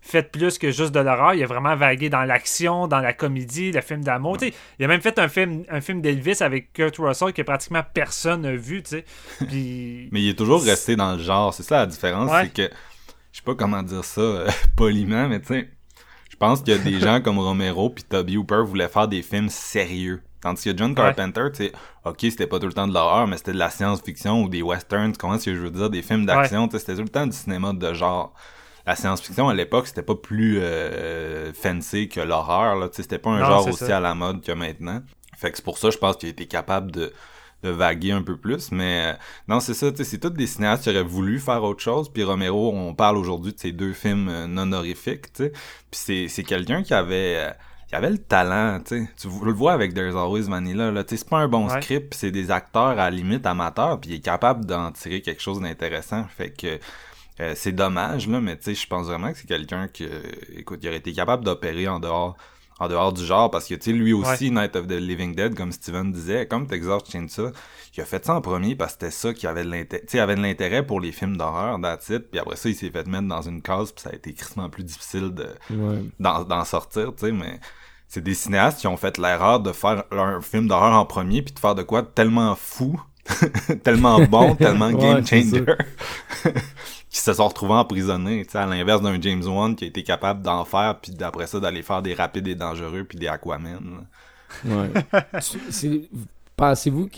[0.02, 1.34] fait plus que juste de l'horreur.
[1.34, 4.38] Il a vraiment vagué dans l'action, dans la comédie, le film d'amour.
[4.38, 7.42] Tu sais, Il a même fait un film, un film d'Elvis avec Kurt Russell que
[7.42, 8.84] pratiquement personne n'a vu.
[8.84, 9.06] tu sais.
[9.48, 11.54] Puis Mais il est toujours resté dans le genre.
[11.54, 12.44] C'est ça la différence, Ouais.
[12.44, 12.74] c'est que
[13.32, 15.70] je sais pas comment dire ça euh, poliment, mais tu sais,
[16.30, 19.22] je pense qu'il y a des gens comme Romero puis Toby Hooper voulaient faire des
[19.22, 20.22] films sérieux.
[20.42, 21.72] Tandis que John Carpenter, tu sais,
[22.06, 24.62] ok, c'était pas tout le temps de l'horreur, mais c'était de la science-fiction ou des
[24.64, 27.04] westerns, tu comprends ce que je veux dire, des films d'action, tu sais, c'était tout
[27.04, 28.34] le temps du cinéma de genre.
[28.88, 33.20] La science-fiction à l'époque, c'était pas plus euh, fancy que l'horreur, là, tu sais, c'était
[33.20, 33.98] pas un Non, genre aussi ça.
[33.98, 35.02] à la mode que maintenant.
[35.38, 37.14] Fait que c'est pour ça, je pense qu'il a été capable de,
[37.62, 39.18] de vaguer un peu plus, mais euh,
[39.48, 42.72] non, c'est ça, c'est tous des cinéastes qui auraient voulu faire autre chose, puis Romero,
[42.74, 45.60] on parle aujourd'hui de ces deux films euh, non horrifiques, tu sais, puis
[45.92, 47.36] c'est, c'est quelqu'un qui avait...
[47.38, 47.52] euh,
[47.92, 49.10] qui avait le talent, tu sais.
[49.20, 51.82] Tu le vois avec There's Always Vanilla, là, tu sais, c'est pas un bon Ouais.
[51.82, 55.42] script, c'est des acteurs à la limite amateurs, puis il est capable d'en tirer quelque
[55.42, 56.80] chose d'intéressant, fait que
[57.42, 60.22] euh, c'est dommage, là, mais tu sais, je pense vraiment que c'est quelqu'un qui, euh,
[60.56, 62.38] écoute, il aurait été capable d'opérer en dehors
[62.80, 65.54] en dehors du genre, parce que, tu sais, lui aussi, Night of the Living Dead,
[65.54, 67.52] comme Steven disait, comme Texas Chainsaw,
[67.96, 70.14] il a fait ça en premier parce que c'était ça qui avait de l'intérêt, tu
[70.14, 72.90] sais, avait de l'intérêt pour les films d'horreur, that's it, puis après ça, il s'est
[72.90, 76.02] fait mettre dans une case, puis ça a été crissement plus difficile de, Ouais.
[76.20, 77.60] d'en, d'en sortir, tu sais, mais
[78.12, 81.54] c'est des cinéastes qui ont fait l'erreur de faire un film d'horreur en premier, puis
[81.54, 83.02] de faire de quoi tellement fou,
[83.84, 85.64] tellement bon, tellement Ouais, game changer,
[87.10, 90.04] qui se sont retrouvés emprisonnés, tu sais, à l'inverse d'un James Wan qui a été
[90.04, 94.06] capable d'en faire, puis d'après ça, d'aller faire des rapides et dangereux, puis des Aquaman.
[94.66, 94.92] Ouais.
[96.58, 97.10] Pensez-vous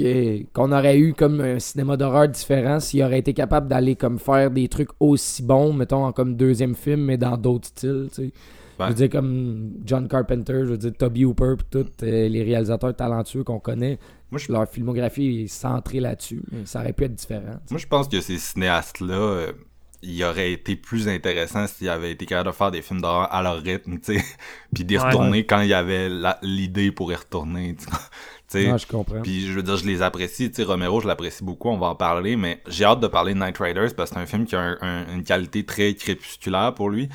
[0.55, 4.51] qu'on aurait eu comme un cinéma d'horreur différent s'il aurait été capable d'aller comme faire
[4.51, 8.33] des trucs aussi bons, mettons, en comme deuxième film, mais dans d'autres styles, tu sais?
[8.79, 8.85] Ouais.
[8.87, 12.43] Je veux dire, comme John Carpenter, je veux dire, Toby Hooper, puis tous euh, les
[12.43, 13.99] réalisateurs talentueux qu'on connaît,
[14.31, 16.41] Moi, je leur filmographie est centrée là-dessus.
[16.51, 17.59] mais Ça aurait pu être différent.
[17.69, 19.51] Moi, je pense que ces cinéastes-là, euh,
[20.01, 23.41] il aurait été plus intéressant s'ils avaient été capables de faire des films d'horreur à
[23.43, 24.23] leur rythme, tu sais,
[24.73, 25.03] puis d'y Ouais.
[25.05, 26.09] retourner quand il y avait
[26.41, 27.89] l'idée pour y retourner, tu sais.
[28.55, 29.21] Ah, je comprends.
[29.23, 31.87] Puis je veux dire, je les apprécie, tu sais, Romero, je l'apprécie beaucoup, on va
[31.87, 34.45] en parler, mais j'ai hâte de parler de Night Riders parce que c'est un film
[34.45, 37.09] qui a un- un- une qualité très crépusculaire pour lui.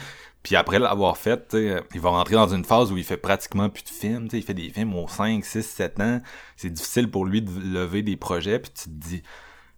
[0.49, 3.68] Puis après l'avoir fait, sais, il va rentrer dans une phase où il fait pratiquement
[3.68, 6.22] plus de films, il fait des films aux 5, 6, 7 ans.
[6.57, 9.22] C'est difficile pour lui de lever des projets, puis tu te dis,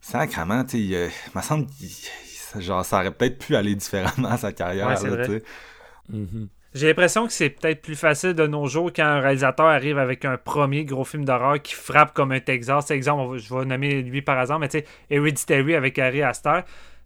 [0.01, 1.66] sacrement, tu sais, il, euh, il me semble
[2.61, 5.43] genre ça aurait peut-être pu aller différemment à sa carrière, Ouais.
[6.09, 6.49] Mhm.
[6.73, 10.25] J'ai l'impression que c'est peut-être plus facile de nos jours quand un réalisateur arrive avec
[10.25, 12.93] un premier gros film d'horreur qui frappe comme un Texas.
[12.93, 16.62] Exemple, je vais nommer lui par exemple, mais tu sais, Hereditary avec Harry Astor.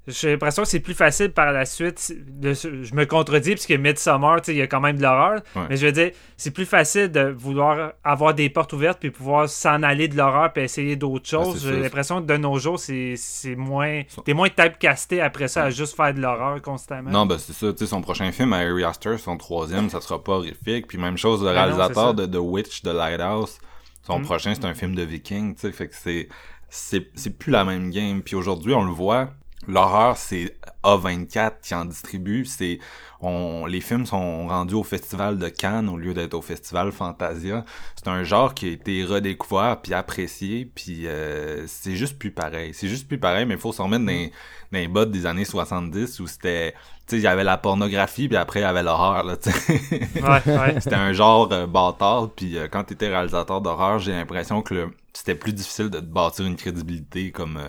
[0.07, 2.13] J'ai l'impression que c'est plus facile par la suite.
[2.27, 5.41] de- je me contredis, puisque Midsommar, il y a quand même de l'horreur.
[5.57, 5.63] Ouais.
[5.71, 9.49] Mais je veux dire, c'est plus facile de vouloir avoir des portes ouvertes puis pouvoir
[9.49, 11.63] s'en aller de l'horreur puis essayer d'autres Ah, choses.
[11.67, 13.17] j'ai l'impression que de nos jours, c'est
[13.57, 14.03] moins.
[14.25, 17.11] T'es moins typecasté après ça à juste faire de l'horreur constamment.
[17.11, 17.73] Non, ben c'est ça.
[17.73, 20.87] Tu sais, son prochain film, Harry Astor, son troisième, ça sera pas horrifique.
[20.87, 23.59] Puis même chose, le Ben non, réalisateur de The Witch, de Lighthouse,
[24.03, 24.23] son Mm.
[24.25, 25.73] prochain, c'est un film de viking, tu sais.
[25.73, 26.29] Fait que c'est,
[27.15, 28.21] c'est plus la même game.
[28.23, 29.31] Puis aujourd'hui, on le voit,
[29.69, 32.45] l'horreur, c'est A24 qui en distribue.
[32.45, 32.79] C'est,
[33.21, 37.65] on, les films sont rendus au festival de Cannes au lieu d'être au festival Fantasia.
[37.97, 40.71] C'est un genre qui a été redécouvert puis apprécié.
[40.75, 42.73] Puis euh, c'est juste plus pareil.
[42.75, 44.33] C'est juste plus pareil, mais il faut se remettre dans, les-
[44.73, 46.75] dans les bottes des années 70 où c'était
[47.07, 49.37] tu sais, il y avait la pornographie, puis après, il y avait l'horreur, là.
[50.23, 50.75] Ouais, ouais.
[50.81, 55.35] C'était un genre euh, bâtard, puis euh, quand t'étais réalisateur d'horreur, j'ai l'impression que c'était
[55.35, 57.59] plus difficile de te bâtir une crédibilité comme...
[57.59, 57.69] Euh,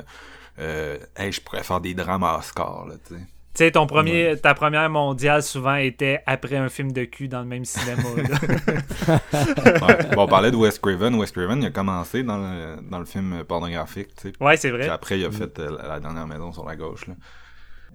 [0.60, 3.20] euh, hey, je pourrais faire des drames à Oscar, là, tu sais.
[3.22, 7.40] Tu sais, ton premier, ta première mondiale souvent était après un film de cul dans
[7.40, 8.02] le même cinéma.
[8.18, 9.18] là.
[9.88, 10.16] Ouais.
[10.16, 11.16] Bon, on parlait de Wes Craven.
[11.16, 14.34] Wes Craven, il a commencé dans le, dans le film pornographique, tu sais.
[14.44, 14.90] ouais, c'est Puis vrai.
[14.90, 17.14] après, il a fait euh, la, dernière maison sur la gauche, là.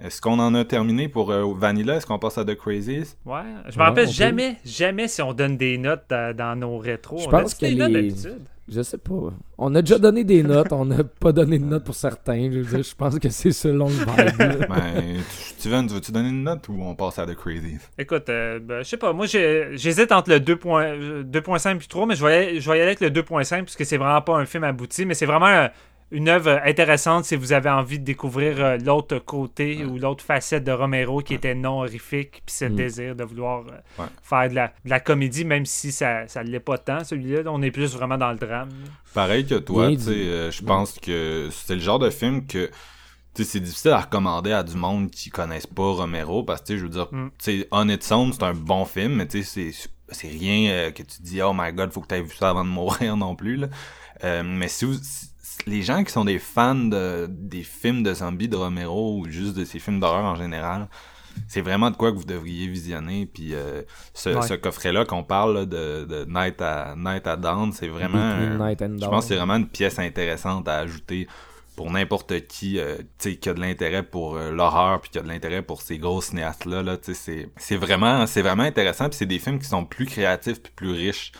[0.03, 1.97] Est-ce qu'on en a terminé pour euh, Vanilla?
[1.97, 3.17] Est-ce qu'on passe à The Crazies?
[3.27, 3.41] Ouais.
[3.69, 4.13] Je me Ouais, rappelle peut.
[4.13, 7.19] jamais, jamais si on donne des notes dans, dans nos rétros.
[7.19, 8.45] Je On pense que notes les- d'habitude.
[8.73, 9.33] Je sais pas.
[9.59, 12.51] On a déjà donné des notes, on n'a pas donné de notes pour certains.
[12.53, 14.67] Je veux dire, je pense que c'est selon le vibe.
[14.69, 17.81] Ben, Steven, tu veux-tu donner une note ou on passe à The Crazies?
[17.99, 22.07] Écoute, euh, ben, je sais pas, moi j'hésite entre le 2.5 euh, 2.5 puis 3,
[22.07, 24.37] mais je vais, y- je vais y aller avec le 2.5 puisque c'est vraiment pas
[24.37, 25.69] un film abouti, mais c'est vraiment
[26.13, 30.65] une œuvre intéressante si vous avez envie de découvrir euh, l'autre côté ou l'autre facette
[30.65, 32.77] de Romero qui était non horrifique, puis le Mm.
[32.77, 34.09] désir de vouloir euh, Ouais.
[34.23, 37.43] faire de la, de la comédie, même si ça ça l'est pas tant celui-là.
[37.47, 38.71] On est plus vraiment dans le drame.
[39.15, 42.71] Pareil que toi, tu euh, je pense que c'est le genre de film que
[43.35, 46.89] c'est difficile à recommander à du monde qui connaissent pas Romero parce que je veux
[46.91, 47.29] dire, Mm.
[47.47, 47.67] Its
[48.13, 51.41] Own, c'est un bon film, mais tu sais, c'est c'est rien euh, que tu dis
[51.41, 53.69] oh my god, faut que tu aies vu ça avant de mourir non plus là.
[54.25, 55.29] Euh, mais si, vous, si-
[55.67, 59.55] les gens qui sont des fans de des films de zombies de Romero ou juste
[59.57, 60.89] de ses films d'horreur en général,
[61.49, 63.27] c'est vraiment de quoi que vous devriez visionner.
[63.27, 63.83] Puis euh,
[64.15, 64.43] ce, Ouais.
[64.47, 68.19] ce coffret là qu'on parle là, de, de Night à Night à Dawn, c'est vraiment
[68.19, 71.29] un- Night je pense que c'est vraiment une pièce intéressante à ajouter
[71.77, 75.29] pour n'importe qui euh, qui a de l'intérêt pour euh, l'horreur puis qui a de
[75.29, 79.25] l'intérêt pour ces gros cinéastes là là c'est c'est vraiment c'est vraiment intéressant puis c'est
[79.25, 81.33] des films qui sont plus créatifs puis plus riches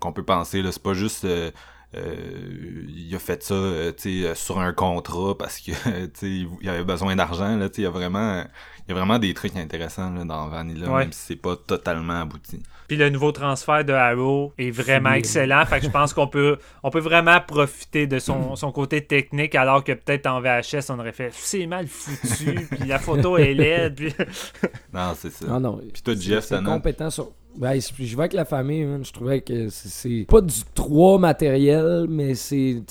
[0.00, 0.70] qu'on peut penser là.
[0.72, 1.50] C'est pas juste euh,
[1.96, 5.72] il a fait ça euh, tu sais, euh, sur un contrat parce que
[6.06, 8.44] tu sais, il avait besoin d'argent là tu sais, il a vraiment
[8.88, 11.00] y a vraiment des trucs intéressants là, dans Vanilla Ouais.
[11.00, 15.64] même si c'est pas totalement abouti Puis le nouveau transfert de Arrow est vraiment excellent.
[15.66, 19.54] Fait que je pense qu'on peut, on peut vraiment profiter de son, son côté technique,
[19.56, 23.54] alors que peut-être en VHS, on aurait fait c'est mal foutu, puis la photo est
[23.54, 23.94] laide.
[23.96, 24.14] Puis...
[24.94, 25.80] non c'est ça Ah non.
[25.92, 27.32] Puis toi, Jeff, c'est compétent sur.
[27.58, 29.02] Ben, je vais avec la famille, man.
[29.02, 32.82] je trouvais que c'est- pas du 3 matériel, mais c'est,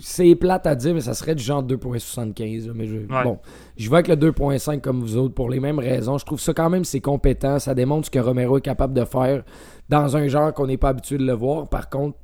[0.00, 2.66] c'est plate à dire, mais ça serait du genre 2.75.
[2.66, 3.22] là, Mais je, Ouais.
[3.24, 3.38] bon,
[3.76, 6.18] je vais avec le 2.5 comme vous autres pour les mêmes raisons.
[6.18, 9.04] Je trouve ça quand même c'est compétent, ça démontre ce que Romero est capable de
[9.04, 9.44] faire
[9.88, 11.68] dans un genre qu'on n'est pas habitué de le voir.
[11.68, 12.18] Par contre,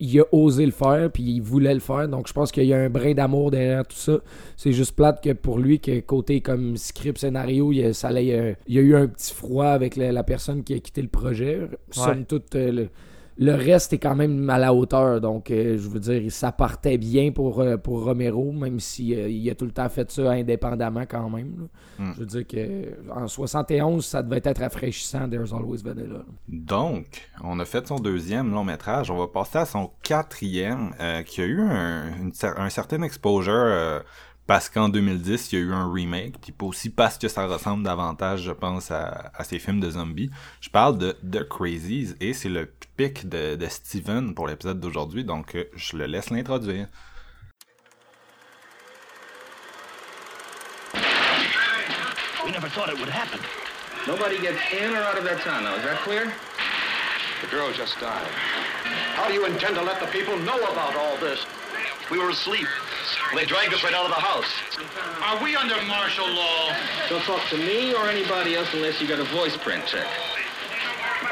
[0.00, 2.08] il a osé le faire, puis il voulait le faire.
[2.08, 4.18] Donc, je pense qu'il y a un brin d'amour derrière tout ça.
[4.56, 8.08] C'est juste plate que pour lui, que côté comme script, scénario, il y a, ça
[8.10, 11.00] euh, il y a eu un petit froid avec la, la personne qui a quitté
[11.00, 11.60] le projet.
[11.90, 12.88] Somme toute, euh, le,
[13.36, 15.20] le reste est quand même à la hauteur.
[15.20, 19.28] Donc, euh, je veux dire, ça partait bien pour, euh, pour Romero, même si euh,
[19.28, 21.54] il a tout le temps fait ça indépendamment quand même.
[21.58, 22.04] là.
[22.04, 22.12] Mm.
[22.14, 26.22] Je veux dire que en 71, ça devait être rafraîchissant, There's Always Vanilla.
[26.48, 29.10] Donc, on a fait son deuxième long métrage.
[29.10, 30.90] On va passer à son quatrième,
[31.26, 34.02] qui a eu un, une un certain exposure
[34.46, 37.46] parce qu'en 2010, il y a eu un remake, puis pas aussi parce que ça
[37.46, 40.30] ressemble davantage, je pense, à, à ces films de zombies.
[40.60, 45.24] Je parle de The Crazies, et c'est le pic de, de Steven pour l'épisode d'aujourd'hui,
[45.24, 46.88] donc euh, je le laisse l'introduire.
[52.44, 53.40] We never thought it would happen.
[54.06, 55.76] Nobody gets in or out of that town now.
[55.76, 56.30] Is that clear?
[57.40, 58.28] The girl just died.
[59.16, 61.46] How do you intend to let the people know about all this?
[62.10, 62.66] We were asleep.
[63.34, 64.50] They dragged us right out of the house.
[65.22, 66.72] Are we under martial law?
[67.08, 70.06] Don't talk to me or anybody else unless you got a voice print check.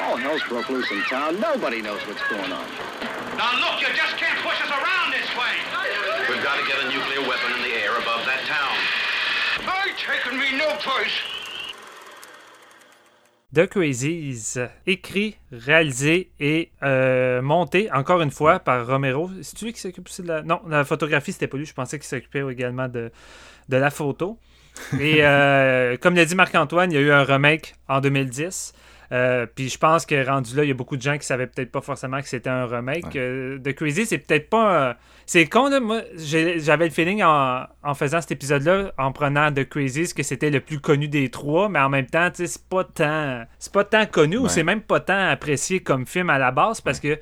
[0.01, 1.39] All hell's broke loose in town.
[1.39, 2.66] Nobody knows what's going on.
[3.37, 5.55] Now look, you just can't push us around this way.
[6.29, 8.77] We've got to get a nuclear weapon in the air above that town.
[9.68, 11.41] I taking me no place.
[13.55, 14.55] The Crazies,
[14.86, 19.30] écrit, réalisé et euh, monté, encore une fois, par Romero.
[19.42, 20.42] C'est lui qui s'occupe aussi de la...
[20.42, 21.66] Non, la photographie, c'était pas lui.
[21.66, 23.11] Je pensais qu'il s'occupait également de,
[23.68, 24.38] de la photo.
[24.98, 28.72] Et euh, comme l'a dit Marc-Antoine, il y a eu un remake en 2010.
[29.12, 31.46] Euh, puis je pense que rendu là, il y a beaucoup de gens qui savaient
[31.46, 33.14] peut-être pas forcément que c'était un remake.
[33.16, 34.88] Euh, de Crazy, c'est peut-être pas.
[34.90, 34.94] euh,
[35.33, 35.80] c'est con, là.
[35.80, 40.51] Moi, j'avais le feeling en, en faisant cet épisode-là, en prenant The Crazies, que c'était
[40.51, 43.45] le plus connu des trois, mais en même temps, tu sais, c'est pas tant.
[43.59, 46.83] C'est pas tant connu ou c'est même pas tant apprécié comme film à la base
[46.83, 47.18] parce que.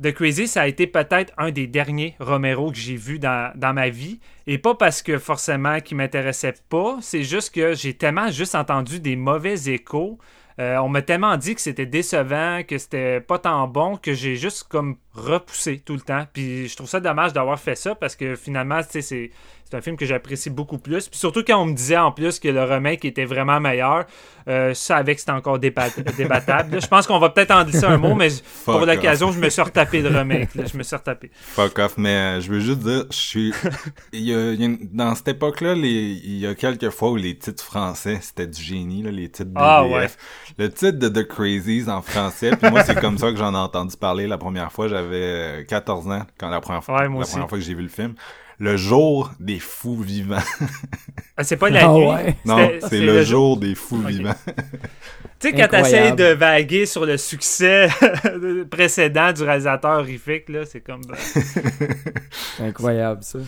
[0.00, 3.72] The Crazy, ça a été peut-être un des derniers Romero que j'ai vu dans, dans
[3.72, 4.20] ma vie.
[4.46, 9.00] Et pas parce que forcément qu'il m'intéressait pas, c'est juste que j'ai tellement juste entendu
[9.00, 10.20] des mauvais échos.
[10.60, 14.34] Euh, on m'a tellement dit que c'était décevant, que c'était pas tant bon, que j'ai
[14.34, 16.26] juste comme repoussé tout le temps.
[16.32, 19.30] Puis je trouve ça dommage d'avoir fait ça parce que finalement, tu sais, c'est
[19.70, 21.08] c'est un film que j'apprécie beaucoup plus.
[21.08, 24.06] Puis surtout quand on me disait en plus que le remake était vraiment meilleur,
[24.48, 26.74] euh, je savais que c'était encore débat- débattable.
[26.76, 28.28] Là, je pense qu'on va peut-être en glisser un mot, mais
[28.64, 30.54] pour l'occasion, je me suis retapé le remake.
[30.54, 30.64] là.
[30.64, 31.30] Je me suis retapé.
[31.34, 33.52] Fuck off, mais euh, je veux juste dire, je suis.
[34.12, 35.90] il y a- il y a une- Dans cette époque-là, les...
[36.24, 39.50] il y a quelques fois où les titres français, c'était du génie, là, les titres
[39.50, 39.62] BVF.
[39.62, 40.06] Ah, ouais.
[40.56, 43.58] Le titre de The Crazies en français, puis moi, c'est comme ça que j'en ai
[43.58, 44.88] entendu parler la première fois.
[44.88, 45.16] J'avais
[45.60, 47.88] euh, 14 ans quand la première fois, Ouais, la première fois que j'ai vu le
[47.88, 48.14] film.
[48.60, 50.42] Le jour des fous vivants.
[51.36, 52.06] Ah, C'est pas la Ah nuit?
[52.06, 52.36] ouais.
[52.44, 54.34] non, c'est le, jour des fous vivants.
[55.38, 57.88] Tu sais, quand t'essayes de vaguer sur le succès
[58.70, 61.02] précédent du réalisateur horrifique, là, c'est comme.
[62.56, 63.38] C'est incroyable, ça.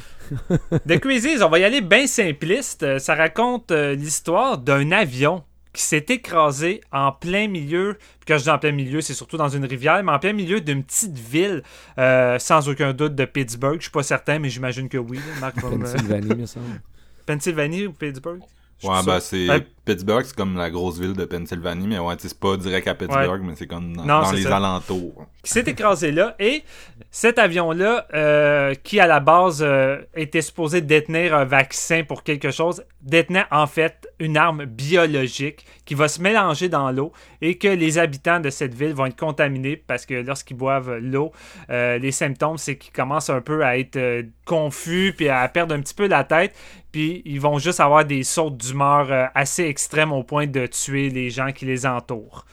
[0.89, 2.85] The Crazies, on va y aller bien simpliste.
[2.85, 5.43] Euh, Ça raconte euh, l'histoire d'un avion
[5.73, 7.97] qui s'est écrasé en plein milieu.
[7.99, 10.33] Puis quand je dis en plein milieu, c'est surtout dans une rivière, mais en plein
[10.33, 11.63] milieu d'une petite ville,
[11.99, 13.77] euh, sans aucun doute de Pittsburgh.
[13.77, 15.21] Je suis pas certain, mais j'imagine que oui.
[15.41, 16.81] Marc Pennsylvanie, me semble.
[17.27, 18.41] Pennsylvanie ou Pittsburgh?
[18.85, 19.67] Ouais, ben c'est Ouais.
[19.85, 23.41] Pittsburgh, c'est comme la grosse ville de Pennsylvanie, mais ouais, c'est pas direct à Pittsburgh,
[23.43, 24.57] mais c'est comme dans, Non, dans c'est les ça.
[24.59, 25.27] alentours.
[25.43, 26.37] qui s'est écrasé là.
[26.39, 26.63] Et
[27.11, 32.51] cet avion-là, euh, qui à la base euh, était supposé détenir un vaccin pour quelque
[32.53, 37.69] chose, détenait en fait une arme biologique qui va se mélanger dans l'eau et que
[37.69, 41.33] les habitants de cette ville vont être contaminés parce que lorsqu'ils boivent l'eau,
[41.71, 43.99] euh, les symptômes, c'est qu'ils commencent un peu à être
[44.45, 46.55] confus puis à perdre un petit peu la tête.
[46.93, 51.09] Puis ils vont juste avoir des sautes d'humeur euh, assez extrêmes au point de tuer
[51.09, 52.45] les gens qui les entourent.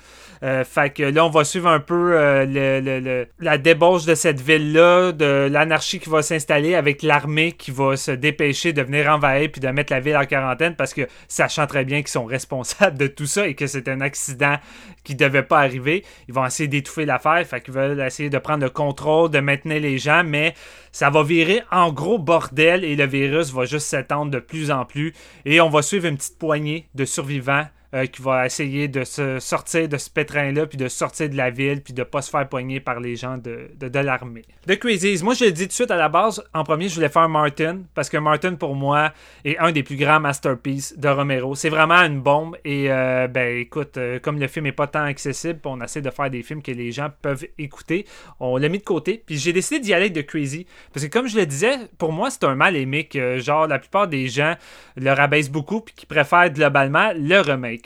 [0.44, 5.12] Euh, fait que là, on va suivre un peu euh, la débauche de cette ville-là,
[5.12, 9.62] de l'anarchie qui va s'installer avec l'armée qui va se dépêcher de venir envahir puis
[9.62, 13.08] de mettre la ville en quarantaine parce que sachant très bien qu'ils sont responsables de
[13.08, 14.58] tout ça et que c'est un accident
[15.04, 18.64] qui devait pas arriver, ils vont essayer d'étouffer l'affaire, fait qu'ils veulent essayer de prendre
[18.64, 20.54] le contrôle, de maintenir les gens, mais
[20.92, 24.86] ça va virer en gros bordel et le virus va juste s'étendre de plus en
[24.86, 25.14] plus.
[25.46, 29.40] Et on va suivre une petite poignée de survivants euh, qui va essayer de se
[29.40, 32.48] sortir de ce pétrin-là, puis de sortir de la ville, puis de pas se faire
[32.50, 34.44] poigner par les gens de, de, de l'armée.
[34.68, 36.96] The Crazies, moi je le dis tout de suite à la base, en premier je
[36.96, 39.14] voulais faire Martin, parce que Martin pour moi
[39.46, 41.56] est un des plus grands masterpieces de Romero.
[41.56, 45.04] C'est vraiment une bombe, et euh, ben écoute, euh, comme le film est pas tant
[45.04, 48.06] accessible, on essaie de faire des films que les gens peuvent écouter,
[48.40, 51.12] on l'a mis de côté, puis j'ai décidé d'y aller avec The Crazy, parce que
[51.12, 54.28] comme je le disais, pour moi c'est un mal aimé que genre la plupart des
[54.28, 54.56] gens
[54.96, 57.77] le rabaissent beaucoup, puis qui préfèrent globalement le remake.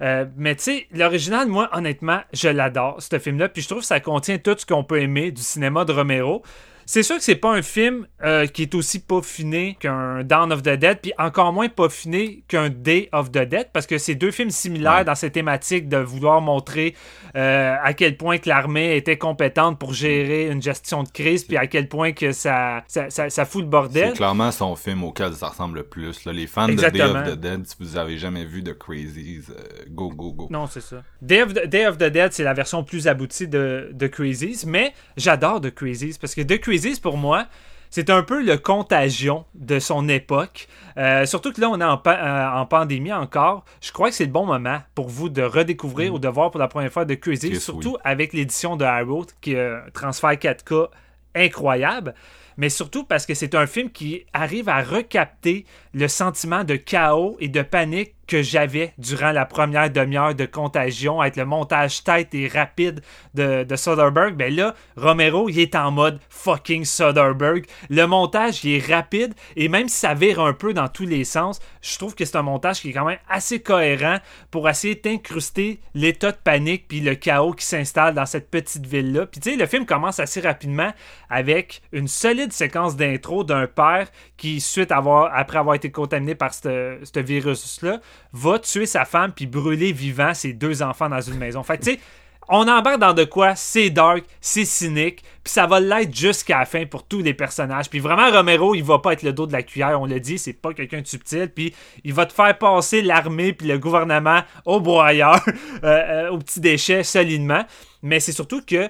[0.00, 3.48] Euh, mais tu sais, l'original, moi, honnêtement, je l'adore, ce film-là.
[3.48, 6.42] Puis je trouve que ça contient tout ce qu'on peut aimer du cinéma de Romero.
[6.90, 10.62] C'est sûr que c'est pas un film euh, qui est aussi peaufiné qu'un Dawn of
[10.62, 14.30] the Dead, puis encore moins peaufiné qu'un Day of the Dead, parce que c'est deux
[14.30, 15.04] films similaires Ouais.
[15.04, 16.94] dans cette thématique de vouloir montrer
[17.36, 21.58] euh, à quel point que l'armée était compétente pour gérer une gestion de crise, puis
[21.58, 24.12] à quel point que ça, ça, ça, ça fout le bordel.
[24.12, 26.24] C'est clairement son film auquel ça ressemble le plus.
[26.24, 26.32] Là.
[26.32, 27.08] Les fans Exactement.
[27.08, 30.32] de Day of the Dead, si vous avez jamais vu The Crazies, euh, go, go,
[30.32, 30.46] go.
[30.48, 31.02] Non, c'est ça.
[31.20, 34.64] Day of, the, Day of the Dead, c'est la version plus aboutie de, de Crazies,
[34.66, 37.46] mais j'adore The Crazies parce que The Crazies, pour moi,
[37.90, 40.68] c'est un peu le contagion de son époque.
[40.98, 43.64] Euh, surtout que là, on est en, pa- euh, en pandémie encore.
[43.80, 46.60] Je crois que c'est le bon moment pour vous de redécouvrir ou de voir pour
[46.60, 50.32] la première fois The Crazies, Yes, surtout avec l'édition de Arrow, qui est un transfert
[50.32, 50.88] 4K
[51.34, 52.14] incroyable.
[52.56, 55.64] Mais surtout parce que c'est un film qui arrive à recapter
[55.94, 61.20] le sentiment de chaos et de panique que j'avais durant la première demi-heure de Contagion
[61.20, 63.00] avec le montage tête et rapide
[63.34, 64.36] de, de Soderbergh.
[64.36, 67.64] Ben là, Romero, il est en mode fucking Soderbergh.
[67.90, 71.24] Le montage, il est rapide et même si ça vire un peu dans tous les
[71.24, 74.18] sens, je trouve que c'est un montage qui est quand même assez cohérent
[74.50, 79.26] pour essayer d'incruster l'état de panique puis le chaos qui s'installe dans cette petite ville-là.
[79.26, 80.92] Puis tu sais, le film commence assez rapidement
[81.30, 86.34] avec une solide séquence d'intro d'un père qui, suite à avoir, après avoir été contaminé
[86.34, 88.00] par ce ce virus-là,
[88.32, 91.62] va tuer sa femme puis brûler vivant ses deux enfants dans une maison.
[91.62, 92.00] Fait tu sais,
[92.48, 93.54] on embarque dans de quoi?
[93.54, 97.90] C'est dark, c'est cynique, puis ça va l'être jusqu'à la fin pour tous les personnages.
[97.90, 100.38] Puis vraiment, Romero, il va pas être le dos de la cuillère, on l'a dit,
[100.38, 104.40] c'est pas quelqu'un de subtil, puis il va te faire passer l'armée puis le gouvernement
[104.64, 105.44] au broyeur,
[105.84, 107.64] euh, euh, au petit déchet solidement.
[108.02, 108.88] Mais c'est surtout que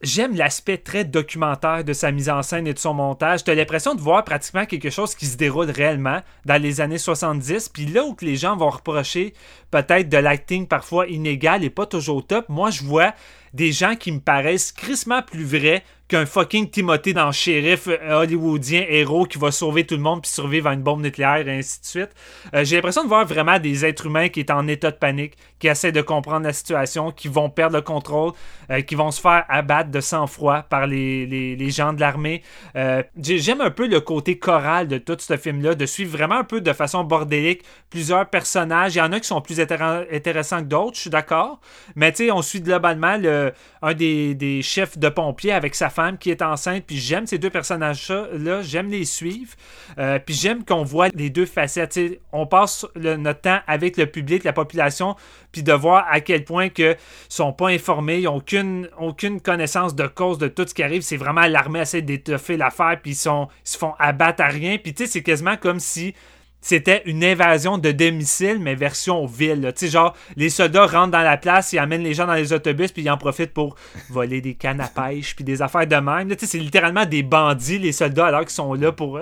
[0.00, 3.42] J'aime l'aspect très documentaire de sa mise en scène et de son montage.
[3.42, 7.68] T'as l'impression de voir pratiquement quelque chose qui se déroule réellement dans les années 70.
[7.70, 9.34] Puis là où les gens vont reprocher
[9.72, 13.12] peut-être de l'acting parfois inégal et pas toujours top, moi je vois
[13.54, 18.84] des gens qui me paraissent crissement plus vrais qu'un fucking Timothée dans Sheriff euh, hollywoodien
[18.88, 21.80] héros qui va sauver tout le monde puis survivre à une bombe nucléaire et ainsi
[21.80, 22.10] de suite.
[22.54, 25.34] Euh, j'ai l'impression de voir vraiment des êtres humains qui sont en état de panique,
[25.58, 28.32] qui essaient de comprendre la situation, qui vont perdre le contrôle,
[28.70, 32.42] euh, qui vont se faire abattre de sang-froid par les, les, les, gens de l'armée.
[33.18, 36.62] J'aime un peu le côté choral de tout ce film-là, de suivre vraiment un peu
[36.62, 38.94] de façon bordélique plusieurs personnages.
[38.94, 41.60] Il y en a qui sont plus intéressants que d'autres, je suis d'accord.
[41.96, 43.52] Mais tu sais, on suit globalement le,
[43.82, 46.84] un des, des chefs de pompiers avec sa qui est enceinte.
[46.86, 49.52] Puis j'aime ces deux personnages-là, j'aime les suivre.
[49.98, 51.98] Euh, puis j'aime qu'on voit les deux facettes.
[52.32, 55.16] on passe notre temps avec le public, la population,
[55.52, 56.96] puis de voir à quel point que
[57.28, 61.02] sont pas informés, ils n'ont aucune, aucune connaissance de cause de tout ce qui arrive.
[61.02, 64.78] C'est vraiment l'armée essaie d'étoffer l'affaire, puis ils, ils se font abattre à rien.
[64.78, 66.14] Puis tu sais, c'est quasiment comme si
[66.60, 69.72] c'était une invasion de domicile, mais version ville.
[69.76, 72.52] Tu sais, genre, les soldats rentrent dans la place, ils amènent les gens dans les
[72.52, 73.76] autobus, puis ils en profitent pour
[74.10, 76.28] voler des cannes à pêche, puis des affaires de même.
[76.28, 79.20] Tu sais, c'est littéralement des bandits, les soldats, alors qu'ils sont là pour,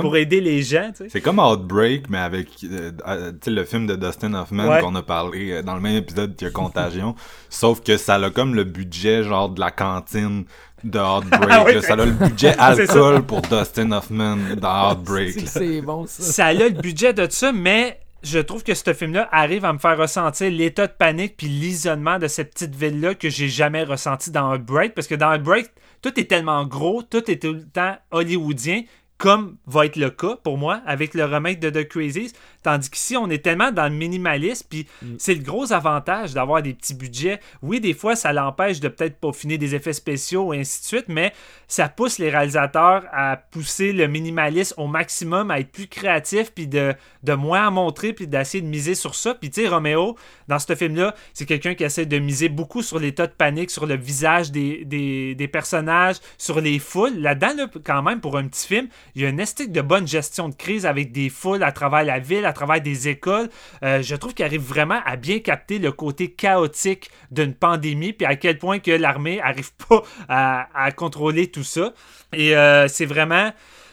[0.00, 0.90] pour aider les gens.
[0.96, 1.08] Tu sais.
[1.10, 5.50] C'est comme Outbreak, mais avec euh, euh, le film de Dustin Hoffman qu'on a parlé
[5.50, 7.14] euh, dans le même épisode a Contagion.
[7.48, 10.44] Sauf que ça a comme le budget, genre, de la cantine
[10.84, 11.40] de Heartbreak.
[11.50, 15.48] Ah ça a le budget alcool pour Dustin Hoffman dans Heartbreak.
[15.48, 16.22] C'est bon ça.
[16.22, 19.78] Ça a le budget de ça, mais je trouve que ce film-là arrive à me
[19.78, 24.30] faire ressentir l'état de panique puis l'isolement de cette petite ville-là que j'ai jamais ressenti
[24.30, 24.94] dans Heartbreak.
[24.94, 25.70] Parce que dans Heartbreak,
[26.02, 28.82] tout est tellement gros, tout est tout le temps hollywoodien
[29.20, 32.32] comme va être le cas pour moi avec le remake de The Crazies.
[32.62, 35.14] Tandis qu'ici, on est tellement dans le minimalisme, puis mm.
[35.18, 37.40] c'est le gros avantage d'avoir des petits budgets.
[37.62, 41.04] Oui, des fois, ça l'empêche de peut-être peaufiner des effets spéciaux et ainsi de suite,
[41.08, 41.32] mais
[41.68, 46.66] ça pousse les réalisateurs à pousser le minimalisme au maximum, à être plus créatifs, puis
[46.66, 49.34] de, de moins à montrer, puis d'essayer de miser sur ça.
[49.34, 50.16] Puis tu sais, Roméo,
[50.48, 53.86] dans ce film-là, c'est quelqu'un qui essaie de miser beaucoup sur l'état de panique, sur
[53.86, 57.16] le visage des, des, personnages, sur les foules.
[57.18, 60.48] Là-dedans, quand même, pour un petit film, il y a une esthétique de bonne gestion
[60.48, 63.48] de crise avec des foules à travers la ville, à travers des écoles.
[63.82, 68.26] Euh, je trouve qu'il arrive vraiment à bien capter le côté chaotique d'une pandémie, puis
[68.26, 71.94] à quel point que l'armée arrive pas à, contrôler tout ça.
[72.32, 73.52] Et euh, c'est vraiment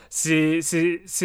[0.09, 0.61] c'est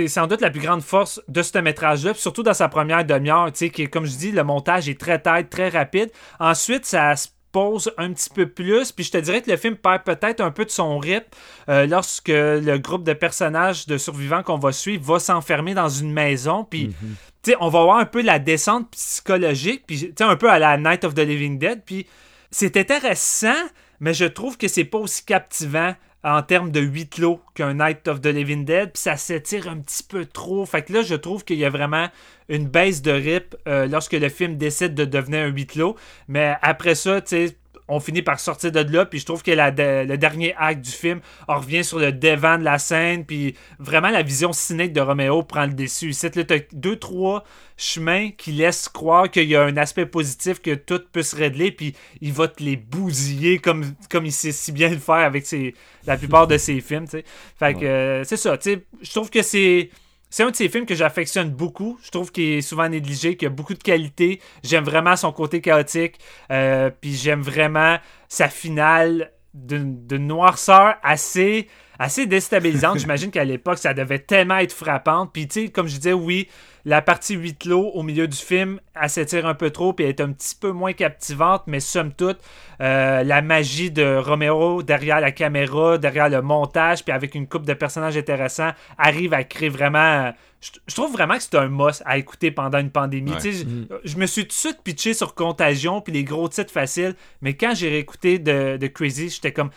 [0.08, 3.88] sans doute la plus grande force de ce métrage-là, surtout dans sa première demi-heure, qui
[3.88, 6.10] comme je dis, le montage est très tête, très rapide.
[6.40, 8.90] Ensuite, ça se pose un petit peu plus.
[8.90, 11.28] Puis je te dirais que le film perd peut-être un peu de son rythme
[11.68, 16.12] euh, lorsque le groupe de personnages de survivants qu'on va suivre va s'enfermer dans une
[16.12, 16.64] maison.
[16.64, 17.56] Puis, mhm.
[17.60, 21.14] on va voir un peu la descente psychologique, puis, un peu à la Night of
[21.14, 21.82] the Living Dead.
[21.84, 22.06] Puis,
[22.50, 23.60] c'est intéressant,
[24.00, 25.94] mais je trouve que c'est pas aussi captivant
[26.24, 29.78] en termes de huit clos qu'un Night of the Living Dead, puis ça s'étire un
[29.78, 30.64] petit peu trop.
[30.66, 32.08] Fait que là, je trouve qu'il y a vraiment
[32.48, 35.96] une baisse de rip euh, lorsque le film décide de devenir un huit clos.
[36.28, 37.56] Mais après ça, tu sais,
[37.92, 41.20] on finit par sortir de là, puis je trouve que le dernier acte du film
[41.48, 45.42] on revient sur le devant de la scène, puis vraiment la vision cynique de Roméo
[45.42, 46.10] prend le dessus.
[46.10, 47.44] Ici, là, as deux, trois
[47.76, 51.72] chemins qui laissent croire qu'il y a un aspect positif, que tout peut se régler,
[51.72, 55.46] puis il va te les bousiller comme, comme il sait si bien le faire avec
[55.46, 55.74] ses,
[56.06, 59.90] la plupart de ses films, Fait que, euh, c'est ça, je trouve que c'est
[60.32, 61.98] c'est un de ces films que j'affectionne beaucoup.
[62.02, 64.40] Je trouve qu'il est souvent négligé, qu'il a beaucoup de qualité.
[64.64, 66.18] J'aime vraiment son côté chaotique.
[66.50, 67.98] Euh, puis j'aime vraiment
[68.30, 71.68] sa finale de noirceur assez
[72.02, 72.98] assez déstabilisante.
[73.00, 75.26] J'imagine qu'à l'époque, ça devait tellement être frappant.
[75.26, 76.48] Puis, tu sais, comme je disais, oui,
[76.84, 80.20] la partie huit clos au milieu du film, elle s'étire un peu trop elle est
[80.20, 82.38] un petit peu moins captivante, mais somme toute,
[82.80, 87.66] euh, la magie de Romero derrière la caméra, derrière le montage, puis avec une coupe
[87.66, 90.32] de personnages intéressants, arrive à créer vraiment.
[90.62, 93.32] Je, trouve vraiment que c'est un must à écouter pendant une pandémie.
[93.42, 93.64] Je,
[94.04, 97.54] je, me suis tout de suite pitché sur Contagion puis les gros titres faciles, mais
[97.54, 99.70] quand j'ai réécouté de, de Crazy, j'étais comme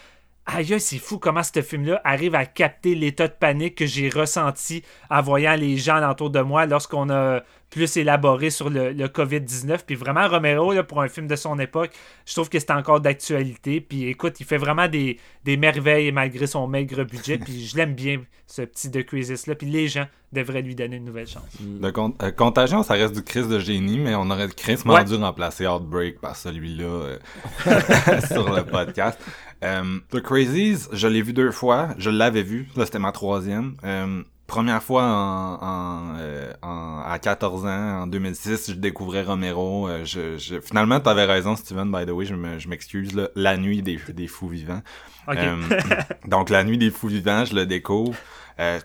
[0.46, 4.84] aïe, c'est fou comment ce film-là arrive à capter l'état de panique que j'ai ressenti
[5.10, 7.42] en voyant les gens autour de moi lorsqu'on a
[7.72, 9.80] plus élaboré sur le, le COVID-19.
[9.86, 11.92] Puis vraiment, Romero, là, pour un film de son époque,
[12.26, 13.82] je trouve que c'est encore d'actualité.
[13.82, 17.38] Puis écoute, il fait vraiment des, des merveilles malgré son maigre budget.
[17.38, 19.56] Puis je l'aime bien, ce petit de Crisis-là.
[19.56, 21.44] Puis les gens devraient lui donner une nouvelle chance.
[21.82, 25.04] Le con- euh, Contagion, ça reste du Chris de génie, mais on aurait Chris Ouais.
[25.04, 27.18] dû remplacer Outbreak par celui-là euh,
[28.28, 29.20] sur le podcast.
[29.64, 31.90] Euh, The Crazies, je l'ai vu deux fois.
[31.98, 32.68] Je l'avais vu.
[32.76, 33.76] Là, c'était ma troisième.
[33.84, 39.88] Euh, première fois en, en, euh, en- à 14 ans, en 2006, je découvrais Romero.
[39.88, 43.14] Euh, je, je, finalement, t'avais raison, Steven, by the way, je me- m'excuse.
[43.16, 43.30] là.
[43.36, 44.82] La nuit des, des fous vivants.
[45.28, 45.38] Ok.
[45.38, 45.56] Euh,
[46.28, 48.14] donc, La Nuit des Fous Vivants, je le découvre.
[48.60, 48.80] Euh,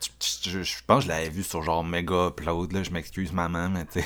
[0.44, 3.86] je, je pense je l'avais vu sur genre Mega Upload, là, je m'excuse maman, mais
[3.86, 4.00] tu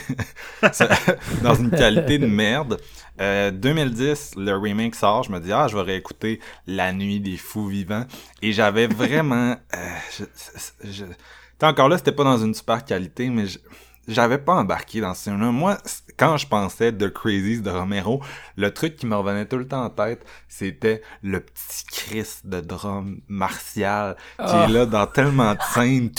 [1.42, 2.80] dans une qualité de merde.
[3.20, 7.36] Euh, 2010, le remake sort, je me dis, ah, je vais réécouter La Nuit des
[7.36, 8.04] Fous Vivants.
[8.42, 9.56] Et j'avais vraiment...
[9.74, 9.88] Euh,
[10.18, 10.24] je,
[10.90, 11.04] je-
[11.62, 13.44] encore là, c'était pas dans une super qualité, mais
[14.08, 15.50] j'avais pas embarqué dans ce film-là.
[15.50, 15.78] Moi,
[16.16, 18.22] quand je pensais de Crazies de Romero,
[18.56, 22.60] le truc qui me revenait tout le temps en tête, c'était le petit Chris de
[22.60, 24.66] drum martial qui Ah.
[24.68, 26.10] est là dans tellement de scènes.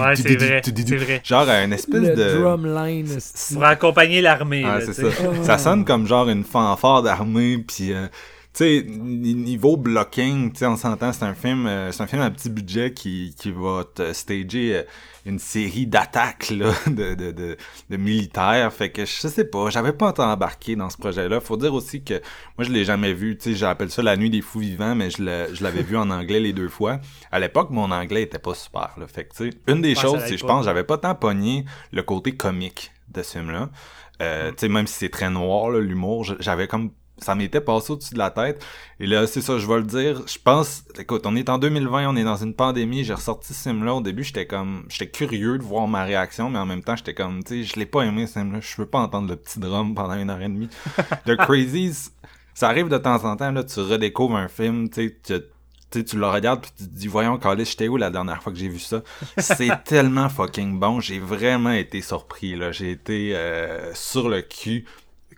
[0.00, 0.60] Ouais, c'est vrai,
[0.96, 1.20] vrai.
[1.24, 2.38] Genre une espèce Le de...
[2.40, 3.18] drumline.
[3.52, 4.64] Pour accompagner l'armée.
[4.66, 5.08] Ah, c'est ça.
[5.42, 8.06] Ça sonne comme genre une fanfare d'armée, puis euh,
[8.58, 12.22] sais ni- niveau blocking, tu sais on s'entend, c'est un film, euh, c'est un film
[12.22, 14.82] à petit budget qui qui va te stager euh,
[15.24, 17.56] une série d'attaques là de, de, de,
[17.90, 21.40] de militaires, fait que je sais pas, j'avais pas tant embarqué dans ce projet-là.
[21.40, 22.14] Faut dire aussi que
[22.58, 25.10] moi je l'ai jamais vu, tu sais j'appelle ça la nuit des fous vivants, mais
[25.10, 25.22] je
[25.62, 27.00] l'avais vu en anglais les deux fois.
[27.30, 30.20] À l'époque mon anglais était pas super là, fait que tu sais une des choses
[30.26, 33.70] c'est je pense j'avais pas tant pogné le côté comique de ce film-là.
[34.20, 36.90] Euh, tu sais, même si c'est très noir, l'humour, j'avais comme
[37.22, 38.64] ça m'était passé au-dessus de la tête.
[39.00, 40.22] Et là, c'est ça, je vais le dire.
[40.26, 43.04] Je pense, écoute, on est en 2020, on est dans une pandémie.
[43.04, 43.94] J'ai ressorti ce film-là.
[43.94, 47.14] Au début, j'étais comme, j'étais curieux de voir ma réaction, mais en même temps, j'étais
[47.14, 48.60] comme, tu sais, je l'ai pas aimé ce film-là.
[48.60, 50.68] Je veux pas entendre le petit drum pendant une heure et demie.
[51.26, 52.10] The Crazies,
[52.54, 56.16] ça arrive de temps en temps, là, tu redécouvres un film, tu sais, tu- tu
[56.16, 58.68] le regardes puis tu te dis voyons Carlis j'étais où la dernière fois que j'ai
[58.70, 59.02] vu ça?
[59.36, 64.86] C'est tellement fucking bon j'ai vraiment été surpris là j'ai été euh, sur le cul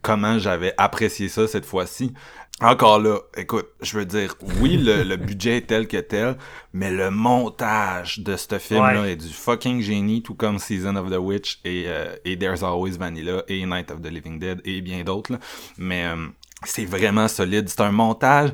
[0.05, 2.13] comment j'avais apprécié ça cette fois-ci.
[2.61, 6.37] Encore là écoute je veux dire oui le, le budget est tel que tel
[6.73, 9.13] mais le montage de ce film là Ouais.
[9.13, 12.93] est du fucking génie tout comme Season of the Witch et, euh, et There's Always
[12.97, 15.33] Vanilla et Night of the Living Dead et bien d'autres
[15.79, 16.29] mais euh,
[16.65, 17.69] c'est vraiment solide.
[17.69, 18.51] C'est un montage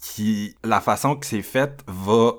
[0.00, 2.32] qui la façon que c'est fait va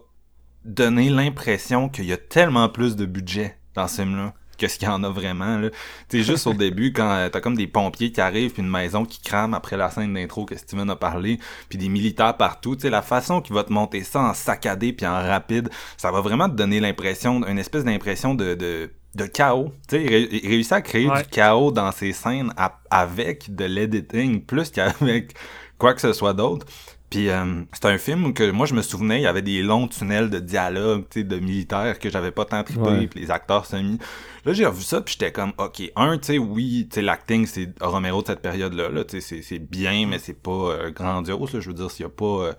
[0.66, 4.34] donner l'impression qu'il y a tellement plus de budget dans ce film-là
[4.66, 5.70] que ce qu'il y en a vraiment là.
[6.10, 8.70] Tu sais juste au début quand euh, t'as comme des pompiers qui arrivent puis une
[8.70, 11.40] maison qui crame après la scène d'intro que Steven a parlé
[11.70, 14.94] puis des militaires partout, tu sais la façon qu'il va te monter ça en saccadé
[14.94, 19.28] puis en rapide, ça va vraiment te donner l'impression une espèce d'impression de, de de
[19.28, 21.22] chaos, tu sais, il ré- il réussit à créer Ouais.
[21.22, 25.36] du chaos dans ses scènes à- avec de l'editing plus qu'avec
[25.78, 26.66] quoi que ce soit d'autre.
[27.10, 29.88] Puis euh, c'est un film que moi je me souvenais, il y avait des longs
[29.88, 33.06] tunnels de dialogue, tu sais, de militaires que j'avais pas tant trippé, Ouais.
[33.08, 34.00] puis les acteurs semi.
[34.46, 37.46] Là j'ai revu ça puis j'étais comme OK, un tu sais oui, tu sais l'acting
[37.46, 40.90] c'est Romero de cette période-là, là, tu sais c'est c'est bien mais c'est pas euh,
[40.90, 42.54] grandiose là, je veux dire s'il y a pas euh,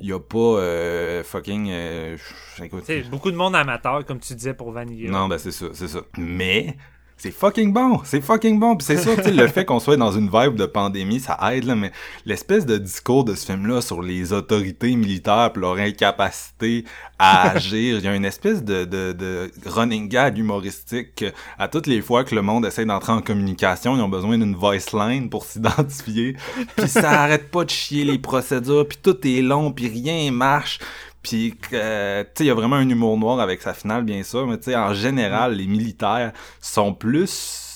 [0.00, 2.16] il y a pas euh, fucking euh,
[2.62, 5.10] écoute, Tu sais, beaucoup de monde amateur, comme tu disais pour Vanilla.
[5.10, 6.00] non, ben c'est ça, c'est ça.
[6.16, 6.76] Mais
[7.18, 8.76] c'est fucking bon, c'est fucking bon.
[8.76, 11.74] Puis c'est sûr, le fait qu'on soit dans une vibe de pandémie, ça aide là.
[11.74, 11.90] Mais
[12.26, 16.84] l'espèce de discours de ce film-là sur les autorités militaires, pis leur incapacité
[17.18, 21.68] à agir, il y a une espèce de, de, de running gag humoristique que, à
[21.68, 24.92] toutes les fois que le monde essaie d'entrer en communication, ils ont besoin d'une voice
[24.92, 26.36] line pour s'identifier.
[26.76, 30.80] Puis ça arrête pas de chier les procédures, puis tout est long, puis rien marche.
[31.26, 34.22] Puis, euh, tu sais, il y a vraiment un humour noir avec sa finale, bien
[34.22, 37.74] sûr, mais tu sais, en général, les militaires sont plus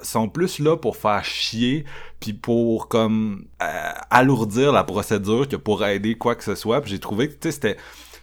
[0.00, 1.84] sont plus là pour faire chier
[2.20, 6.80] puis pour comme euh, alourdir la procédure que pour aider quoi que ce soit.
[6.80, 7.76] Puis j'ai trouvé que tu sais c'était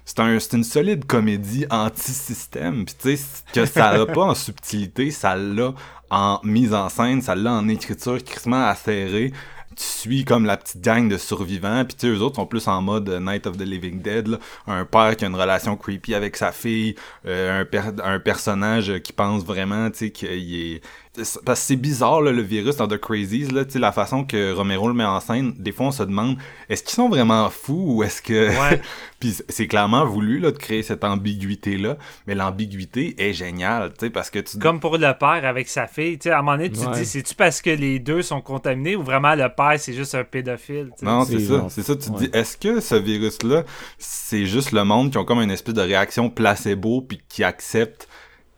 [0.06, 2.86] c'est un c'est une solide comédie anti-système.
[2.86, 5.74] Puis tu sais que ça l'a pas en subtilité ça l'a
[6.10, 9.34] en mise en scène ça l'a en écriture crissement acérée
[9.76, 12.68] tu suis comme la petite gang de survivants puis tu sais eux autres sont plus
[12.68, 14.38] en mode euh, Night of the Living Dead là.
[14.68, 16.96] un père qui a une relation creepy avec sa fille
[17.26, 20.82] euh, un un personnage qui pense vraiment tu sais qu'il est
[21.16, 24.24] parce que c'est bizarre là, le virus dans The Crazies là, tu sais la façon
[24.24, 26.38] que Romero le met en scène, des fois on se demande
[26.70, 28.82] est-ce qu'ils sont vraiment fous ou est-ce que Ouais.
[29.20, 31.98] puis c'est clairement voulu là de créer cette ambiguïté là,
[32.28, 35.88] mais l'ambiguïté est géniale, tu sais parce que tu Comme pour le père avec sa
[35.88, 38.22] fille, tu sais, à un moment donné, tu te dis, c'est-tu parce que les deux
[38.22, 40.90] sont contaminés ou vraiment le père, c'est juste un pédophile?
[40.98, 41.06] tu sais?
[41.06, 41.96] Non, c'est ça, c'est ça.
[41.96, 42.20] Tu te ouais.
[42.20, 43.64] dis, est-ce que ce virus-là,
[43.98, 48.08] c'est juste le monde qui ont comme une espèce de réaction placebo puis qui acceptent,
[48.10, 48.13] tu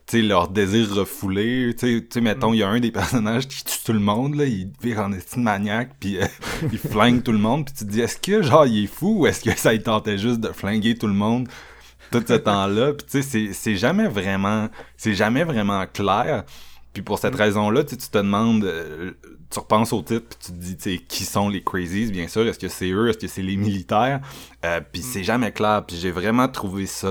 [0.08, 1.74] sais, leur désir refoulé.
[1.78, 4.46] Tu sais, mettons, il y a un des personnages qui tue tout le monde, là,
[4.46, 6.26] il vire en estime maniaque puis euh,
[6.72, 7.66] il flingue tout le monde.
[7.66, 9.82] Puis tu te dis, est-ce que genre il est fou ou est-ce que ça il
[9.84, 11.48] tentait juste de flinguer tout le monde
[12.12, 12.94] tout ce temps-là?
[12.94, 16.44] Puis tu sais, c'est- c'est jamais vraiment, c'est jamais vraiment clair.
[16.94, 19.12] Puis pour cette raison-là, tu te demandes, euh,
[19.50, 22.28] tu repenses au titre, puis tu te dis, tu sais, qui sont les Crazies, bien
[22.30, 24.22] sûr, est-ce que c'est eux, est-ce que c'est les militaires,
[24.64, 27.08] euh, puis c'est jamais clair, puis j'ai vraiment trouvé ça...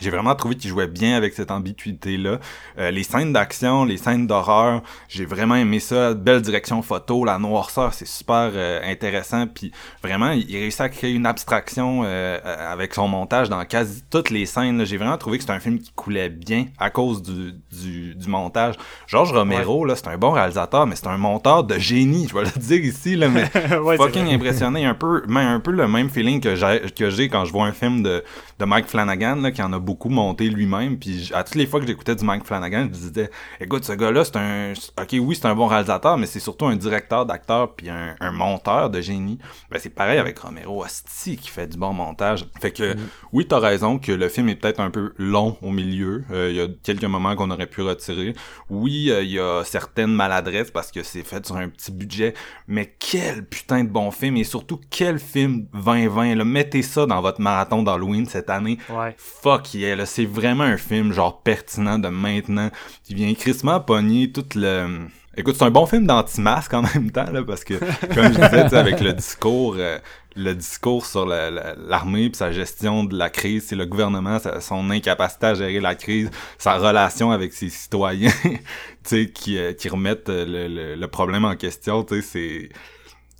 [0.00, 2.38] j'ai vraiment trouvé qu'ils jouaient bien avec cette ambiguïté-là.
[2.78, 6.14] Euh, les scènes d'action, les scènes d'horreur, j'ai vraiment aimé ça.
[6.14, 9.46] Belle direction photo, la noirceur, c'est super euh, intéressant.
[9.46, 9.72] Puis
[10.02, 12.38] vraiment, il il réussit à créer une abstraction euh,
[12.72, 14.84] avec son montage dans quasi toutes les scènes.
[14.84, 18.28] J'ai vraiment trouvé que c'était un film qui coulait bien à cause du, du, du
[18.28, 18.76] montage.
[19.06, 22.26] Georges Romero, là, c'est un bon réalisateur, mais c'est un monteur de génie.
[22.28, 23.44] Je vais le dire ici, là, mais
[23.78, 24.86] Ouais, c'est fucking impressionné.
[24.86, 27.66] Un peu, mais un peu le même feeling que j'ai que j'ai quand je vois
[27.66, 28.24] un film de,
[28.58, 30.98] de Mike Flanagan, là, qui en a beaucoup monté lui-même.
[30.98, 33.92] Puis à toutes les fois que j'écoutais du Mike Flanagan, je me disais, écoute, ce
[33.92, 37.74] gars-là, c'est un, ok, oui, c'est un bon réalisateur, mais c'est surtout un directeur d'acteur
[37.74, 39.38] puis un, un monteur de génie.
[39.70, 42.44] Ben, c'est pareil avec Romero Asti qui fait du bon montage.
[42.60, 42.96] Fait que,
[43.32, 46.24] oui, t'as raison que le film est peut-être un peu long au milieu.
[46.30, 48.34] Euh, Il y a quelques moments qu'on aurait pu retirer.
[48.68, 52.34] Oui, euh, il y a certaines maladresses parce que c'est fait sur un petit budget,
[52.66, 56.44] mais quel putain de bon film et surtout quel film 2020 là.
[56.44, 58.76] Mettez ça dans votre marathon d'Halloween cette année.
[58.90, 59.14] Ouais.
[59.16, 62.70] Fuck yeah, là, c'est vraiment un film genre pertinent de maintenant
[63.04, 65.06] qui vient crissement pogner tout le
[65.36, 67.74] Écoute, c'est un bon film d'anti-masque en même temps, là, parce que,
[68.12, 69.98] comme je disais, avec le discours, euh,
[70.34, 74.38] le discours sur la- la- l'armée puis sa gestion de la crise, c'est le gouvernement,
[74.60, 76.28] son incapacité à gérer la crise,
[76.58, 78.32] sa relation avec ses citoyens,
[79.08, 82.68] tu qui, euh, qui remettent euh, le, problème en question, tu sais, c'est,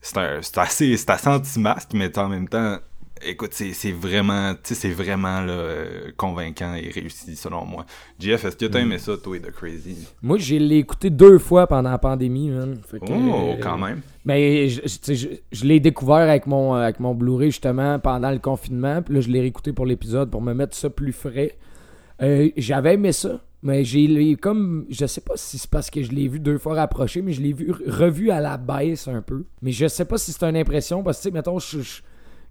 [0.00, 2.78] c'est un- c'est assez, c'est assez anti-masque, mais en même temps,
[3.26, 7.84] écoute, c'est, vraiment, c'est vraiment, là, euh, convaincant et réussi, selon moi.
[8.18, 10.06] Jeff, est-ce que t'as aimé ça, toi, The Crazy?
[10.22, 12.78] Moi, j'ai l'ai écouté deux fois pendant la pandémie, man.
[12.86, 14.00] Fait que, Oh, euh, quand même.
[14.24, 18.30] Mais je, je- je- je l'ai découvert avec mon, euh, avec mon Blu-ray justement pendant
[18.30, 19.02] le confinement.
[19.02, 21.56] Puis là, je l'ai réécouté pour l'épisode pour me mettre ça plus frais.
[22.22, 23.40] Euh, J'avais aimé ça.
[23.60, 24.86] Mais j'ai comme.
[24.88, 27.40] Je sais pas si c'est parce que je l'ai vu deux fois rapproché, mais je
[27.42, 29.46] l'ai vu revu à la baisse un peu.
[29.62, 31.80] Mais je sais pas si c'est une impression parce que, tu sais, mettons, je.
[31.80, 32.02] je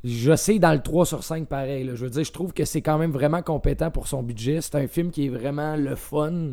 [0.04, 1.84] je sais dans le 3 sur 5 pareil.
[1.84, 1.96] là.
[1.96, 4.60] Je veux dire, je trouve que c'est quand même vraiment compétent pour son budget.
[4.62, 6.52] C'est un film qui est vraiment le fun,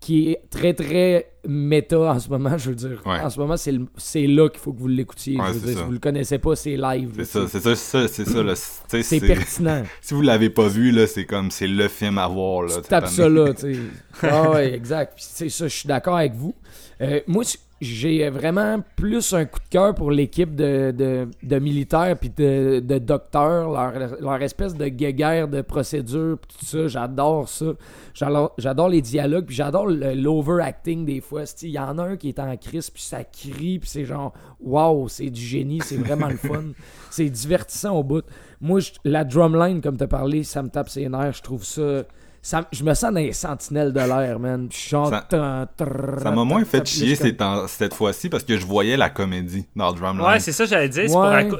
[0.00, 2.58] qui est très très méta en ce moment.
[2.58, 3.20] Je veux dire, Ouais.
[3.20, 5.38] en ce moment, c'est là qu'il faut que vous l'écoutiez.
[5.40, 7.12] Ouais, si vous le connaissez pas, c'est live.
[7.16, 7.74] C'est ça, c'est ça,
[8.08, 8.54] c'est ça,
[9.02, 9.82] c'est pertinent.
[10.02, 12.74] Si vous l'avez pas vu, là, c'est comme, c'est le film à voir, là.
[12.76, 13.80] tu tapes ça là, tu sais.
[14.22, 15.14] Ah ouais, exact.
[15.16, 16.54] C'est ça, je suis d'accord avec vous.
[17.00, 17.44] Euh, moi,
[17.84, 22.80] j'ai vraiment plus un coup de cœur pour l'équipe de, de, de militaires puis de,
[22.80, 26.88] de docteurs, leur, leur espèce de guéguerre de procédure, tout ça.
[26.88, 27.66] J'adore ça.
[28.14, 31.42] J'adore les dialogues, puis j'adore l'overacting des fois.
[31.62, 34.32] Il y en a un qui est en crise, puis ça crie, puis c'est genre,
[34.60, 36.64] waouh, c'est du génie, c'est vraiment le fun.
[37.10, 38.24] C'est divertissant au bout.
[38.60, 41.34] Moi, la drumline, comme tu as parlé, ça me tape ses nerfs.
[41.34, 42.02] Je trouve ça.
[42.44, 44.68] Ça- je me sens dans les sentinelles de l'air, man.
[44.70, 45.14] Je chante.
[45.30, 49.98] Ça- m'a moins fait chier cette fois-ci parce que je voyais la comédie dans le
[49.98, 50.20] drumline.
[50.26, 51.08] Ouais, c'est ça, j'allais dire.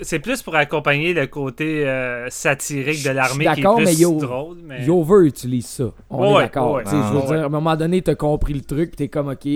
[0.02, 3.94] C'est, plus pour accompagner le côté euh, satirique de l'armée qui est d'accord, plus mais
[3.94, 4.58] yo- drôle.
[4.62, 4.82] Mais...
[4.84, 5.84] Il over-utilise ça.
[6.10, 6.80] On Ouais, est ouais, d'accord.
[6.84, 9.28] je veux Ah, dire, à un moment donné, t'as compris le truc, puis t'es comme
[9.28, 9.48] OK.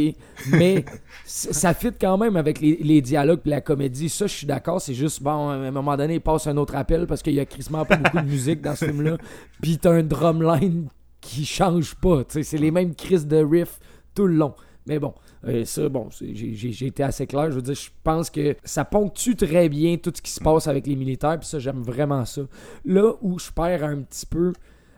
[0.53, 0.85] Mais
[1.27, 4.09] ça fit quand même avec les, les dialogues puis la comédie.
[4.09, 4.81] Ça, je suis d'accord.
[4.81, 7.41] C'est juste, bon, à un moment donné, il passe un autre appel parce qu'il y
[7.41, 9.19] a crissement pas beaucoup de musique dans ce film-là.
[9.61, 10.89] Puis t'as un drumline
[11.29, 12.23] qui change pas.
[12.29, 13.79] C'est les mêmes crises de riff
[14.15, 14.55] tout le long.
[14.87, 15.13] Mais bon,
[15.47, 17.51] euh, ça, bon, j'ai été assez clair.
[17.51, 20.67] Je veux dire, je pense que ça ponctue très bien tout ce qui se passe
[20.67, 22.43] avec les militaires, puis ça, j'aime vraiment ça.
[22.87, 24.55] Là où je perds un petit peu,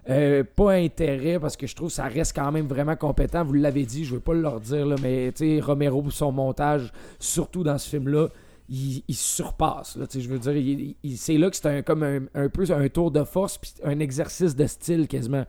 [0.09, 3.43] euh, pas intérêt, parce que je trouve que ça reste quand même vraiment compétent.
[3.43, 7.79] Vous l'avez dit, je veux pas leur dire, là, mais Romero, son montage, surtout dans
[7.79, 8.29] ce film-là,
[8.71, 9.97] il, surpasse.
[9.97, 12.65] Là, tu je veux dire, il- c'est là que c'est un, comme un, un peu
[12.73, 15.45] un tour de force, puis un exercice de style quasiment.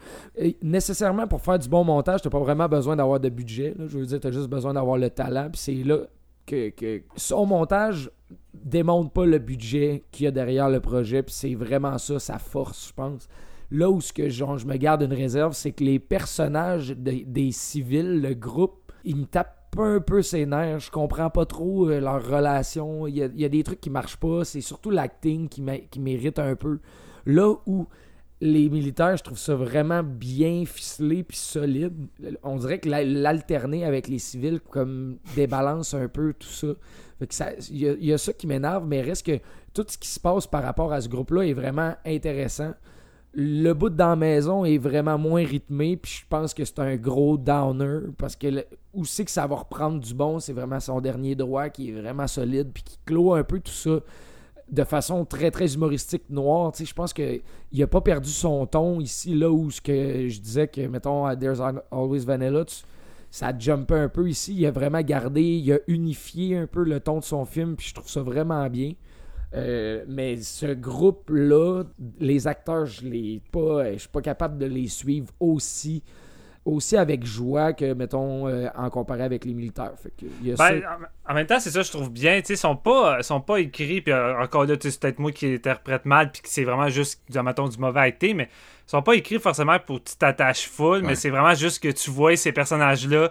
[0.62, 3.74] Nécessairement, pour faire du bon montage, t'as pas vraiment besoin d'avoir de budget.
[3.78, 3.86] là.
[3.88, 6.00] Je veux dire, t'as juste besoin d'avoir le talent, puis c'est là
[6.46, 8.10] que, que son montage
[8.54, 12.40] démontre pas le budget qu'il y a derrière le projet, puis c'est vraiment ça, sa
[12.40, 13.28] force, je pense.
[13.70, 17.52] Là où ce que je me garde une réserve, c'est que les personnages de- des
[17.52, 20.80] civils, le groupe, ils me tapent un peu ses nerfs.
[20.80, 23.08] Je comprends pas trop euh, leur relation.
[23.08, 24.44] Il y, a, des trucs qui marchent pas.
[24.44, 26.80] C'est surtout l'acting qui, qui mérite un peu.
[27.26, 27.88] Là où
[28.42, 31.94] les militaires, je trouve ça vraiment bien ficelé puis solide.
[32.44, 36.68] On dirait que la- l'alterner avec les civils comme débalance un peu tout ça.
[37.70, 39.40] Il y, y a ça qui m'énerve, mais reste que
[39.74, 42.74] tout ce qui se passe par rapport à ce groupe-là est vraiment intéressant.
[43.34, 46.98] Le bout dans la maison est vraiment moins rythmé, puis je pense que c'est un
[46.98, 51.00] gros downer, parce que où c'est que ça va reprendre du bon, c'est vraiment son
[51.00, 54.00] dernier droit qui est vraiment solide, puis qui clôt un peu tout ça
[54.70, 56.74] de façon très très humoristique noire.
[56.78, 57.42] Je pense qu'il
[57.74, 61.36] n'a pas perdu son ton ici, là où ce que je disais que, mettons, à
[61.38, 62.84] There's Always Vanilla, tu-
[63.30, 64.54] ça jumpait un peu ici.
[64.54, 67.88] Il a vraiment gardé, il a unifié un peu le ton de son film, puis
[67.88, 68.92] je trouve ça vraiment bien.
[69.54, 71.84] Euh, mais ce groupe-là,
[72.20, 76.04] les acteurs, je les pas, je suis pas capable de les suivre aussi,
[76.64, 79.92] aussi avec joie que, mettons, euh, en comparé avec les militaires.
[80.02, 80.72] Fait que, il y a ça.
[80.72, 80.82] Ben,
[81.28, 82.40] en, en même temps, c'est ça, je trouve bien.
[82.40, 84.92] Tu sais, ils sont pas, ils sont pas écrits, puis euh, encore là, tu sais,
[84.92, 88.38] c'est peut-être moi qui interprète mal, puis que c'est vraiment juste, mettons, du mauvais acting,
[88.38, 88.48] mais
[88.88, 91.90] ils sont pas écrits forcément pour que tu t'attaches full, mais c'est vraiment juste que
[91.90, 93.30] tu vois ces personnages-là.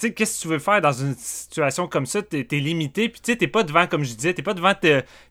[0.00, 2.22] Sais, qu'est-ce que tu veux faire dans une situation comme ça?
[2.22, 4.72] T'es es limité, puis tu sais, t'es pas devant, comme je disais, t'es pas devant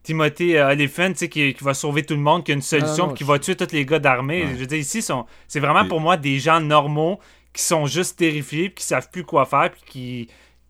[0.02, 3.06] Timothée euh, tu sais, qui, qui va sauver tout le monde, qui a une solution,
[3.06, 4.44] non, puis qui va tuer tous les gars d'armée.
[4.44, 4.50] Ouais.
[4.52, 5.02] Je veux dire, ici,
[5.46, 7.18] c'est vraiment pour moi des gens normaux
[7.54, 10.28] qui sont juste terrifiés, puis qui savent plus quoi faire, puis qui,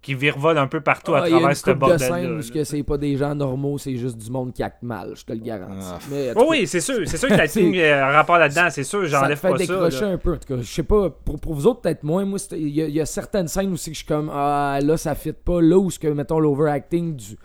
[0.09, 1.79] qui virevolent un peu partout Ah, à il y a travers une ce couple de
[1.81, 2.17] bordel-là.
[2.17, 2.43] scènes où là.
[2.43, 5.25] ce que c'est pas des gens normaux, c'est juste du monde qui acte mal, je
[5.25, 5.87] te le garantis.
[5.87, 5.99] Ah.
[6.11, 7.01] Mais, Oh oui, c'est sûr.
[7.07, 9.03] C'est sûr que a un rapport là-dedans, c'est sûr.
[9.03, 9.67] ça J'enlève fait pas ça.
[9.67, 10.09] décrocher là.
[10.13, 10.63] un peu, en tout cas.
[10.63, 12.25] Je sais pas, pour, pour vous autres, peut-être moins.
[12.25, 14.31] Moi, il y, a- il y a certaines scènes où c'est que je suis comme,
[14.33, 15.61] ah, là, ça fit pas.
[15.61, 17.37] Là où, ce que, mettons, l'overacting du,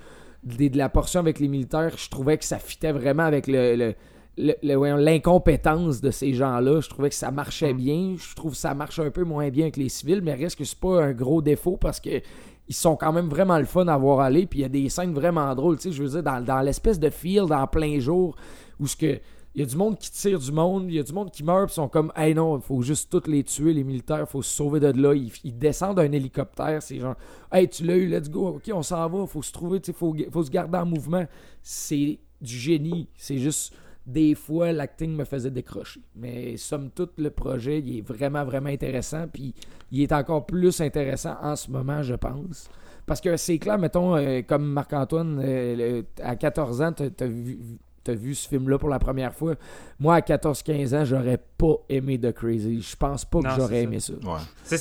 [0.69, 3.75] de la portion avec les militaires, je trouvais que ça fitait vraiment avec le.
[3.75, 3.93] le-
[4.35, 8.15] le- le- voyons, l'incompétence de ces gens-là, je trouvais que ça marchait bien.
[8.17, 10.63] Je trouve que ça marche un peu moins bien avec les civils, mais reste que
[10.63, 12.19] c'est pas un gros défaut parce que
[12.67, 14.45] ils sont quand même vraiment le fun à voir aller.
[14.45, 16.61] Puis il y a des scènes vraiment drôles, tu sais, je veux dire, dans, dans
[16.61, 18.35] l'espèce de field en plein jour
[18.79, 19.19] où ce que.
[19.55, 21.43] Il y a du monde qui tire du monde, il y a du monde qui
[21.43, 24.21] meurt, puis ils sont comme, hey non, il faut juste tous les tuer, les militaires,
[24.21, 25.13] il faut se sauver de là.
[25.13, 27.13] Ils, ils descendent d'un hélicoptère, c'est genre,
[27.51, 30.15] hey, tu l'as eu, let's go, ok, on s'en va, faut se trouver, il faut,
[30.31, 31.27] faut se garder en mouvement.
[31.61, 36.01] C'est du génie, c'est juste, des fois, l'acting me faisait décrocher.
[36.15, 39.53] Mais somme toute, le projet, il est vraiment, vraiment intéressant, puis
[39.91, 42.69] il est encore plus intéressant en ce moment, je pense.
[43.05, 47.59] Parce que c'est clair, mettons, euh, comme Marc-Antoine, euh, à 14 ans, t'as t'as vu,
[48.03, 49.55] t'as vu ce film-là pour la première fois.
[49.99, 52.81] Moi, à 14-15 ans, j'aurais pas aimé The Crazy.
[52.81, 54.13] Je pense pas que j'aurais aimé ça.
[54.13, 54.39] Ouais.
[54.63, 54.77] C'est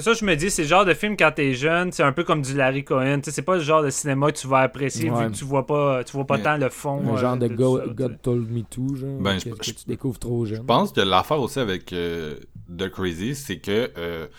[0.00, 2.22] ça, je me dis, c'est le genre de film quand t'es jeune, c'est un peu
[2.22, 3.16] comme du Larry Cohen.
[3.18, 5.24] Tu sais, C'est pas le genre de cinéma que tu vas apprécier Ouais.
[5.26, 7.02] vu que tu vois pas, tu vois pas tant le fond.
[7.04, 7.86] Un euh, genre de Go- ça.
[7.92, 10.58] God Told Me Too, genre, Ben, que, je- que je- tu découvres trop jeune.
[10.58, 12.36] Je pense que l'affaire aussi avec euh,
[12.78, 14.32] The Crazy, c'est que, euh, tu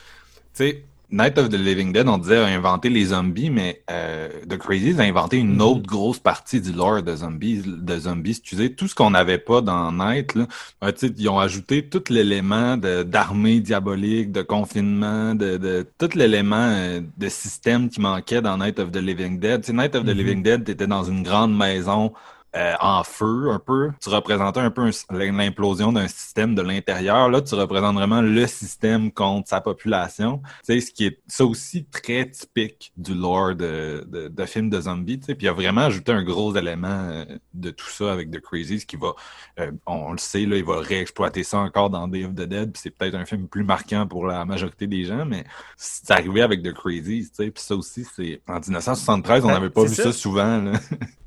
[0.53, 4.57] sais, Night of the Living Dead, on disait a inventé les zombies, mais euh, The
[4.57, 5.61] Crazy a inventé une Mhm.
[5.61, 8.31] autre grosse partie du lore de zombies, de zombies.
[8.31, 10.47] Excusez, tout ce qu'on n'avait pas dans Night, là,
[10.83, 16.09] euh, tu ils ont ajouté tout l'élément de- d'armée diabolique, de confinement, de, de tout
[16.15, 19.61] l'élément euh, de système qui manquait dans Night of the Living Dead.
[19.61, 20.17] Tu sais, Night of the Mhm.
[20.17, 22.11] Living Dead, t'étais dans une grande maison
[22.55, 23.89] euh, en feu un peu.
[24.01, 27.29] Tu représentais un peu l'implosion d'un système de l'intérieur.
[27.29, 30.41] Là, tu représentes vraiment le système contre sa population.
[30.65, 34.69] Tu sais, ce qui est ça aussi très typique du lore de, de, de films
[34.69, 35.19] de zombies.
[35.19, 38.31] Tu sais, puis il a vraiment ajouté un gros élément euh, de tout ça avec
[38.31, 39.13] The Crazy, ce qui va,
[39.59, 42.71] euh, on, le sait, là, il va réexploiter ça encore dans Day of the Dead.
[42.71, 45.43] Puis c'est peut-être un film plus marquant pour la majorité des gens, mais
[45.75, 47.29] c'est arrivé avec The Crazy.
[47.29, 50.03] Tu sais, puis ça aussi, c'est en 1973, on Ben, n'avait pas vu ça.
[50.03, 50.57] ça souvent.
[50.61, 50.71] Là.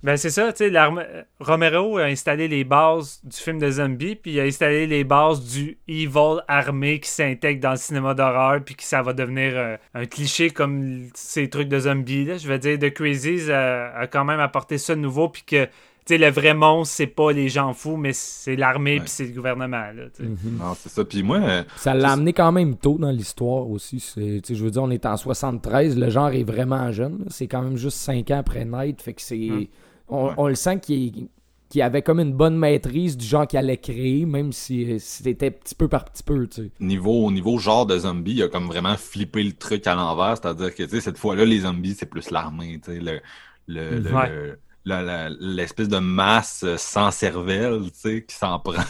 [0.03, 1.05] Ben c'est ça, tu sais, l'arme-
[1.41, 5.45] Romero a installé les bases du film de zombie, puis il a installé les bases
[5.45, 9.77] du evil armé qui s'intègre dans le cinéma d'horreur, puis que ça va devenir euh,
[9.95, 12.25] un cliché comme ces trucs de zombies.
[12.25, 12.37] Là.
[12.39, 15.65] Je veux dire, The Crazies a, a quand même apporté ça de nouveau, puis que
[16.07, 19.01] tu sais, le vrai monstre, c'est pas les gens fous, mais c'est l'armée, Ouais.
[19.01, 19.77] puis c'est le gouvernement.
[19.95, 20.05] Là.
[20.19, 20.37] Mhm.
[20.59, 21.05] non, c'est ça.
[21.05, 24.01] Puis moi, euh, Ça l'a amené quand même tôt dans l'histoire aussi.
[24.01, 27.27] C'est- tu sais, Je veux dire, on est en 73, le genre est vraiment jeune.
[27.29, 29.03] C'est quand même juste 5 ans après Night.
[29.03, 29.51] Fait que c'est.
[29.51, 29.67] Hum.
[30.11, 30.35] On, Ouais.
[30.37, 31.29] on le sent qu'il
[31.83, 35.75] avait comme une bonne maîtrise du genre qu'il allait créer, même si euh, c'était petit
[35.75, 36.71] peu par petit peu, tu sais.
[36.81, 40.75] niveau niveau genre de zombie, il a comme vraiment flippé le truc à l'envers, c'est-à-dire
[40.75, 43.21] que tu sais cette fois-là les zombies c'est plus l'armée, tu sais le
[43.69, 44.29] le, le- Ouais.
[44.29, 48.83] le- la- la- l'espèce de masse euh, sans cervelle, tu sais qui s'en prend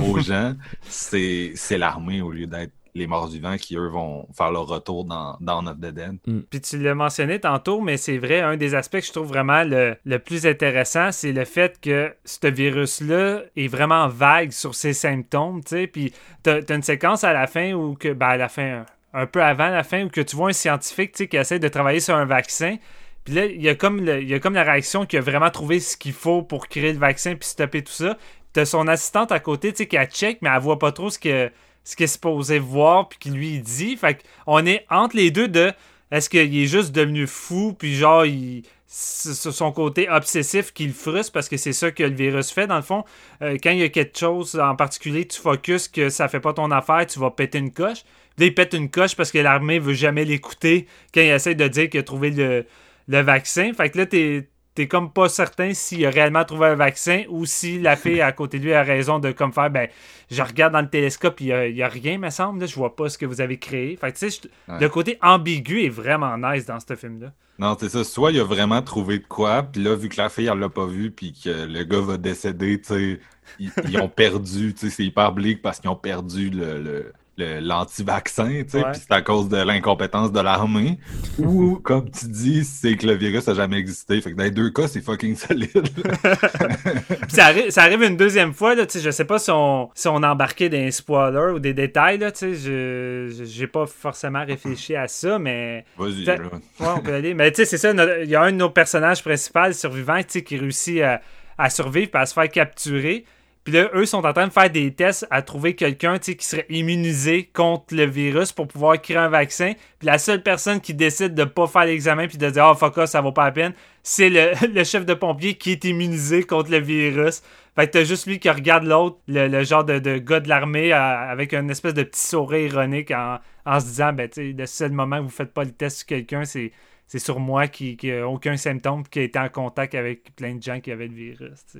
[0.00, 0.54] aux gens,
[0.88, 5.04] c'est c'est l'armée au lieu d'être les morts vivants qui eux vont faire leur retour
[5.04, 6.18] dans dans notre Dead.
[6.50, 9.64] Puis tu l'as mentionné tantôt, mais c'est vrai, un des aspects que je trouve vraiment
[9.64, 14.92] le, le plus intéressant, c'est le fait que ce virus-là est vraiment vague sur ses
[14.92, 15.86] symptômes, tu sais.
[15.86, 16.12] Puis
[16.42, 18.84] t'as as une séquence à la fin où, que, ben à la fin,
[19.14, 21.68] un, un peu avant la fin, où que tu vois un scientifique qui essaie de
[21.68, 22.76] travailler sur un vaccin.
[23.24, 25.20] Puis là, il y, a comme le- il y a comme la réaction qui a
[25.20, 28.16] vraiment trouvé ce qu'il faut pour créer le vaccin puis stopper tout ça.
[28.54, 31.10] T'as son assistante à côté, tu sais, qui a check, mais elle voit pas trop
[31.10, 31.50] ce que
[31.88, 33.96] ce qu'elle est supposée voir puis qui lui dit.
[33.96, 35.72] Fait qu'on est entre les deux de
[36.10, 41.32] est-ce qu'il est juste devenu fou puis genre il son côté obsessif qui le frustre
[41.32, 43.04] parce que c'est ça que le virus fait dans le fond.
[43.42, 46.52] Euh, quand il y a quelque chose en particulier, tu focuses que ça fait pas
[46.52, 48.02] ton affaire, tu vas péter une coche.
[48.36, 51.54] Puis là, il pète une coche parce que l'armée veut jamais l'écouter quand il essaie
[51.54, 52.66] de dire qu'il a trouvé le,
[53.08, 53.72] le vaccin.
[53.72, 54.48] Fait que là, t'es
[54.78, 58.30] t'es comme pas certain s'il a réellement trouvé un vaccin ou si la fille à
[58.32, 59.88] côté de lui a raison de comme faire ben
[60.30, 62.66] je regarde dans le télescope il y a, il y a rien me semble là,
[62.66, 64.78] je vois pas ce que vous avez créé fait tu sais Ouais.
[64.80, 68.04] le côté ambigu est vraiment nice dans ce film là Non, c'est ça.
[68.04, 70.68] Soit il a vraiment trouvé de quoi, puis là, vu que la fille, elle l'a
[70.68, 73.20] pas vu, puis que le gars va décéder, tu sais,
[73.58, 78.62] ils, ils ont perdu, tu sais, c'est hyper bleak parce qu'ils ont perdu le- l'anti-vaccin,
[78.64, 78.90] tu sais, Ouais.
[78.92, 80.98] puis c'est à cause de l'incompétence de l'armée.
[81.38, 84.20] Ou, comme tu dis, c'est que le virus a jamais existé.
[84.20, 85.68] Fait que dans les deux cas, c'est fucking solide.
[87.28, 89.90] Ça, arrive, ça arrive une deuxième fois, là, tu sais, je sais pas si on,
[89.94, 94.44] si on embarquait des spoilers ou des détails, là, tu sais, je, j'ai pas forcément
[94.44, 95.84] réfléchi à ça, mais...
[95.96, 96.36] Vas-y, là.
[96.80, 97.34] Ouais, on peut aller.
[97.34, 97.92] Mais tu sais, c'est ça,
[98.22, 101.20] il y a un de nos personnages principaux survivants, tu sais, qui réussit à,
[101.56, 103.24] à survivre et à se faire capturer.
[103.68, 106.64] Puis là, eux sont en train de faire des tests à trouver quelqu'un qui serait
[106.70, 109.74] immunisé contre le virus pour pouvoir créer un vaccin.
[109.98, 112.96] Puis la seule personne qui décide de pas faire l'examen puis de dire «Ah, fuck
[112.96, 116.44] off, ça vaut pas la peine», c'est le, le chef de pompier qui est immunisé
[116.44, 117.42] contre le virus.
[117.76, 120.94] Fait que t'as juste lui qui regarde l'autre, le, le genre de, gars de l'armée,
[120.94, 124.64] euh, avec une espèce de petit sourire ironique en, se disant, ben, tu sais, le
[124.64, 126.72] seul moment où vous faites pas le test sur quelqu'un, c'est,
[127.08, 130.54] c'est sur moi qui, qui a aucun symptôme, qui a été en contact avec plein
[130.54, 131.64] de gens qui avaient le virus,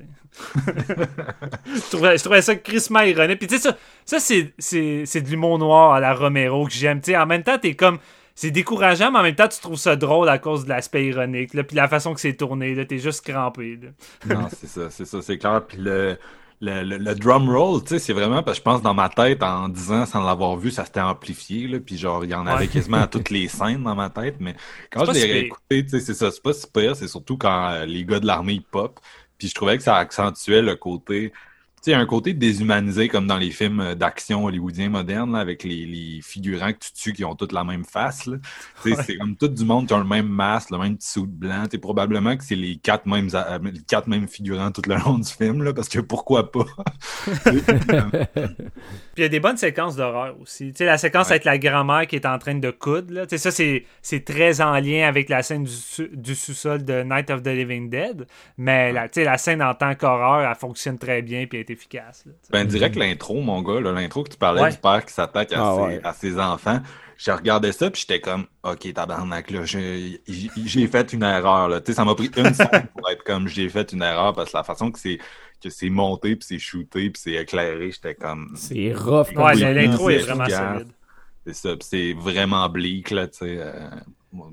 [0.65, 3.37] je, trouvais, je ça crissement ironique.
[3.37, 6.73] Puis tu sais, ça, ça c'est, c'est, c'est de l'humour noir à la Romero que
[6.73, 6.99] j'aime.
[7.15, 7.99] En même temps, t'es comme.
[8.33, 11.53] C'est décourageant, mais en même temps, tu trouves ça drôle à cause de l'aspect ironique.
[11.53, 13.77] Là, puis la façon que c'est tourné, là, t'es juste crampé.
[13.81, 14.33] Là.
[14.33, 15.61] Non, c'est ça, c'est ça, c'est clair.
[15.67, 16.17] Puis le,
[16.61, 19.09] le, le, le drum roll, tu sais, c'est vraiment parce que je pense dans ma
[19.09, 21.79] tête, en 10 ans, sans l'avoir vu, ça s'était amplifié, là.
[21.79, 22.67] Puis genre, il y en avait Ouais.
[22.67, 24.37] quasiment à toutes les scènes dans ma tête.
[24.39, 24.55] Mais
[24.91, 27.37] quand je si l'ai réécouté, tu sais, c'est ça, c'est pas si pire, c'est surtout
[27.37, 28.99] quand euh, les gars de l'armée ils pop.
[29.37, 31.31] Puis je trouvais que ça accentuait le côté.
[31.81, 35.63] Tu sais, un côté déshumanisé comme dans les films euh, d'action hollywoodiens modernes, là, avec
[35.63, 38.29] les, les figurants que tu tues qui ont toutes la même face.
[38.83, 41.63] C'est comme tout du monde qui ont le même masque, le même petit suit blanc.
[41.63, 44.95] Tu sais, probablement que c'est les quatre mêmes, a- les quatre mêmes figurants tout le
[44.95, 46.65] long du film, là, parce que pourquoi pas?
[47.45, 47.61] Puis
[49.17, 50.71] il y a des bonnes séquences d'horreur aussi.
[50.71, 51.33] Tu sais, la séquence Ouais.
[51.33, 53.25] avec la grand-mère qui est en train de coudre, là.
[53.29, 57.29] Ça, c'est, c'est très en lien avec la scène du, sous- du sous-sol de Night
[57.29, 58.25] of the Living Dead.
[58.57, 62.23] Mais la, scène en tant qu'horreur, elle fonctionne très bien puis elle est efficace.
[62.25, 62.31] là.
[62.51, 64.71] Ben, direct l'intro, mon gars, l'intro que tu parlais Ouais.
[64.71, 66.01] du père qui s'attaque à, Ah ouais.
[66.03, 66.79] à ses enfants.
[67.17, 71.81] Je regardais ça, puis j'étais comme, OK, tabarnak, là, j'ai fait une erreur, là.
[71.81, 74.51] Tu sais, ça m'a pris une seconde pour être comme, j'ai fait une erreur, parce
[74.51, 75.17] que la façon que c'est
[75.61, 79.27] que c'est monté, puis c'est shooté, puis c'est éclairé, j'étais comme, C'est rough.
[79.35, 80.87] Ouais, l'intro est c'est vraiment solide.
[81.45, 83.57] c'est ça, puis c'est vraiment bleak, là, tu sais.
[83.59, 83.89] euh,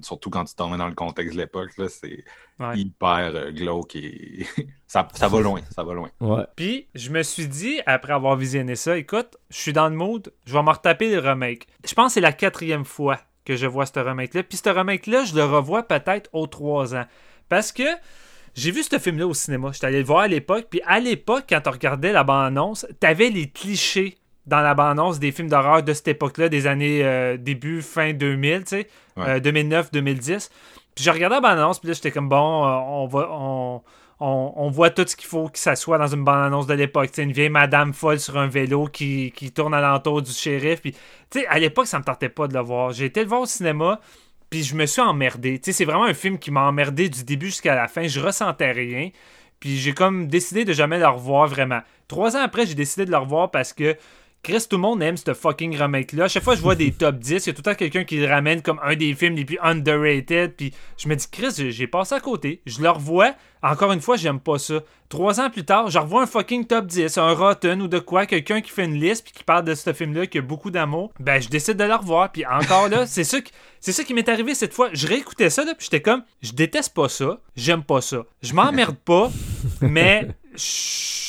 [0.02, 2.24] surtout quand tu tombes dans le contexte de l'époque, là, c'est
[2.58, 2.78] Ouais.
[2.78, 4.46] hyper euh, glauque et
[4.86, 6.08] ça, ça va loin, ça va loin.
[6.20, 6.44] Ouais.
[6.56, 10.32] Puis, je me suis dit, après avoir visionné ça, écoute, je suis dans le mood,
[10.46, 11.66] je vais me retaper le remake.
[11.86, 14.42] Je pense que c'est la quatrième fois que je vois ce remake-là.
[14.42, 17.04] Puis, ce remake-là, je le revois peut-être aux trois ans.
[17.50, 17.84] Parce que
[18.54, 19.70] j'ai vu ce film-là au cinéma.
[19.72, 20.68] J'étais allé le voir à l'époque.
[20.70, 24.16] Puis, à l'époque, quand tu regardais la bande-annonce, t'avais les clichés
[24.46, 28.60] dans la bande-annonce des films d'horreur de cette époque-là, des années euh, début, fin 2000,
[28.60, 28.86] tu sais,
[29.16, 29.24] Ouais.
[29.28, 30.50] euh, 2009, 2010.
[30.94, 33.28] Puis je regardais la bande-annonce, puis là, j'étais comme, bon, euh, on va...
[33.32, 33.82] On,
[34.18, 37.08] on, on voit tout ce qu'il faut que ça soit dans une bande-annonce de l'époque.
[37.08, 40.80] Tu sais, une vieille madame folle sur un vélo qui, qui tourne alentour du shérif.
[40.80, 42.92] Puis, tu sais, à l'époque, ça me tentait pas de le voir.
[42.92, 44.00] J'ai été le voir au cinéma,
[44.48, 45.58] puis je me suis emmerdé.
[45.58, 48.06] Tu sais, c'est vraiment un film qui m'a emmerdé du début jusqu'à la fin.
[48.08, 49.10] Je ressentais rien.
[49.60, 51.80] Puis j'ai comme décidé de jamais le revoir vraiment.
[52.08, 53.96] Trois ans après, j'ai décidé de le revoir parce que
[54.46, 56.24] Chris, tout le monde aime ce fucking remake-là.
[56.24, 57.74] À chaque fois que je vois des top 10, il y a tout le temps
[57.74, 60.54] quelqu'un qui le ramène comme un des films les plus underrated.
[60.56, 62.62] Puis je me dis, Chris, j'ai- passé à côté.
[62.64, 63.34] Je le revois.
[63.62, 64.80] Encore une fois, j'aime pas ça.
[65.08, 68.26] Trois ans plus tard, je revois un fucking top 10, un Rotten ou de quoi,
[68.26, 71.12] quelqu'un qui fait une liste puis qui parle de ce film-là qui a beaucoup d'amour.
[71.18, 72.30] Ben, je décide de le revoir.
[72.30, 73.50] Puis encore là, c'est ça qui,
[73.80, 74.90] c'est ça qui m'est arrivé cette fois.
[74.92, 78.24] Je réécoutais ça, là, puis j'étais comme, je déteste pas ça, j'aime pas ça.
[78.42, 79.30] Je m'emmerde pas,
[79.80, 80.60] mais je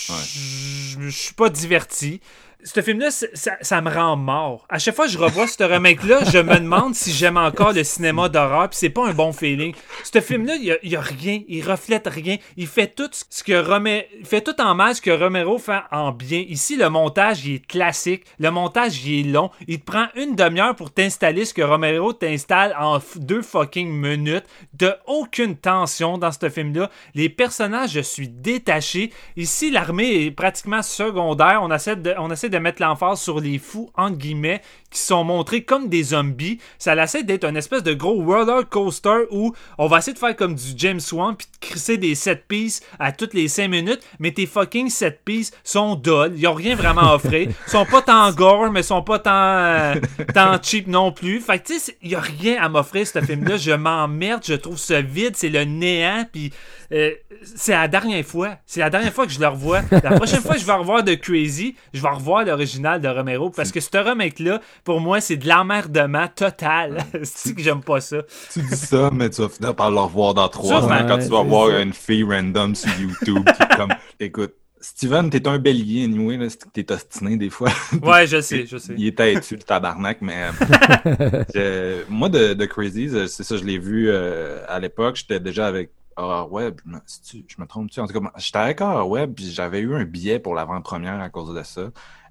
[0.09, 2.21] je- je suis pas diverti.
[2.63, 4.65] Ce film-là, ça, me rend mort.
[4.69, 7.83] À chaque fois que je revois ce remake-là, je me demande si j'aime encore le
[7.83, 9.73] cinéma d'horreur, puis c'est pas un bon feeling.
[10.03, 14.05] Ce film-là, il y a, rien, il reflète rien, il fait tout ce que Romero,
[14.23, 16.43] fait tout en mal ce que Romero fait en bien.
[16.47, 20.35] Ici, le montage, il est classique, le montage, il est long, il te prend une
[20.35, 26.31] demi-heure pour t'installer ce que Romero t'installe en deux fucking minutes, de aucune tension dans
[26.31, 26.89] ce film-là.
[27.13, 29.11] Les personnages, je suis détaché.
[29.35, 31.59] Ici, l'armée est pratiquement secondaire.
[31.61, 32.15] On essaie de,
[32.49, 36.59] de mettre l'emphase sur les fous, entre guillemets, qui sont montrés comme des zombies.
[36.79, 40.35] Ça essaie d'être une espèce de gros roller coaster où on va essayer de faire
[40.35, 44.01] comme du James Wan puis de crisser des set pieces à toutes les 5 minutes,
[44.19, 46.33] mais tes fucking set pieces sont dulls.
[46.35, 47.49] Ils ont rien vraiment à offrir.
[47.49, 49.95] Ils sont pas tant gore, mais ils sont pas tant, euh,
[50.33, 51.41] tant cheap non plus.
[51.41, 53.57] Fait que tu sais, il y a rien à m'offrir ce film-là.
[53.57, 56.51] Je m'emmerde, je trouve ça vide, c'est le néant, puis
[56.91, 57.11] euh,
[57.43, 58.57] c'est la dernière fois.
[58.65, 59.81] C'est la dernière fois que je le revois.
[59.91, 63.49] La prochaine fois que je vais revoir de Crazy, je vais revoir l'original de Romero
[63.49, 66.97] parce que ce remake-là, pour moi, c'est de l'emmerdement total.
[67.23, 68.17] c'est que j'aime pas ça?
[68.51, 71.29] Tu dis ça, mais tu vas finir par le revoir dans trois ans quand tu
[71.29, 76.03] vas voir une fille random sur YouTube qui est comme, écoute, Steven, t'es un bélier,
[76.05, 77.69] anyway, là, c'est que t'es ostiné des fois.
[78.03, 78.93] Ouais, je sais, je sais.
[78.95, 83.63] Il est têtu, le tabarnak, mais euh, je- moi, de, de Crazy, c'est ça, je
[83.63, 87.67] l'ai vu euh, à l'époque, j'étais déjà avec Horror Web, je me- c'est-tu- je me
[87.67, 87.99] trompe-tu?
[87.99, 91.29] En tout cas, j'étais avec Horror Web, puis j'avais eu un billet pour l'avant-première à
[91.29, 91.89] cause de ça.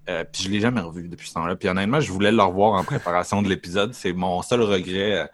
[0.08, 1.56] Euh, puis je l'ai jamais revu depuis ce temps-là.
[1.56, 3.94] Puis honnêtement, je voulais le revoir en préparation de l'épisode.
[3.94, 5.28] C'est mon seul regret.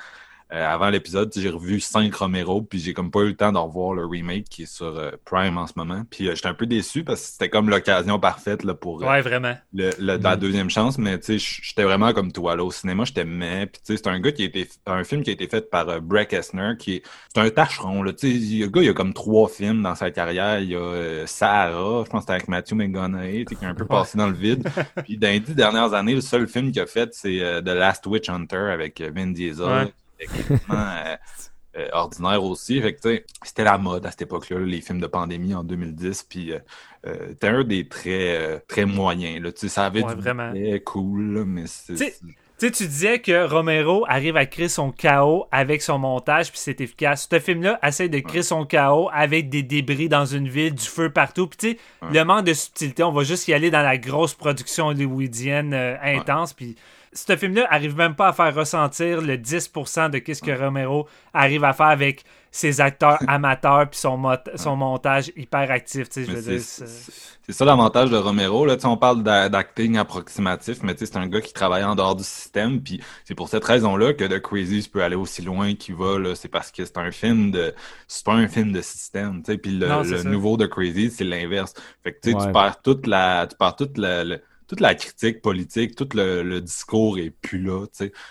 [0.53, 3.59] Euh, avant l'épisode, j'ai revu 5 Romero, puis j'ai comme pas eu le temps de
[3.59, 6.03] revoir le remake qui est sur euh, Prime en ce moment.
[6.11, 9.07] Puis euh, j'étais un peu déçu parce que c'était comme l'occasion parfaite là, pour euh,
[9.09, 9.55] Ouais, vraiment.
[9.73, 12.55] le, le- la deuxième chance, mais tu sais, j'étais vraiment comme toi.
[12.57, 15.05] Là, au cinéma, j'étais mais Puis tu sais, c'est un gars qui a été un
[15.05, 17.03] film qui a été fait par euh, Breck Esner, qui est
[17.35, 18.03] c'est un tâcheron.
[18.03, 20.61] Là, tu sais, le gars, il a comme trois films dans sa carrière.
[20.61, 23.69] Il y a Sahara, je pense que c'était avec Matthew McConaughey, tu sais, qui a
[23.69, 24.69] un peu passé dans le vide.
[25.05, 27.69] Puis dans les dix dernières années, le seul film qu'il a fait, c'est euh, The
[27.69, 29.93] Last Witch Hunter avec Vin Diesel, Ouais.
[30.71, 31.17] euh,
[31.79, 32.81] euh, ordinaire aussi.
[32.81, 36.25] Fait que, c'était la mode à cette époque-là, les films de pandémie en 2010.
[36.25, 36.59] Puis, euh,
[37.07, 39.41] euh, c'était un des très, très moyens.
[39.43, 39.51] Là.
[39.55, 40.53] Ça avait Ouais, du vraiment.
[40.85, 41.95] cool, là, mais c'est.
[41.95, 42.15] Tu sais,
[42.59, 46.61] Tu sais, tu disais que Romero arrive à créer son chaos avec son montage, puis
[46.61, 47.27] c'est efficace.
[47.29, 51.11] Ce film-là essaie de créer son chaos avec des débris dans une ville, du feu
[51.11, 51.49] partout.
[51.49, 52.13] Puis tu sais, Ouais.
[52.19, 55.97] le manque de subtilité, on va juste y aller dans la grosse production hollywoodienne euh,
[56.03, 56.53] intense.
[56.53, 56.77] Puis
[57.15, 61.63] ce film-là arrive même pas à faire ressentir le 10% de qu'est-ce que Romero arrive
[61.65, 66.09] à faire avec ses acteurs amateurs puis son, mot- son montage hyper actif.
[66.09, 68.65] Tu sais, je Mais veux dire, c'est- ça l'avantage de Romero.
[68.65, 71.53] Là, Tu sais, on parle d'a- d'acting approximatif, mais tu sais, c'est un gars qui
[71.53, 72.81] travaille en dehors du système.
[72.83, 76.19] Puis c'est pour cette raison-là que The Crazy peut aller aussi loin qu'il va.
[76.19, 76.35] là.
[76.35, 77.75] C'est parce que c'est un film de.
[78.09, 79.43] C'est pas un film de système.
[79.43, 79.59] tu sais.
[79.59, 81.75] Puis le, Non, le nouveau de Crazy, c'est l'inverse.
[82.03, 82.47] Fait que tu sais, Ouais.
[82.47, 83.47] tu perds toute la.
[83.47, 84.25] Tu perds toute la.
[84.25, 84.41] le-
[84.73, 87.85] toute la critique politique, tout le, discours est plus là.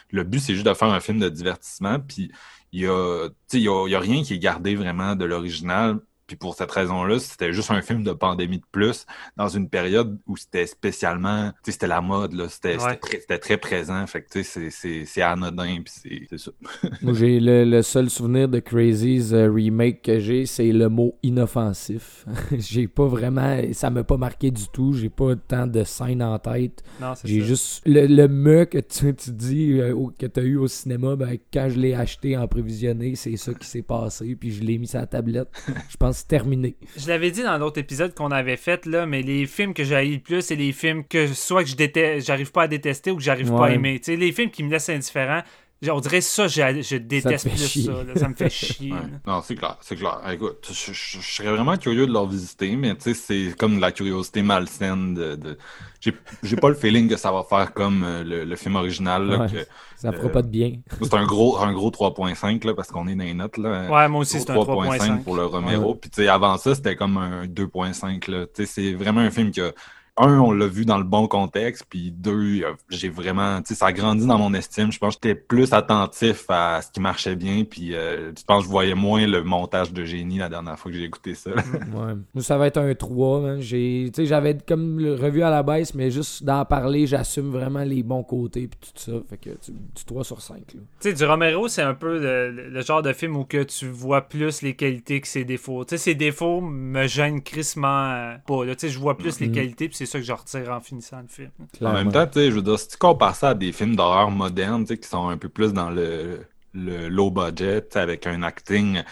[0.09, 1.99] Le but, c'est juste de faire un film de divertissement.
[1.99, 2.31] Puis
[2.71, 5.99] il y a, a rien qui est gardé vraiment de l'original.
[6.31, 9.05] Puis pour cette raison-là, c'était juste un film de pandémie de plus
[9.35, 12.79] dans une période où c'était spécialement, tu sais, c'était la mode, là, c'était Ouais.
[12.79, 14.07] c'était très, c'était très présent.
[14.07, 16.51] Fait que tu sais, c'est- c'est c'est anodin, puis c'est- c'est ça.
[17.01, 21.15] Moi, j'ai le, le seul souvenir de Crazy's euh, remake que j'ai, c'est le mot
[21.21, 22.25] inoffensif.
[22.57, 23.59] j'ai pas vraiment.
[23.73, 24.93] Ça m'a pas marqué du tout.
[24.93, 26.81] J'ai pas tant de scènes en tête.
[27.01, 27.45] non, c'est J'ai ça.
[27.47, 27.81] juste.
[27.85, 31.67] Le, le me que tu, tu dis euh, que t'as eu au cinéma, ben, quand
[31.69, 34.35] je l'ai acheté en prévisionné, c'est ça qui s'est passé.
[34.35, 35.49] Puis je l'ai mis sur la tablette.
[35.89, 36.75] Je pense terminé.
[36.97, 40.05] Je l'avais dit dans l'autre épisode qu'on avait fait, là, mais les films que j'ai
[40.05, 43.17] le plus, c'est les films que soit que je déteste, j'arrive pas à détester ou
[43.17, 43.99] que j'arrive pas à aimer.
[43.99, 45.41] Tu sais, les films qui me laissent indifférent,
[45.89, 47.85] on dirait ça, je, je déteste plus chier.
[47.85, 48.03] ça.
[48.03, 48.15] là.
[48.15, 48.91] ça me fait chier.
[48.91, 48.99] Ouais.
[49.25, 50.19] Non, c'est clair, c'est clair.
[50.31, 53.77] Écoute, je, je- je serais vraiment curieux de leur visiter, mais tu sais, c'est comme
[53.77, 55.35] de la curiosité malsaine de.
[55.35, 55.57] de...
[55.99, 56.13] J'ai
[56.43, 59.25] j'ai pas le feeling que ça va faire comme euh, le, le film original.
[59.27, 59.47] là, Ouais.
[59.51, 59.67] que-
[59.97, 60.73] Ça fera Euh, pas de bien.
[61.01, 63.57] C'est un gros, un gros 3.5 là, parce qu'on est dans les notes.
[63.57, 63.89] Là.
[63.89, 65.23] Ouais, moi aussi, Gros c'est un 3.5.
[65.23, 65.91] pour le Romero.
[65.91, 65.97] Ouais.
[66.01, 68.29] Puis tu sais, avant ça, c'était comme un 2.5.
[68.31, 68.45] là.
[68.47, 69.73] Tu sais, C'est vraiment un film que,
[70.17, 73.87] un, on l'a vu dans le bon contexte, puis deux, j'ai vraiment, tu sais, ça
[73.87, 74.91] a grandi dans mon estime.
[74.91, 78.59] Je pense que j'étais plus attentif à ce qui marchait bien, puis euh, je pense
[78.59, 81.51] que je voyais moins le montage de génie la dernière fois que j'ai écouté ça.
[81.51, 81.61] Ouais.
[82.33, 83.39] Moi, ça va être un 3.
[83.49, 83.59] hein.
[83.59, 87.49] J'ai, tu sais, j'avais comme le revu à la baisse, mais juste d'en parler, j'assume
[87.49, 89.11] vraiment les bons côtés puis tout ça.
[89.29, 90.55] Fait que tu, du 3 sur 5.
[90.57, 90.63] Là.
[90.73, 93.87] Tu sais, du Romero, c'est un peu le, le genre de film où que tu
[93.87, 95.85] vois plus les qualités que ses défauts.
[95.85, 98.65] Tu sais, ses défauts me gênent crissement euh, pas.
[98.65, 98.75] là.
[98.75, 101.21] Tu sais, je vois plus les qualités, puis c'est ça que je retire en finissant
[101.21, 101.51] le film.
[101.81, 103.95] En même temps, tu sais, je veux dire, si tu compares ça à des films
[103.95, 107.93] d'horreur modernes, tu sais, qui sont un peu plus dans le, le low budget, tu
[107.93, 109.03] sais, avec un acting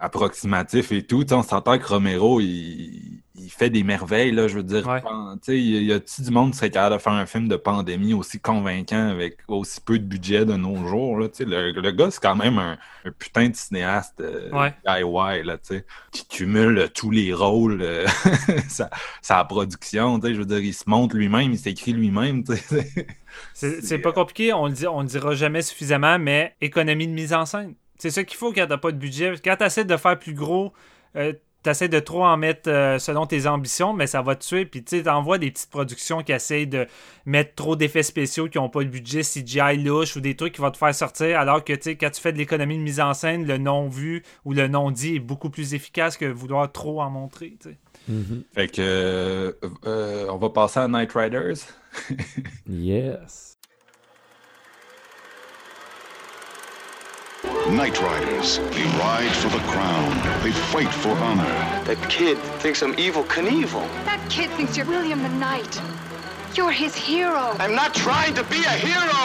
[0.00, 1.24] approximatif et tout.
[1.32, 4.86] On s'entend que Romero, il, il fait des merveilles, là, je veux dire.
[4.86, 5.02] Ouais.
[5.48, 8.40] Il y a-tu du monde qui serait capable de faire un film de pandémie aussi
[8.40, 11.28] convaincant avec aussi peu de budget de nos jours, là.
[11.40, 14.74] Le, le gars, c'est quand même un, un putain de cinéaste euh, Ouais.
[14.86, 15.56] DIY, là,
[16.12, 18.06] qui cumule tous les rôles, euh,
[18.68, 18.90] sa,
[19.22, 22.44] sa production, je veux dire, il se monte lui-même, il s'écrit lui-même.
[23.54, 27.12] C'est c'est pas compliqué, on le, dit, on le dira jamais suffisamment, mais économie de
[27.12, 27.74] mise en scène.
[27.98, 29.34] C'est ça qu'il faut quand t'as pas de budget.
[29.44, 30.72] Quand t'essaies de faire plus gros,
[31.16, 34.64] euh, t'essaies de trop en mettre euh, selon tes ambitions, mais ça va te tuer.
[34.64, 36.86] Puis tu sais, t'envoies des petites productions qui essayent de
[37.26, 40.60] mettre trop d'effets spéciaux qui ont pas le budget CGI louche ou des trucs qui
[40.60, 43.00] vont te faire sortir, alors que tu sais, quand tu fais de l'économie de mise
[43.00, 47.10] en scène, le non-vu ou le non-dit est beaucoup plus efficace que vouloir trop en
[47.10, 47.58] montrer.
[48.08, 48.44] Mhm.
[48.54, 49.52] Fait que, euh,
[49.86, 51.58] euh, on va passer à Night Riders.
[52.68, 53.57] Yes.
[57.44, 58.58] Night Riders.
[58.58, 60.42] They ride for the crown.
[60.42, 61.44] They fight for honor.
[61.84, 63.86] That kid thinks I'm evil Knievel.
[64.04, 65.80] That kid thinks you're William the Knight.
[66.54, 67.54] You're his hero.
[67.60, 69.22] I'm not trying to be a hero.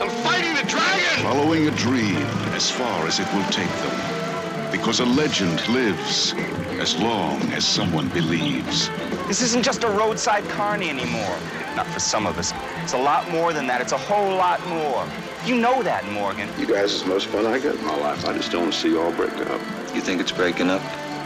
[0.00, 1.22] I'm fighting the dragon.
[1.24, 2.16] Following a dream
[2.54, 4.70] as far as it will take them.
[4.70, 6.34] Because a legend lives
[6.78, 8.90] as long as someone believes.
[9.26, 11.36] This isn't just a roadside carny anymore.
[11.74, 12.52] Not for some of us.
[12.82, 13.80] It's a lot more than that.
[13.80, 15.06] It's a whole lot more.
[15.44, 16.48] You know that, Morgan.
[16.56, 18.24] You guys is the most fun I got in my life.
[18.24, 19.60] I just don't want to see you all breaking up.
[19.92, 20.80] You think it's breaking up?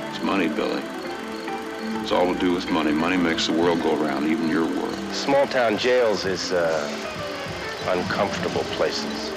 [0.09, 0.83] It's money, Billy.
[2.01, 2.93] It's all to do with money.
[2.93, 4.95] Money makes the world go around, even your world.
[5.13, 6.89] Small town jails is uh,
[7.89, 9.33] uncomfortable places.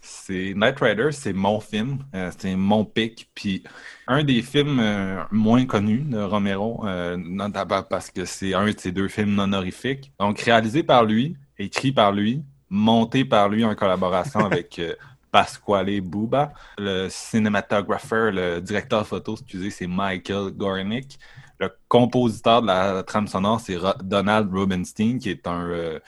[0.00, 3.62] C'est Night Rider, c'est mon film, euh, c'est mon pic, puis
[4.06, 8.74] un des films euh, moins connus de Romero, euh, notamment parce que c'est un de
[8.78, 10.12] ses deux films non honorifiques.
[10.18, 14.94] Donc réalisé par lui, écrit par lui, monté par lui en collaboration avec euh,
[15.30, 16.52] Pasquale Buba.
[16.78, 21.18] Le cinématographeur, le directeur photo, excusez, c'est Michael Gornick.
[21.58, 26.00] Le compositeur de la trame sonore, c'est Donald Rubenstein, qui est un euh,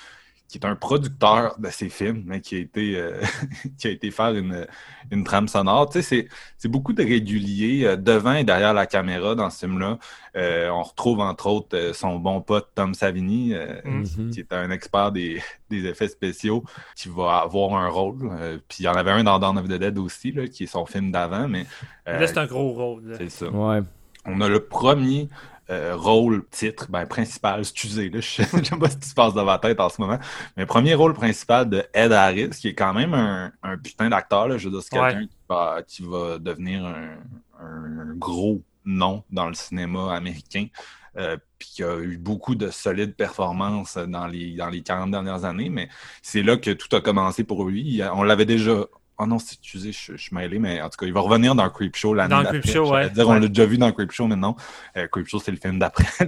[0.55, 3.21] qui est un producteur de ces films, mais qui a été euh,
[3.79, 4.69] qui a été faire une,
[5.11, 5.89] une trame sonore.
[5.89, 6.29] Tu sais, c'est,
[6.59, 9.99] c'est beaucoup de réguliers euh, devant et derrière la caméra dans ce film-là.
[10.37, 14.31] Euh, on retrouve entre autres euh, son bon pote Tom Savini, euh, Mhm.
[14.31, 16.63] qui est un expert des, des effets spéciaux,
[16.95, 18.31] qui va avoir un rôle.
[18.39, 20.63] Euh, puis il y en avait un dans Dawn of the Dead aussi, là, qui
[20.65, 21.67] est son film d'avant, mais
[22.07, 23.17] euh, Là, c'est un gros rôle.
[23.19, 23.49] c'est ça.
[23.51, 23.81] Ouais.
[24.25, 25.29] On a le premier
[25.70, 29.15] euh, rôle titre, ben principal, excusez, là, je sais je sais pas ce qui se
[29.15, 30.19] passe dans ma tête en ce moment,
[30.57, 34.49] mais premier rôle principal de Ed Harris, qui est quand même un, un putain d'acteur,
[34.49, 35.11] là, je veux dire, c'est Ouais.
[35.12, 37.16] quelqu'un qui va, qui va devenir un,
[37.61, 40.66] un gros nom dans le cinéma américain,
[41.16, 45.45] euh, puis qui a eu beaucoup de solides performances dans les, dans les 40 dernières
[45.45, 45.89] années, mais
[46.23, 48.03] c'est là que tout a commencé pour lui.
[48.15, 48.85] On l'avait déjà...
[49.19, 51.55] Oh non, c'est- excusez, je, je suis mêlé, mais en tout cas, il va revenir
[51.55, 52.61] dans Creepshow l'année Dans d'après.
[52.61, 53.11] Creepshow, J'allais ouais.
[53.11, 54.57] dire, on l'a déjà vu dans Creepshow, mais non.
[54.97, 56.07] Euh, Creepshow, c'est le film d'après.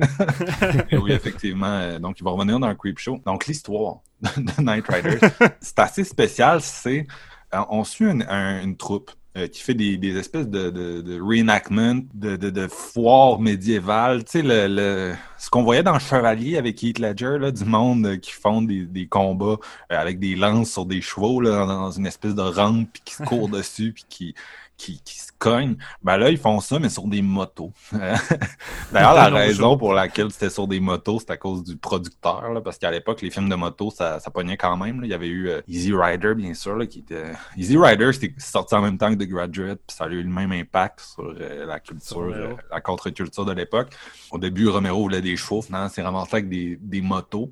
[0.93, 1.67] Oui, effectivement.
[1.67, 3.21] euh, donc, il va revenir dans Creepshow.
[3.27, 5.19] Donc, l'histoire de Night Riders,
[5.61, 6.61] c'est assez spécial.
[6.61, 7.07] C'est,
[7.55, 11.01] euh, on suit une, un- une troupe euh, qui fait des, des espèces de, de,
[11.03, 14.25] de reenactment, de, de, de foires médiévales.
[14.25, 18.07] Tu sais, le, le- ce qu'on voyait dans Chevalier avec Heath Ledger, là, du monde
[18.07, 19.59] euh, qui font des, des combats
[19.93, 23.03] euh, avec des lances sur des chevaux là, dans, dans une espèce de rampe, puis
[23.05, 24.35] qui se courent dessus, puis qui,
[24.77, 25.77] qui, qui cognent.
[26.03, 27.73] Ben là, ils font ça, mais sur des motos.
[27.93, 28.25] D'ailleurs,
[29.15, 32.79] la raison pour laquelle c'était sur des motos, c'est à cause du producteur, là, parce
[32.79, 35.01] qu'à l'époque, les films de moto, ça, ça pognait quand même.
[35.01, 35.07] là.
[35.07, 37.33] Il y avait eu euh, Easy Rider, bien sûr, là, qui était...
[37.57, 40.29] Easy Rider, c'était sorti en même temps que The Graduate, puis ça a eu le
[40.29, 43.89] même impact sur euh, la culture, euh, la contre-culture de l'époque.
[44.31, 47.51] Au début, Romero voulait des chevaux, finalement, c'est ramassé avec des, des motos.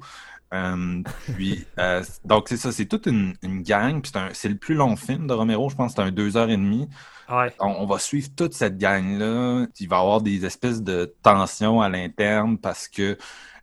[0.54, 1.02] Euh,
[1.34, 4.00] puis, euh, donc c'est ça, c'est toute une, une gang.
[4.00, 6.12] Puis c'est un- c'est le plus long film de Romero, je pense, que c'est un
[6.12, 6.88] deux heures et demie.
[7.28, 7.52] Ouais.
[7.58, 9.66] On, on va suivre toute cette gang-là.
[9.80, 13.16] Il va y avoir des espèces de tensions à l'interne parce que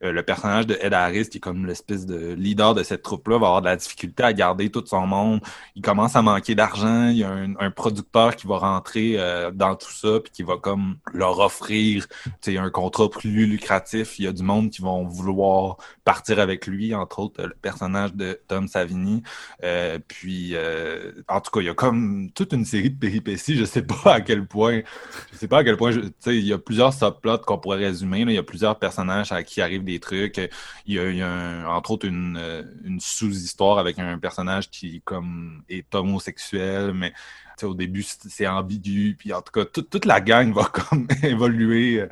[0.04, 3.38] euh, le personnage de Ed Harris, qui est comme l'espèce de leader de cette troupe-là,
[3.38, 5.42] va avoir de la difficulté à garder tout son monde.
[5.76, 7.10] Il commence à manquer d'argent.
[7.10, 10.44] Il y a un, un producteur qui va rentrer euh, dans tout ça puis qui
[10.44, 12.08] va comme leur offrir
[12.48, 14.20] un contrat plus lucratif.
[14.20, 18.14] Il y a du monde qui vont vouloir partir avec lui, entre autres le personnage
[18.14, 19.24] de Tom Savini.
[19.64, 23.56] Euh, puis, euh, en tout cas, il y a comme toute une série de péripéties.
[23.56, 24.82] Je sais pas à quel point,
[25.32, 27.78] je sais pas à quel point, tu sais, il y a plusieurs subplots qu'on pourrait
[27.78, 28.26] résumer.
[28.26, 28.32] là.
[28.32, 30.40] Il y a plusieurs personnages à qui arrivent des trucs.
[30.86, 35.94] Il y a, entre autres une, euh, une sous-histoire avec un personnage qui comme est
[35.96, 37.14] homosexuel, mais
[37.64, 39.16] au début c'est ambigu.
[39.18, 42.06] Puis en tout cas, toute- la gang va comme évoluer.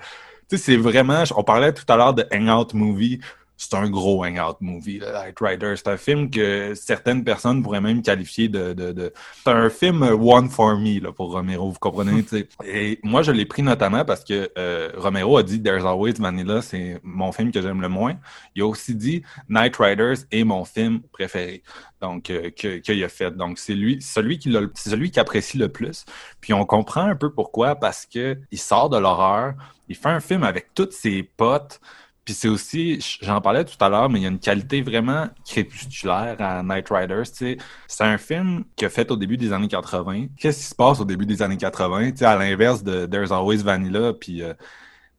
[0.51, 1.23] C'est vraiment.
[1.35, 3.19] On parlait tout à l'heure de Hangout Movie.
[3.61, 5.73] C'est un gros hangout movie, là, Night Rider.
[5.76, 8.72] C'est un film que certaines personnes pourraient même qualifier de...
[8.72, 9.11] de, de...
[9.44, 12.23] C'est un film one for me, là, pour Romero, vous comprenez?
[12.26, 12.48] t'sais.
[12.65, 16.61] Et moi, je l'ai pris notamment parce que euh, Romero a dit There's Always Vanilla,
[16.61, 18.15] c'est mon film que j'aime le moins.
[18.56, 21.61] Il a aussi dit Night Riders est mon film préféré
[22.02, 23.31] donc euh, que- qu'il a fait.
[23.36, 26.06] Donc c'est lui, celui qui l'a- c'est celui qui apprécie le plus.
[26.40, 29.53] Puis on comprend un peu pourquoi parce que il sort de l'horreur,
[29.90, 31.81] il fait un film avec tous ses potes.
[32.30, 35.30] Puis c'est aussi, j'en parlais tout à l'heure, mais il y a une qualité vraiment
[35.43, 37.26] crépusculaire à Night Riders.
[37.26, 37.57] C'est
[38.01, 40.27] un film qu'il a fait au début des années 80.
[40.38, 42.11] Qu'est-ce qui se passe au début des années 80?
[42.11, 44.53] Tu sais, à l'inverse de There's Always Vanilla, puis euh,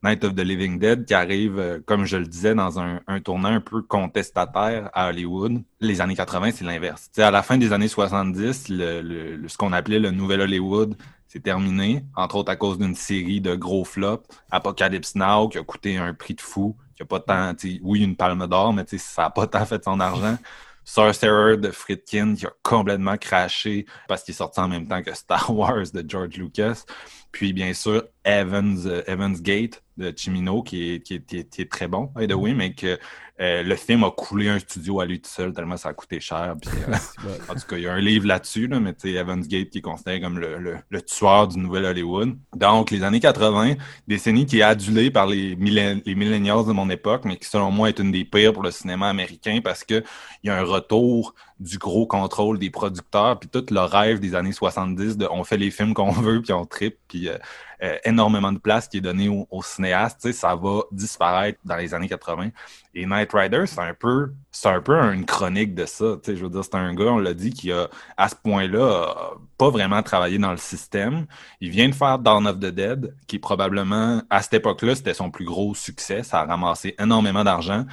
[0.05, 3.19] Night of the Living Dead qui arrive, euh, comme je le disais, dans un, un
[3.19, 5.61] tournant un peu contestataire à Hollywood.
[5.81, 7.11] Les années 80, c'est l'inverse.
[7.19, 10.95] À la fin des années 70, le, le- le- ce qu'on appelait le nouvel Hollywood,
[11.27, 14.29] c'est terminé, entre autres à cause d'une série de gros flops.
[14.53, 18.17] Apocalypse Now, qui a coûté un prix de fou, qui a pas tant, oui, une
[18.17, 20.37] palme d'or, mais ça a pas tant fait son argent.
[20.85, 25.15] Sorcerer de Friedkin qui a complètement craché parce qu'il est sorti en même temps que
[25.15, 26.85] Star Wars de George Lucas.
[27.33, 31.49] Puis bien sûr, Evans, euh, Evans Gate de Chimino qui est, qui est, qui est,
[31.51, 32.99] qui est très bon, by the way, mais que
[33.41, 36.21] euh, le film a coulé un studio à lui tout seul tellement ça a coûté
[36.21, 36.55] cher.
[36.61, 36.95] Puis, euh,
[37.49, 39.71] en tout cas, il y a un livre là-dessus, là, mais tu sais, Evans Gate
[39.71, 42.37] qui est considéré comme le, le, le tueur du nouvel Hollywood.
[42.55, 43.75] Donc, les années 80,
[44.07, 47.71] décennie qui est adulée par les, millén- les millennials de mon époque, mais qui selon
[47.71, 50.03] moi est une des pires pour le cinéma américain parce que
[50.43, 54.35] il y a un retour du gros contrôle des producteurs, puis tout le rêve des
[54.35, 57.37] années 70 de on fait les films qu'on veut, puis on tripe, puis euh,
[57.83, 62.09] euh, énormément de place qui est donnée aux, cinéastes, ça va disparaître dans les années
[62.09, 62.49] 80.
[62.95, 66.17] Et Knight Rider, c'est un peu, c'est un peu une chronique de ça.
[66.27, 69.71] Je veux dire, c'est un gars, on l'a dit, qui a, à ce point-là, pas
[69.71, 71.27] vraiment travaillé dans le système.
[71.61, 75.31] Il vient de faire Dawn of the Dead, qui probablement, à cette époque-là, c'était son
[75.31, 76.23] plus gros succès.
[76.23, 77.85] Ça a ramassé énormément d'argent.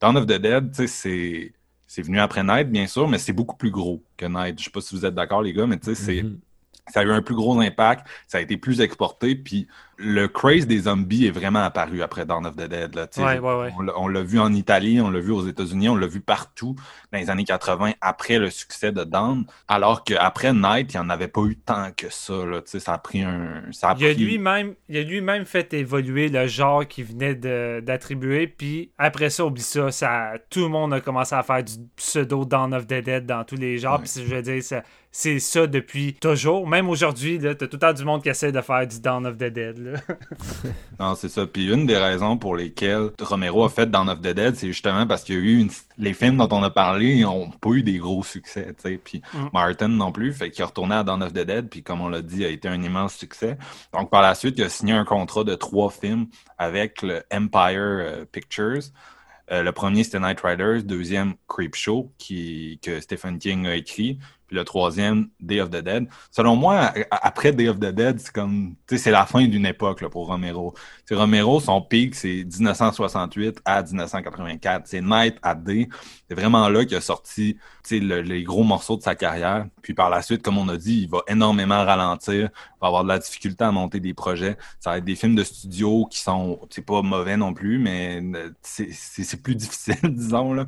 [0.00, 1.52] Dawn of the Dead, c'est,
[1.94, 4.58] c'est venu après Night, bien sûr, mais c'est beaucoup plus gros que Night.
[4.58, 6.40] Je sais pas si vous êtes d'accord, les gars, mais tu sais, c'est, Mhm.
[6.88, 10.66] ça a eu un plus gros impact, ça a été plus exporté, puis le craze
[10.66, 12.94] des zombies est vraiment apparu après Dawn of the Dead.
[12.94, 13.26] Là, tu sais.
[13.26, 13.72] Ouais, ouais, ouais.
[13.96, 16.74] On l'a- vu en Italie, on l'a vu aux États-Unis, on l'a vu partout
[17.12, 21.10] dans les années 80 après le succès de Dawn, alors qu'après Night, il n'y en
[21.10, 22.34] avait pas eu tant que ça.
[22.46, 23.62] Là, tu sais, ça a pris un...
[23.72, 24.12] Ça a Il a
[24.88, 29.90] il a lui-même fait évoluer le genre qu'il venait d'attribuer, puis après ça, oublie ça,
[29.90, 33.44] ça, tout le monde a commencé à faire du pseudo Dawn of the Dead dans
[33.44, 34.62] tous les genres, puis je veux dire,
[35.16, 36.66] c'est ça depuis toujours.
[36.66, 39.26] Même aujourd'hui, là, t'as tout le temps du monde qui essaie de faire du Dawn
[39.26, 39.78] of the Dead.
[39.84, 40.00] Là.
[41.00, 41.46] Non, c'est ça.
[41.46, 45.06] Puis une des raisons pour lesquelles Romero a fait Dawn of the Dead, c'est justement
[45.06, 45.70] parce qu'il y a eu une...
[45.98, 49.00] les films dont on a parlé n'ont pas eu des gros succès, tu sais.
[49.02, 49.48] Puis Mm.
[49.52, 52.08] Martin non plus, fait qu'il est retourné à Dawn of the Dead, puis comme on
[52.08, 53.56] l'a dit, a été un immense succès.
[53.92, 56.26] Donc par la suite, il a signé un contrat de trois films
[56.58, 58.82] avec le Empire euh, Pictures.
[59.50, 60.84] Euh, le premier, c'était Night Riders.
[60.84, 64.18] Deuxième, Creepshow, qui, que Stephen King a écrit.
[64.54, 66.06] Le troisième, Day of the Dead.
[66.30, 69.66] Selon moi, après Day of the Dead, c'est comme, tu sais, c'est la fin d'une
[69.66, 70.74] époque là, pour Romero.
[71.06, 74.86] C'est Romero, son pic, c'est 1968 à 1984.
[74.86, 75.88] C'est Night à Day.
[76.28, 77.58] C'est vraiment là qu'il a sorti,
[77.90, 79.66] le- les gros morceaux de sa carrière.
[79.82, 82.48] Puis par la suite, comme on a dit, il va énormément ralentir,
[82.80, 84.56] va avoir de la difficulté à monter des projets.
[84.80, 88.22] Ça va être des films de studio qui sont, c'est pas mauvais non plus, mais
[88.34, 90.66] euh, c'est plus difficile, disons là.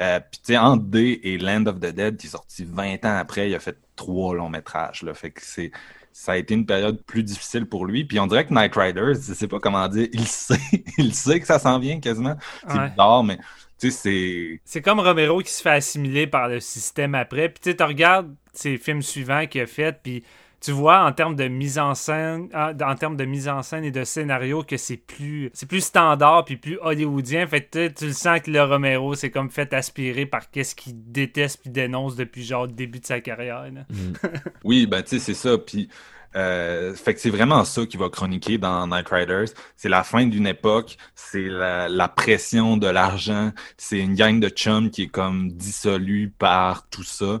[0.00, 3.04] Euh, Puis tu sais, entre Day et Land of the Dead, qui est sorti 20
[3.04, 5.02] ans après, il a fait trois longs métrages.
[5.02, 5.70] Là, fait que c'est
[6.14, 8.04] ça a été une période plus difficile pour lui.
[8.04, 10.58] Puis on dirait que Night Rider, je sais pas comment dire, il sait,
[10.98, 12.36] il sait que ça s'en vient quasiment.
[12.68, 12.88] C'est Ouais.
[12.90, 13.38] bizarre, mais
[13.78, 17.48] tu sais, c'est C'est comme Romero qui se fait assimiler par le système après.
[17.48, 20.22] Puis tu sais, tu regardes ses films suivants qu'il a fait, puis
[20.62, 23.84] tu vois en termes de mise en scène, en, en termes de mise en scène
[23.84, 27.46] et de scénario que c'est plus, c'est plus standard puis plus hollywoodien.
[27.46, 30.94] Fait que tu le sens que le Romero c'est comme fait aspirer par qu'est-ce qu'il
[31.10, 33.64] déteste puis dénonce depuis genre le début de sa carrière.
[33.72, 33.86] là.
[34.64, 35.58] Oui, ben tu sais, c'est ça.
[35.58, 35.88] Puis,
[36.36, 39.48] euh, fait que c'est vraiment ça qui va chroniquer dans Night Riders.
[39.76, 44.48] C'est la fin d'une époque, c'est la, la pression de l'argent, c'est une gang de
[44.48, 47.40] chums qui est comme dissolue par tout ça.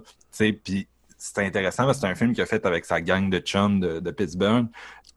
[0.64, 0.88] Puis
[1.22, 3.78] c'est intéressant parce que c'est un film qu'il a fait avec sa gang de chums
[3.78, 4.66] de, de Pittsburgh.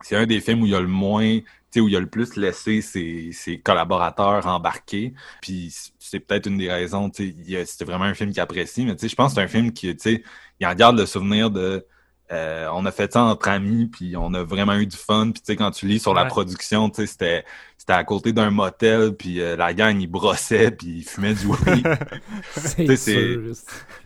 [0.02, 2.00] C'est un des films où il y a le moins, tu sais, où il a
[2.00, 5.14] le plus laissé ses, ses collaborateurs embarqués.
[5.42, 8.94] Puis c'est peut-être une des raisons, tu sais, c'était vraiment un film qu'il apprécie, mais
[8.96, 10.22] je pense que c'est un film qui, tu sais,
[10.60, 11.84] il en garde le souvenir de
[12.32, 15.30] euh, on a fait ça entre amis, puis on a vraiment eu du fun.
[15.32, 17.44] Puis tu sais, quand tu lis sur la production, tu sais, c'était
[17.86, 21.46] c'était à côté d'un motel, puis euh, la gang, ils brossaient, puis ils fumaient du
[21.46, 21.86] weed.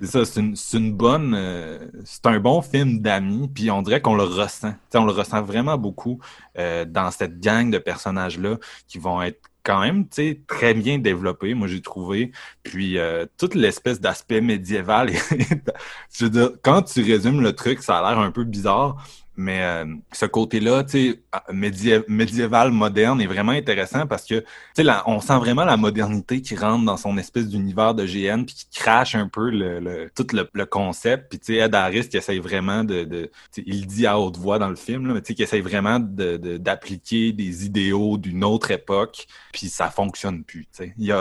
[0.01, 1.35] C'est ça, c'est une, bonne...
[1.35, 4.73] euh, c'est un bon film d'amis, puis on dirait qu'on le ressent.
[4.73, 6.21] Tu sais, on le ressent vraiment beaucoup
[6.59, 10.07] euh, dans cette gang de personnages-là qui vont être quand même,
[10.47, 12.33] très bien développé, moi j'ai trouvé.
[12.63, 15.11] Puis euh, toute l'espèce d'aspect médiéval,
[16.13, 19.05] je veux dire, quand tu résumes le truc, ça a l'air un peu bizarre,
[19.41, 24.45] mais euh, ce côté-là, tu sais, ah, médiéval, moderne est vraiment intéressant parce que,
[24.77, 28.55] tu on sent vraiment la modernité qui rentre dans son espèce d'univers de GN puis
[28.55, 31.31] qui crache un peu le, tout le, concept.
[31.31, 34.59] Puis, tu sais, Ed Harris qui essaye vraiment de, de il dit à haute voix
[34.59, 38.71] dans le film, là, mais tu sais, qui essaye vraiment d'appliquer des idéaux d'une autre
[38.71, 40.95] époque, puis ça fonctionne plus, tu sais.
[40.99, 41.15] Il,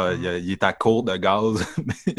[0.43, 2.15] il, est à court de gaz, mais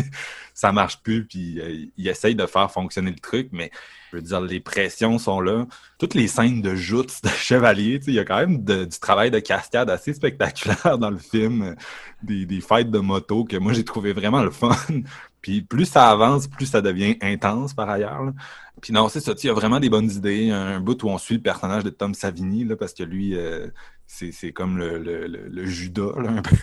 [0.55, 3.70] ça marche plus, puis euh, il essaye de faire fonctionner le truc, mais
[4.11, 5.66] je veux dire, les pressions sont là.
[5.99, 9.39] Toutes les scènes de joutes de chevalier, il y a quand même du travail de
[9.39, 11.77] cascade assez spectaculaire dans le film.
[12.23, 14.77] Des, des fights de moto que moi j'ai trouvé vraiment le fun.
[15.43, 18.32] Puis plus ça avance, plus ça devient intense par ailleurs.
[18.81, 20.51] Puis non, c'est ça, il y a vraiment des bonnes idées.
[20.51, 23.69] Un bout où on suit le personnage de Tom Savini, là, parce que lui, euh,
[24.12, 26.57] c'est comme le, le, le, Judas, là, un peu.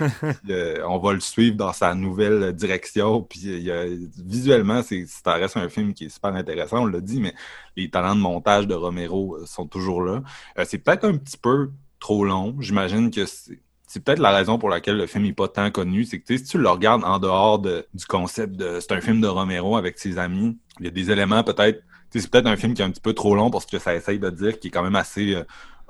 [0.50, 3.22] Euh, on va le suivre dans sa nouvelle direction.
[3.22, 3.70] Puis
[4.18, 7.34] visuellement, c'est ça reste un film qui est super intéressant, on l'a dit, mais
[7.76, 10.22] les talents de montage de Romero euh, sont toujours là.
[10.58, 11.70] Euh, c'est peut-être un petit peu
[12.00, 12.56] trop long.
[12.60, 16.04] J'imagine que c'est peut-être la raison pour laquelle le film n'est pas tant connu.
[16.04, 19.20] C'est que si tu le regardes en dehors de, du concept de c'est un film
[19.20, 21.82] de Romero avec ses amis, il y a des éléments peut-être.
[22.10, 23.94] C'est peut-être un film qui est un petit peu trop long pour ce que ça
[23.94, 25.34] essaye de dire, qui est quand même assez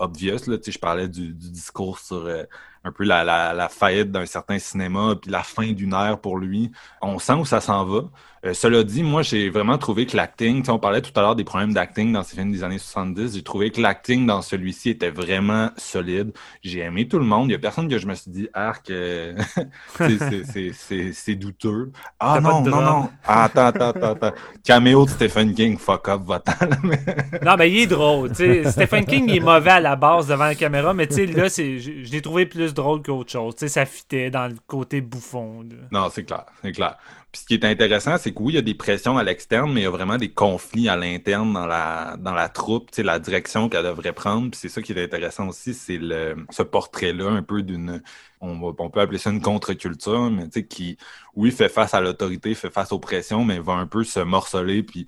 [0.02, 0.46] obvious.
[0.46, 2.44] Là, je parlais du, discours sur euh,
[2.84, 6.72] un peu la, la, faillite d'un certain cinéma, puis la fin d'une ère pour lui.
[7.00, 8.02] On sent où ça s'en va.
[8.44, 11.44] Euh, cela dit, moi, j'ai vraiment trouvé que l'acting, on parlait tout à l'heure des
[11.44, 15.10] problèmes d'acting dans ces films des années 70, j'ai trouvé que l'acting dans celui-ci était
[15.10, 16.32] vraiment solide.
[16.62, 17.48] J'ai aimé tout le monde.
[17.48, 19.36] Il y a personne que je me suis dit, arc, euh,
[21.12, 21.92] c'est douteux.
[22.18, 23.10] Ah non, non, non.
[23.24, 24.32] Ah, attends, attends, attends, attends.
[24.64, 26.52] Caméo de Stephen King, fuck up, va-t'en.
[27.44, 28.34] non, mais il est drôle.
[28.34, 32.10] Stephen King il est mauvais à la base devant la caméra, mais là, je, je
[32.10, 33.54] l'ai trouvé plus drôle qu'autre chose.
[33.56, 35.64] ça fitait dans le côté bouffon.
[35.92, 36.96] Non, c'est clair, c'est clair.
[37.32, 39.72] Puis ce qui est intéressant, c'est que oui, il y a des pressions à l'externe,
[39.72, 43.18] mais il y a vraiment des conflits à l'interne dans la dans la troupe, la
[43.18, 44.50] direction qu'elle devrait prendre.
[44.50, 48.02] Puis c'est ça qui est intéressant aussi, c'est le ce portrait-là, un peu d'une
[48.42, 50.98] on, on, peut appeler ça une contre-culture, mais qui,
[51.36, 54.82] oui, fait face à l'autorité, fait face aux pressions, mais va un peu se morceler,
[54.82, 55.06] puis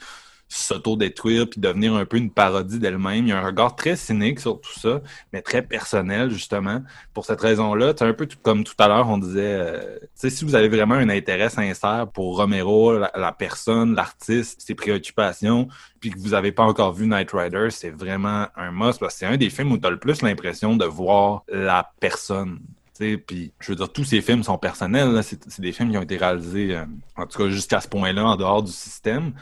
[0.48, 3.26] s'auto-détruire puis devenir un peu une parodie d'elle-même.
[3.26, 5.00] Il y a un regard très cynique sur tout ça,
[5.32, 6.82] mais très personnel, justement.
[7.12, 10.54] Pour cette raison-là, c'est un peu comme tout à l'heure, on disait, euh, si vous
[10.54, 15.68] avez vraiment un intérêt sincère pour Romero, la, personne, l'artiste, ses préoccupations,
[16.00, 19.18] puis que vous n'avez pas encore vu Knight Rider, c'est vraiment un must parce que
[19.20, 22.60] c'est un des films où tu as le plus l'impression de voir la personne.
[22.98, 25.20] Puis, je veux dire, tous ces films sont personnels.
[25.22, 26.84] C'est des films qui ont été réalisés, euh,
[27.16, 29.32] en tout cas jusqu'à ce point-là, en dehors du système.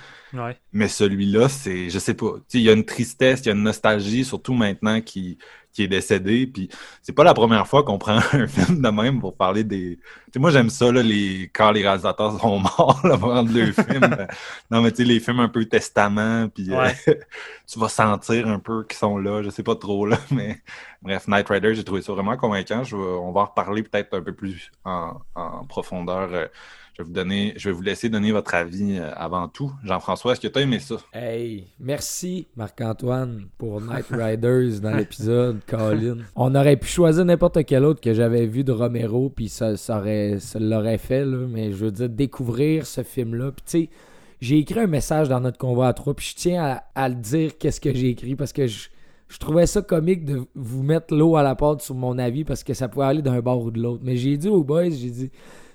[0.72, 3.62] Mais celui-là, c'est, je sais pas, il y a une tristesse, il y a une
[3.62, 5.36] nostalgie, surtout maintenant qui,
[5.72, 6.46] qui est décédé.
[6.46, 6.68] Puis
[7.02, 9.98] c'est pas la première fois qu'on prend un film de même pour parler des.
[10.32, 14.26] sais moi j'aime ça là, les quand les réalisateurs sont morts là, pendant le film.
[14.70, 16.88] non mais tu sais les films un peu testament, puis euh,
[17.66, 19.42] tu vas sentir un peu qu'ils sont là.
[19.42, 20.60] Je sais pas trop là, mais
[21.02, 22.84] bref, Night Rider, j'ai trouvé ça vraiment convaincant.
[22.84, 26.28] Je on va en reparler peut-être un peu plus en, en profondeur.
[26.32, 26.46] Euh,
[26.94, 29.72] je vais vous donner, je vais vous laisser donner votre avis euh, avant tout.
[29.82, 30.96] Jean-François, est-ce que tu as aimé ça?
[31.14, 36.18] Hey, merci Marc-Antoine pour Night Riders dans l'épisode, Colin.
[36.36, 40.00] On aurait pu choisir n'importe quel autre que j'avais vu de Romero, puis ça, ça,
[40.00, 43.52] aurait, ça l'aurait fait, là, mais je veux dire, découvrir ce film-là.
[43.52, 43.90] Puis tu sais,
[44.42, 47.56] j'ai écrit un message dans notre convoi à trois, puis je tiens à, le dire
[47.56, 48.90] qu'est-ce que j'ai écrit, parce que je,
[49.28, 52.62] je trouvais ça comique de vous mettre l'eau à la porte sur mon avis, parce
[52.62, 54.02] que ça pouvait aller d'un bord ou de l'autre.
[54.04, 55.30] Mais j'ai dit aux boys, j'ai dit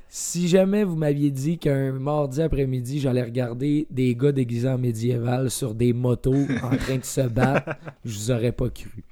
[0.10, 5.52] si jamais vous m'aviez dit qu'un mardi après-midi, j'allais regarder des gars déguisés en médiéval
[5.52, 7.76] sur des motos en train de se battre,
[8.06, 9.04] je vous aurais pas cru.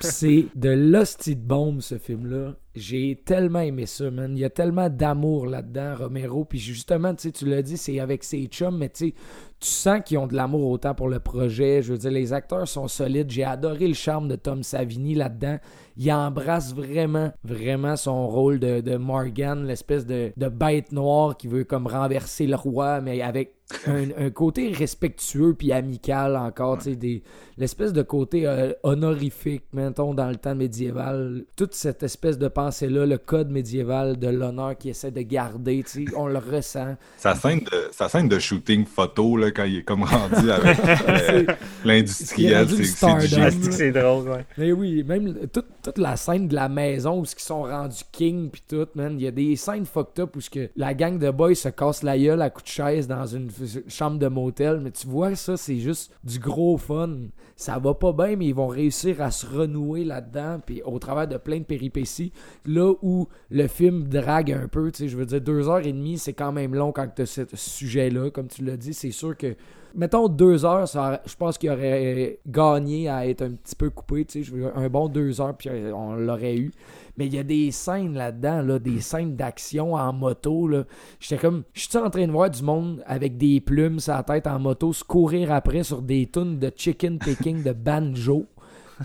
[0.00, 2.54] C'est de l'hostie de bombe, ce film-là.
[2.74, 4.36] J'ai tellement aimé ça, man.
[4.36, 6.44] Il y a tellement d'amour là-dedans, Romero.
[6.44, 9.12] Puis justement, tu tu l'as dit, c'est avec ses chums, mais tu
[9.60, 11.82] tu sens qu'ils ont de l'amour autant pour le projet.
[11.82, 13.30] Je veux dire, les acteurs sont solides.
[13.30, 15.58] J'ai adoré le charme de Tom Savini là-dedans
[15.96, 21.86] il embrasse vraiment, vraiment son rôle de, Morgan, l'espèce de, bête noire qui veut comme
[21.86, 23.54] renverser le roi, mais avec
[23.86, 27.22] un, côté respectueux puis amical encore, tu sais,
[27.56, 31.44] l'espèce de côté euh, honorifique, mettons, dans le temps médiéval.
[31.56, 36.06] Toute cette espèce de pensée-là, le code médiéval de l'honneur qu'il essaie de garder, tu
[36.06, 36.96] sais, on le ressent.
[37.16, 40.78] Sa scène de, sa scène de shooting photo, là, quand il est comme rendu avec
[41.08, 41.44] euh,
[41.84, 44.44] l'industriel, c'est C'est drôle, ouais.
[44.58, 48.48] Mais oui, même tout toute la scène de la maison où ils sont rendus king
[48.48, 49.20] puis tout, man.
[49.20, 50.40] Il y a des scènes fucked up où
[50.76, 53.50] la gang de boys se casse la gueule à coups de chaise dans une
[53.88, 54.80] chambre de motel.
[54.80, 57.10] Mais tu vois, ça, c'est juste du gros fun.
[57.54, 60.58] Ça va pas bien, mais ils vont réussir à se renouer là-dedans.
[60.64, 62.32] Puis au travers de plein de péripéties,
[62.64, 65.92] là où le film drague un peu, tu sais, je veux dire, deux heures et
[65.92, 68.30] demie, c'est quand même long quand tu as ce sujet-là.
[68.30, 69.54] Comme tu l'as dit, c'est sûr que
[69.94, 74.24] mettons deux heures, ça je pense qu'il aurait gagné à être un petit peu coupé,
[74.24, 76.72] tu sais, un bon deux heures, puis euh, on l'aurait eu.
[77.16, 80.84] Mais il y a des scènes là-dedans, là, des scènes d'action en moto, là.
[81.20, 84.46] J'étais comme, je suis en train de voir du monde avec des plumes la tête
[84.46, 88.46] en moto se courir après sur des tunes de chicken picking de banjo.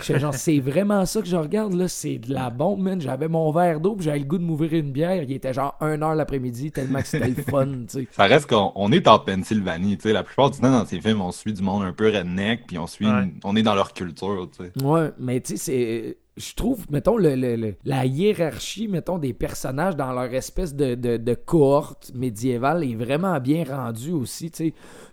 [0.01, 1.87] Genre, c'est vraiment ça que je regarde, là.
[1.87, 3.01] C'est de la bombe, man.
[3.01, 5.23] J'avais mon verre d'eau, puis j'avais le goût de m'ouvrir une bière.
[5.23, 8.07] Il était genre 1 heure l'après-midi, tellement que c'était le fun, tu sais.
[8.11, 10.13] Ça reste qu'on on est en Pennsylvanie, tu sais.
[10.13, 12.77] La plupart du temps, dans ces films, on suit du monde un peu redneck, puis
[12.77, 13.33] on suit, Ouais.
[13.43, 14.83] on est dans leur culture, tu sais.
[14.85, 16.17] Ouais, mais tu sais, c'est.
[16.37, 21.33] Je trouve, mettons, le, le- la hiérarchie, mettons, des personnages dans leur espèce de, de,
[21.33, 24.49] cohorte médiévale est vraiment bien rendue aussi.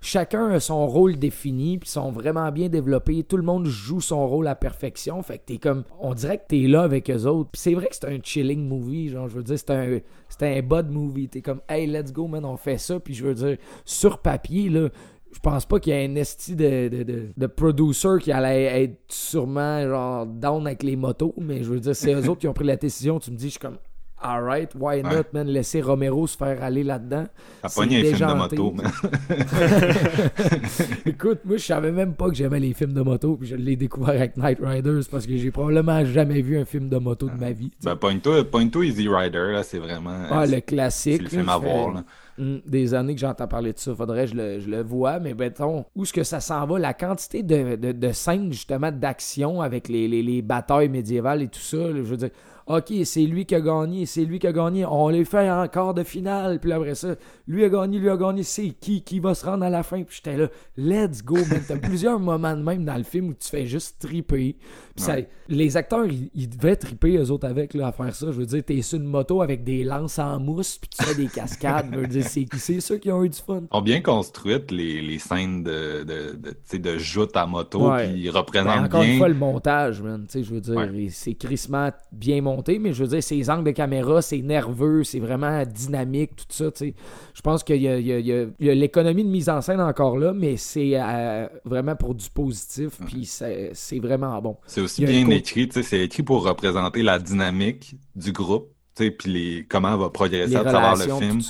[0.01, 3.25] Chacun a son rôle défini, puis sont vraiment bien développés.
[3.25, 5.21] Tout le monde joue son rôle à perfection.
[5.23, 5.83] Fait que t'es comme.
[5.99, 7.51] On dirait que t'es là avec eux autres.
[7.51, 9.99] Puis c'est vrai que c'est un chilling movie, genre, je veux dire, c'est un.
[10.29, 11.29] C'est un bud movie.
[11.29, 13.01] T'es comme, hey, let's go, man, on fait ça.
[13.01, 14.91] Puis je veux dire, sur papier, là,
[15.37, 18.85] je pense pas qu'il y ait un esti de, de, de, de producer qui allait
[18.85, 22.49] être sûrement genre down avec les motos, mais je veux dire, c'est eux autres qui
[22.49, 23.19] ont pris la décision.
[23.21, 23.77] Tu me dis, je suis comme,
[24.19, 25.23] alright, why not, Ouais.
[25.35, 27.27] man, laisser Romero se faire aller là-dedans.
[27.63, 28.91] Ça C'est pogne un film de moto, man.
[31.07, 33.77] Écoute, moi, je savais même pas que j'aimais les films de moto, puis je l'ai
[33.77, 37.39] découvert avec Night Riders parce que j'ai probablement jamais vu un film de moto de
[37.39, 37.71] ma vie.
[37.71, 37.89] tu sais.
[37.91, 40.17] Ben, Point-toi Point-toi Easy Rider, là, c'est vraiment.
[40.31, 41.23] Ah, le c'est classique.
[41.23, 42.05] le film à voir, là.
[42.39, 43.95] Hum, des années que j'entends parler de ça.
[43.95, 45.19] Faudrait que je le, vois.
[45.21, 46.79] Mais mettons, où est-ce que ça s'en va?
[46.79, 51.61] La quantité de, de, scènes, justement, d'action avec les, les, les batailles médiévales et tout
[51.61, 51.79] ça.
[51.79, 52.31] je veux dire,
[52.67, 54.85] OK, c'est lui qui a gagné, c'est lui qui a gagné.
[54.85, 56.59] On les fait en quart de finale.
[56.59, 57.15] Puis après ça,
[57.47, 58.43] lui a gagné, lui a gagné.
[58.43, 60.03] C'est qui qui va se rendre à la fin?
[60.03, 61.61] Puis j'étais là, let's go, man.
[61.67, 64.57] T'as plusieurs moments de même dans le film où tu fais juste triper.
[64.97, 65.17] Puis ça-
[65.49, 68.27] les acteurs, ils, ils devaient triper eux autres avec là, à faire ça.
[68.33, 71.15] Je veux dire, t'es sur une moto avec des lances en mousse, puis tu fais
[71.15, 71.87] des cascades.
[71.93, 73.63] Je veux dire, c'est c'est ceux qui ont eu du fun.
[73.71, 76.37] ont bien construites les, les scènes de, de,
[76.73, 78.09] de, de joute à moto, Ouais.
[78.09, 79.13] puis ils Ben, représentent encore bien.
[79.13, 80.25] une fois, le montage, man.
[80.27, 81.09] Tu sais, je veux dire, Ouais.
[81.11, 85.21] c'est crissement bien monté, mais je veux dire, ses angles de caméra, c'est nerveux, c'est
[85.21, 86.71] vraiment dynamique, tout ça.
[86.81, 91.47] Je pense qu'il y a, l'économie de mise en scène encore là, mais c'est euh,
[91.65, 94.57] vraiment pour du positif, puis c'est vraiment bon.
[94.67, 99.97] C'est aussi bien écrit, c'est écrit pour représenter la dynamique du groupe, puis les, comment
[99.97, 101.41] va progresser Les à travers le film,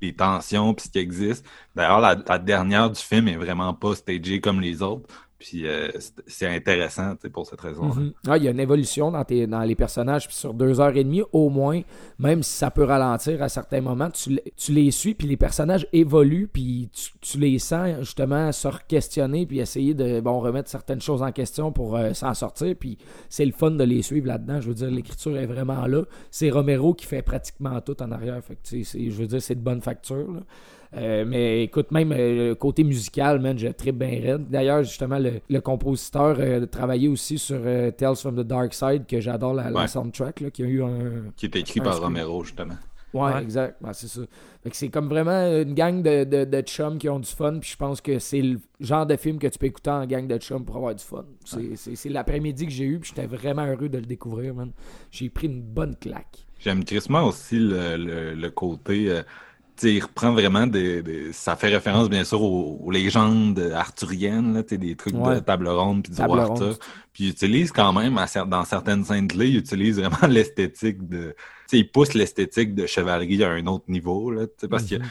[0.00, 1.44] les tensions, puis ce qui existe.
[1.74, 5.08] D'ailleurs, la, la dernière du film est vraiment pas stagée comme les autres,
[5.42, 5.88] puis euh,
[6.26, 7.94] c'est- intéressant, pour cette raison-là.
[7.94, 8.12] Mhm.
[8.28, 9.24] Ah, il y a une évolution dans,
[9.64, 11.80] les personnages, puis sur deux heures et demie au moins,
[12.18, 14.38] même si ça peut ralentir à certains moments, tu,
[14.72, 16.88] les- suis, puis les personnages évoluent, puis
[17.20, 21.72] tu, les sens justement se questionner puis essayer de bon, remettre certaines choses en question
[21.72, 22.98] pour euh, s'en sortir, puis
[23.28, 24.60] c'est le fun de les suivre là-dedans.
[24.60, 26.02] Je veux dire, l'écriture est vraiment là.
[26.30, 29.60] C'est Romero qui fait pratiquement tout en arrière, fait que, je veux dire, c'est de
[29.60, 30.28] bonne facture.
[30.94, 34.48] Euh, mais écoute, même euh, le côté musical, man, je tripe bien raide.
[34.50, 39.06] D'ailleurs, justement, le, le compositeur euh, travaillait aussi sur euh, Tales from the Dark Side,
[39.06, 41.30] que j'adore la, soundtrack, là, qui a eu un...
[41.36, 42.06] Qui est écrit un par script.
[42.06, 42.74] Romero, justement.
[43.14, 43.42] Ouais, Ouais.
[43.42, 43.76] exact.
[43.82, 44.22] Ouais, c'est ça.
[44.62, 47.58] Fait que c'est comme vraiment une gang de, de, de chums qui ont du fun,
[47.58, 50.26] puis je pense que c'est le genre de film que tu peux écouter en gang
[50.26, 51.24] de chums pour avoir du fun.
[51.44, 54.70] C'est, l'après-midi que j'ai eu, puis j'étais vraiment heureux de le découvrir, man.
[55.10, 56.46] J'ai pris une bonne claque.
[56.58, 59.20] J'aime crissement aussi le, le, le côté.
[59.82, 64.62] Il reprend vraiment des, des- Ça fait référence, bien sûr, aux, aux légendes arthuriennes, là,
[64.62, 66.42] des trucs de table ronde puis du roi.
[66.42, 66.78] Arthur.
[67.12, 71.34] Puis il utilise quand même, à dans certaines scènes clés, il utilise vraiment l'esthétique de.
[71.72, 75.02] Il pousse l'esthétique de chevalerie à un autre niveau, là, parce que Mhm.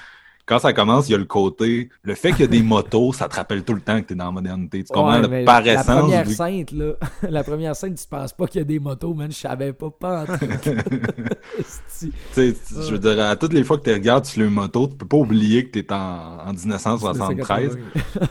[0.52, 1.88] Quand ça commence, il y a le côté.
[2.04, 4.16] Le fait qu'il y a des motos, ça te rappelle tout le temps que t'es
[4.16, 4.84] dans la modernité.
[4.84, 5.24] Tu comprends?
[5.24, 5.86] Ouais, par la essence.
[6.02, 6.94] première vu- scène, là,
[7.30, 9.32] la première scène, tu penses pas qu'il y a des motos, man.
[9.32, 10.46] Je savais pas, pas en tout.
[12.36, 15.08] Je veux dire, à toutes les fois que tu regardes sur une moto, tu peux
[15.08, 17.78] pas oublier que tu es en, en 1973.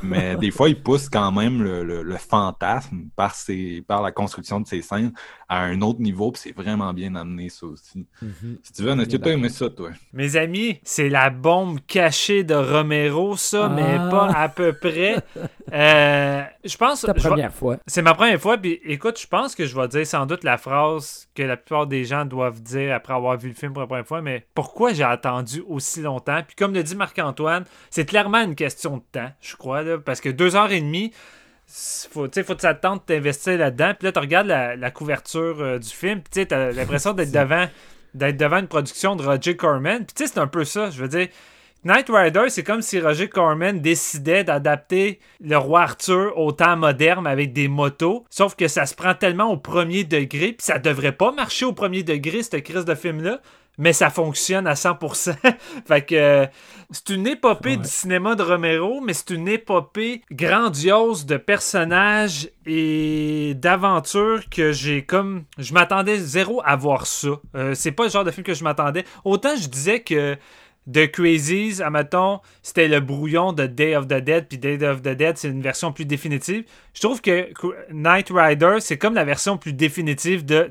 [0.03, 4.13] mais des fois, il pousse quand même le, le- le fantasme par, ses, par la
[4.13, 5.13] construction de ses scènes
[5.49, 8.07] à un autre niveau, puis c'est vraiment bien amené, ça aussi.
[8.21, 8.59] Mhm.
[8.63, 9.91] Si tu veux, est-ce que aimé ça, toi?
[10.13, 12.10] Mes amis, c'est la bombe cachée
[12.45, 14.09] de Romero, ça, mais Ah.
[14.11, 15.17] pas à peu près.
[15.73, 17.03] Euh, je pense.
[17.03, 17.77] Ta je vais- première fois.
[17.87, 20.59] C'est ma première fois, puis écoute, je pense que je vais dire sans doute la
[20.59, 23.87] phrase que la plupart des gens doivent dire après avoir vu le film pour la
[23.87, 26.41] première fois, mais pourquoi j'ai attendu aussi longtemps?
[26.45, 30.21] Puis comme le dit Marc-Antoine, c'est clairement une question de temps, je crois, là, parce
[30.21, 31.13] que deux heures et demie,
[31.69, 33.93] faut, faut que ça te tente d'investir là-dedans.
[33.97, 37.31] Puis là, tu regardes la, la couverture euh, du film, puis tu as l'impression d'être
[37.33, 37.67] devant,
[38.15, 39.99] d'être devant une production de Roger Corman.
[39.99, 40.91] Puis tu sais, c'est un peu ça.
[40.91, 41.29] Je veux dire,
[41.83, 47.27] Knight Rider, c'est comme si Roger Corman décidait d'adapter le roi Arthur au temps moderne
[47.27, 51.13] avec des motos, sauf que ça se prend tellement au premier degré, puis ça devrait
[51.13, 53.41] pas marcher au premier degré, cette crise de film-là,
[53.79, 55.37] mais ça fonctionne à 100%.
[55.89, 56.47] fait que euh,
[56.91, 63.55] c'est une épopée du cinéma de Romero, mais c'est une épopée grandiose de personnages et
[63.57, 65.45] d'aventures que j'ai comme...
[65.57, 67.41] Je m'attendais zéro à voir ça.
[67.57, 69.07] Euh, c'est pas le genre de film que je m'attendais.
[69.25, 70.37] Autant je disais que
[70.93, 75.11] The Crazies, admettons, c'était le brouillon de Day of the Dead, puis Day of the
[75.11, 76.65] Dead, c'est une version plus définitive.
[76.95, 77.49] Je trouve que
[77.93, 80.71] Knight Rider, c'est comme la version plus définitive de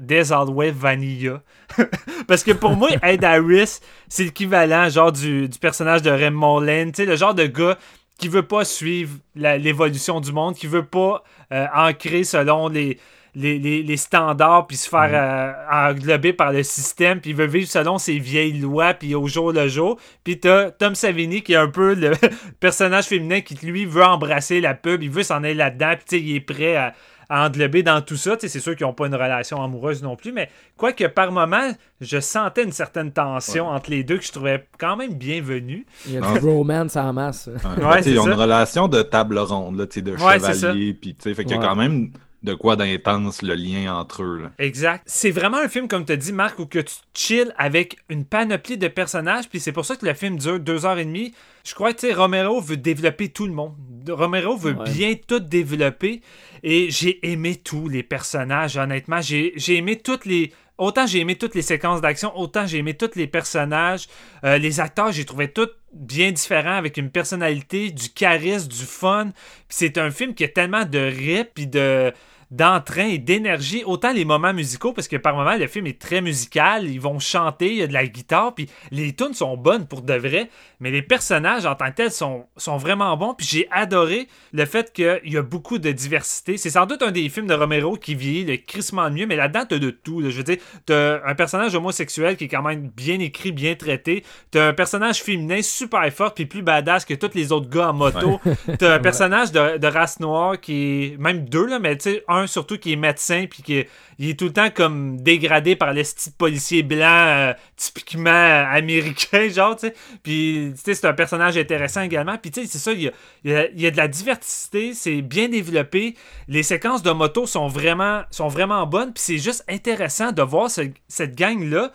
[0.52, 1.42] Way Vanilla.
[2.28, 7.06] Parce que pour moi, Ed Harris, c'est l'équivalent genre du, personnage de Raymond Lane, tu
[7.06, 7.78] le genre de gars
[8.18, 11.24] qui veut pas suivre l'évolution du monde, qui veut pas
[11.54, 13.00] euh, ancrer selon les
[13.40, 17.98] les, standards, puis se faire euh, englober par le système, puis il veut vivre selon
[17.98, 19.98] ses vieilles lois, puis au jour le jour.
[20.24, 22.12] Puis t'as Tom Savini qui est un peu le
[22.60, 26.36] personnage féminin qui, lui, veut embrasser la pub, il veut s'en aller là-dedans, puis il
[26.36, 26.94] est prêt à,
[27.32, 28.36] englober dans tout ça.
[28.40, 31.72] C'est sûr qu'ils n'ont pas une relation amoureuse non plus, mais quoique par moment,
[32.02, 35.86] je sentais une certaine tension entre les deux que je trouvais quand même bienvenue.
[36.08, 37.48] Il y a du romance en masse.
[37.48, 41.60] Ouais, ils ont une relation de table ronde, là, de chevalier, puis fait qu'il y
[41.60, 42.12] a quand même
[42.42, 44.50] de quoi d'intense le lien entre eux.
[44.60, 45.04] Exact.
[45.06, 48.24] C'est vraiment un film, comme tu as dit, Marc, où que tu chill avec une
[48.24, 51.34] panoplie de personnages, puis c'est pour ça que le film dure deux heures et demie.
[51.66, 53.76] Je crois que Romero veut développer tout le monde.
[54.08, 56.22] Romero veut bien tout développer,
[56.64, 59.22] et j'ai aimé tous les personnages, honnêtement.
[59.22, 60.54] J'ai aimé toutes les...
[60.78, 64.08] Autant j'ai aimé toutes les séquences d'action, autant j'ai aimé tous les personnages.
[64.46, 69.32] Euh, les acteurs, j'ai trouvé tous bien différents, avec une personnalité, du charisme, du fun.
[69.70, 72.14] c'est un film qui a tellement de rip et de
[72.52, 76.22] d'entrain et d'énergie, autant les moments musicaux, parce que par moments, le film est très
[76.22, 79.86] musical, ils vont chanter, il y a de la guitare, puis les tunes sont bonnes
[79.88, 80.50] pour de vrai,
[80.80, 84.66] mais les personnages en tant que tels sont, sont vraiment bons, puis j'ai adoré le
[84.66, 86.58] fait qu'il y a beaucoup de diversité.
[86.58, 89.66] C'est sans doute un des films de Romero qui vieillit le crissement mieux, mais là-dedans,
[89.70, 90.22] t'as de tout.
[90.22, 94.24] Je veux dire, t'as un personnage homosexuel qui est quand même bien écrit, bien traité,
[94.52, 97.94] t'as un personnage féminin super fort, puis plus badass que tous les autres gars en
[97.94, 98.40] moto,
[98.80, 100.74] t'as un personnage de, de, race noire qui
[101.04, 104.40] est, même deux, là, mais tu sais, un surtout qui est médecin, puis qui est,
[104.40, 108.30] tout le temps comme dégradé par les petits policiers blancs euh, typiquement
[108.72, 109.94] américains, genre, tu sais.
[110.24, 112.38] Puis, tu sais, c'est un personnage intéressant également.
[112.38, 113.12] Puis, tu sais, c'est ça, il
[113.44, 116.16] y a, de la diversité, c'est bien développé.
[116.48, 120.70] Les séquences de moto sont vraiment, sont vraiment bonnes, puis c'est juste intéressant de voir
[120.70, 121.92] cette gang-là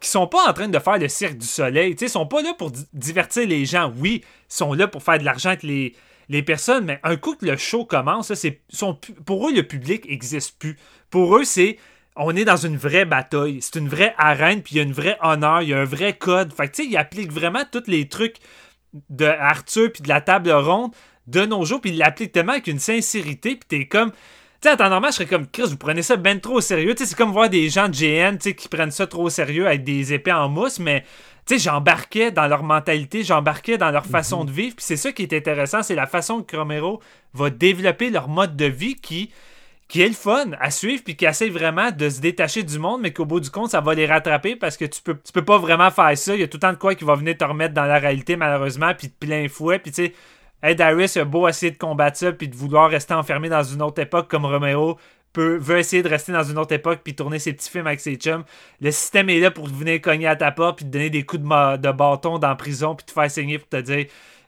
[0.00, 1.96] qui sont pas en train de faire le cirque du soleil.
[1.98, 3.92] Ils sont pas là pour divertir les gens.
[3.98, 5.94] Oui, ils sont là pour faire de l'argent avec les,
[6.28, 8.32] les personnes, mais un coup que le show commence,
[9.24, 10.76] pour eux, le public n'existe plus.
[11.10, 11.78] Pour eux, c'est
[12.16, 13.58] on est dans une vraie bataille.
[13.60, 15.84] C'est une vraie arène, puis il y a une vraie honneur, il y a un
[15.84, 16.52] vrai code.
[16.52, 18.36] Fait que tu sais, ils appliquent vraiment tous les trucs
[19.10, 20.92] de Arthur puis de la table ronde
[21.26, 24.12] de nos jours, puis ils l'appliquent tellement avec une sincérité, puis t'es comme.
[24.12, 26.60] Tu sais, en temps normal, je serais comme Chris, vous prenez ça ben trop au
[26.60, 26.94] sérieux.
[26.94, 29.66] Tu sais, c'est comme voir des gens de GN, qui prennent ça trop au sérieux
[29.66, 31.04] avec des épées en mousse, mais
[31.46, 34.46] tu sais, j'embarquais dans leur mentalité, j'embarquais dans leur façon mhm.
[34.46, 34.76] de vivre.
[34.76, 37.00] Puis c'est ça qui est intéressant, c'est la façon que Romero
[37.34, 39.30] va développer leur mode de vie qui,
[39.88, 43.02] qui est le fun à suivre, puis qui essaie vraiment de se détacher du monde,
[43.02, 45.44] mais qu'au bout du compte, ça va les rattraper parce que tu peux, tu peux
[45.44, 46.34] pas vraiment faire ça.
[46.34, 47.98] Il y a tout le temps de quoi qui va venir te remettre dans la
[47.98, 49.78] réalité, malheureusement, puis de plein fouet.
[49.78, 50.14] Puis tu sais,
[50.62, 53.82] Ed Harris a beau essayer de combattre ça, puis de vouloir rester enfermé dans une
[53.82, 54.46] autre époque comme
[55.36, 58.14] Veut essayer de rester dans une autre époque puis tourner ses petits films avec ses
[58.16, 58.44] chums.
[58.80, 61.42] Le système est là pour venir cogner à ta porte puis te donner des coups
[61.42, 64.06] de, de bâton dans la prison puis te faire saigner pour te dire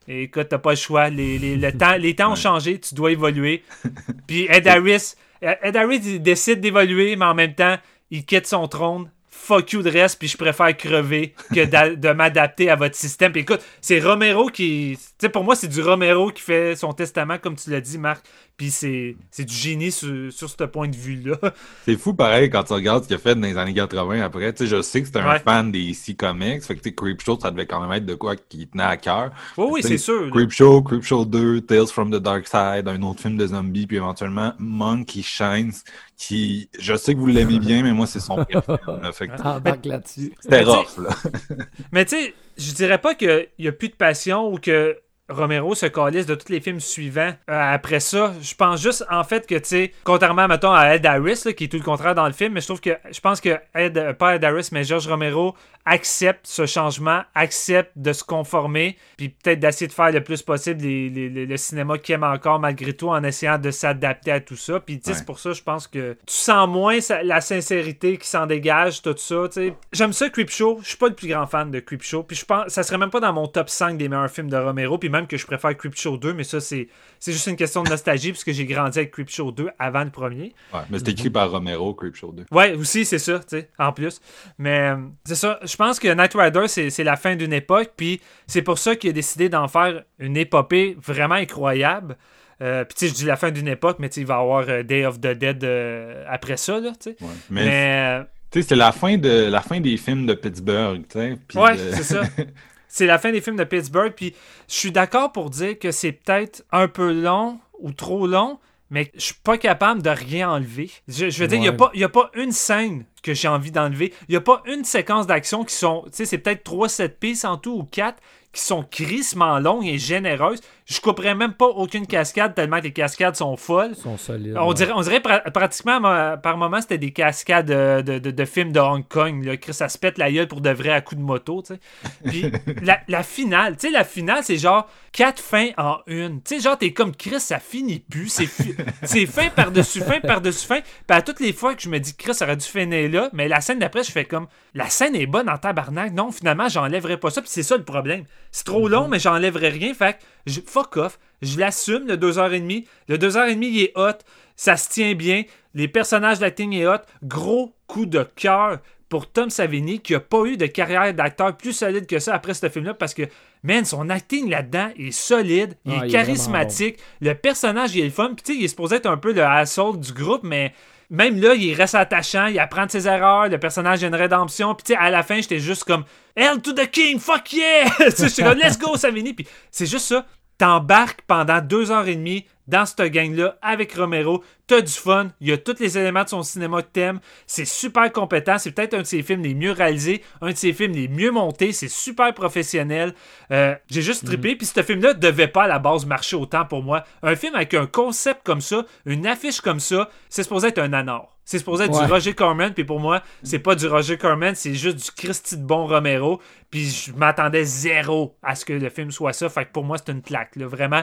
[0.08, 1.10] écoute, t'as pas le choix.
[1.10, 3.64] Les, les, temps, les temps ont changé, tu dois évoluer.
[4.26, 7.76] puis Ed Harris, Ed Harris décide d'évoluer, mais en même temps,
[8.10, 9.10] il quitte son trône
[9.46, 13.32] fuck you de reste, puis je préfère crever que de m'adapter à votre système.
[13.32, 14.96] Puis écoute, c'est Romero qui.
[14.96, 17.98] Tu sais, pour moi, c'est du Romero qui fait son testament, comme tu l'as dit,
[17.98, 18.26] Marc.
[18.56, 21.36] Puis c'est, du génie sur, sur ce point de vue-là.
[21.84, 24.50] C'est fou, pareil, quand tu regardes ce qu'il a fait dans les années 80 après.
[24.54, 26.62] Tu sais, je sais que c'était un fan des DC Comics.
[26.62, 28.96] Fait que, tu sais, Creepshow, ça devait quand même être de quoi qui tenait à
[28.96, 29.30] cœur.
[29.58, 30.30] Oui, oui, c'est sûr.
[30.30, 34.54] Creepshow, Creepshow 2, Tales from the Dark Side, un autre film de zombies, puis éventuellement
[34.58, 35.74] Monkey Shines,
[36.16, 38.78] qui, je sais que vous l'aimez bien, mais moi, c'est son préféré.
[39.84, 40.32] là-dessus.
[40.40, 41.10] C'était rough, là.
[41.92, 44.96] mais tu sais, je dirais pas qu'il y a plus de passion ou que
[45.28, 48.32] Romero se calisse de tous les films suivants euh, après ça.
[48.40, 51.65] Je pense juste, en fait, que, tu sais, contrairement, mettons, à Ed Harris, là, qui
[51.65, 53.98] est tout le contraire dans le film, mais je trouve que, je pense que Ed,
[53.98, 55.55] euh, pas Ed Harris, mais George Romero
[55.89, 60.82] accepte ce changement, accepte de se conformer, puis peut-être d'essayer de faire le plus possible
[60.82, 64.40] les- les- les- le cinéma qu'il aime encore malgré tout en essayant de s'adapter à
[64.40, 64.81] tout ça.
[64.81, 65.16] Puis tu sais, Ouais.
[65.19, 69.15] c'est pour ça, je pense que tu sens moins la sincérité qui s'en dégage, tout
[69.16, 69.44] ça.
[69.47, 69.74] tu sais.
[69.93, 70.81] J'aime ça, Creepshow.
[70.82, 72.23] Je suis pas le plus grand fan de Creepshow.
[72.24, 74.57] Puis je pense, ça serait même pas dans mon top 5 des meilleurs films de
[74.57, 74.98] Romero.
[74.98, 76.88] Puis même que je préfère Creepshow 2, mais ça, c'est
[77.18, 80.55] c'est juste une question de nostalgie, puisque j'ai grandi avec Creepshow 2 avant le premier.
[80.72, 82.44] Ouais, mais c'est écrit par Romero, Creepshow 2.
[82.52, 84.20] Ouais, aussi, c'est ça, tu sais, en plus.
[84.59, 84.93] Mais
[85.24, 88.62] c'est ça, je pense que Knight Rider, c'est c'est la fin d'une époque, puis c'est
[88.62, 92.16] pour ça qu'il a décidé d'en faire une épopée vraiment incroyable.
[92.62, 94.36] Euh, puis tu sais, je dis la fin d'une époque, mais tu sais, il va
[94.36, 97.16] y avoir euh, Day of the Dead euh, après ça, là, tu sais.
[97.20, 97.28] Ouais.
[97.51, 101.18] Mais, Mais, tu sais, c'est la fin de la fin des films de Pittsburgh, tu
[101.18, 101.59] sais.
[101.59, 102.22] ouais, de- c'est ça.
[102.97, 104.35] C'est la fin des films de Pittsburgh, puis
[104.68, 108.59] je suis d'accord pour dire que c'est peut-être un peu long ou trop long,
[108.89, 110.90] mais je suis pas capable de rien enlever.
[111.06, 111.77] Je, je veux dire, il Ouais.
[111.94, 114.14] n'y a, pas une scène que j'ai envie d'enlever.
[114.28, 116.05] Il n'y a pas une séquence d'action qui sont.
[116.06, 118.16] Tu sais, c'est peut-être 3 7 pistes en tout ou 4
[118.56, 120.60] qui sont crissement longues et généreuses.
[120.86, 123.90] Je couperais même pas aucune cascade tellement que les cascades sont folles.
[123.96, 124.56] Ils sont solides.
[124.56, 124.74] On ouais.
[124.74, 126.00] dirait, on dirait pra- pratiquement
[126.38, 129.44] par moment c'était des cascades de, de- de films de Hong Kong.
[129.44, 129.56] Là.
[129.56, 131.60] Chris, ça se pète la gueule pour de vrai à coups de moto.
[131.62, 131.80] tu sais.
[132.24, 132.52] Puis
[132.82, 136.40] la, la finale, tu sais, la finale, c'est genre quatre fins en une.
[136.42, 138.28] Tu sais, genre, t'es comme Chris, ça finit plus.
[138.28, 140.80] C'est, fi- c'est fin par-dessus fin par-dessus fin.
[140.80, 143.48] Puis à toutes les fois que je me dis Chris, aurait dû finir là, mais
[143.48, 146.12] la scène d'après, je fais comme la scène est bonne en tabarnak.
[146.12, 147.40] Non, finalement, j'enlèverai pas ça.
[147.42, 148.24] Puis c'est ça le problème.
[148.52, 149.94] C'est trop long, mais j'enlèverai rien.
[149.94, 151.18] Fait que je, fuck off.
[151.43, 152.86] Je l'assume, le 2h30.
[153.09, 154.18] Le 2h30, il est hot.
[154.56, 155.44] Ça se tient bien.
[155.74, 157.02] Les personnages d'acting est hot.
[157.23, 158.78] Gros coup de cœur
[159.09, 162.55] pour Tom Savini qui a pas eu de carrière d'acteur plus solide que ça après
[162.55, 163.23] ce film-là parce que,
[163.62, 168.01] man, son acting là-dedans est solide, il Ah, est il est charismatique, le personnage il
[168.01, 170.12] est le fun, puis tu sais, il est supposé être un peu le asshole du
[170.12, 170.73] groupe, mais
[171.10, 174.74] même là, il reste attachant, il apprend de ses erreurs, le personnage a une rédemption,
[174.74, 176.04] puis tu sais, à la fin, j'étais juste comme
[176.34, 177.84] Hell to the King, fuck yeah!
[177.98, 180.26] Tu sais, j'étais comme Let's go, Savini, puis c'est juste ça.
[180.58, 184.43] T'embarques pendant deux heures et demie dans cette gang-là avec Romero.
[184.66, 185.28] T'as du fun.
[185.40, 187.20] Il y a tous les éléments de son cinéma que t'aimes.
[187.47, 188.59] C'est super compétent.
[188.59, 191.30] C'est peut-être un de ses films les mieux réalisés, un de ses films les mieux
[191.30, 191.72] montés.
[191.72, 193.14] C'est super professionnel.
[193.51, 194.56] Euh, J'ai juste trippé.
[194.56, 197.05] Puis ce film-là devait pas à la base marcher autant pour moi.
[197.22, 200.93] Un film avec un concept comme ça, une affiche comme ça, c'est supposé être un
[200.93, 201.35] anor.
[201.47, 202.05] C'est supposé être Ouais.
[202.06, 205.56] du Roger Corman, puis pour moi, c'est pas du Roger Corman, c'est juste du Christy
[205.56, 206.40] de bon Romero.
[206.68, 209.48] Puis je m'attendais zéro à ce que le film soit ça.
[209.48, 211.02] Fait que pour moi, c'est une claque, là, vraiment.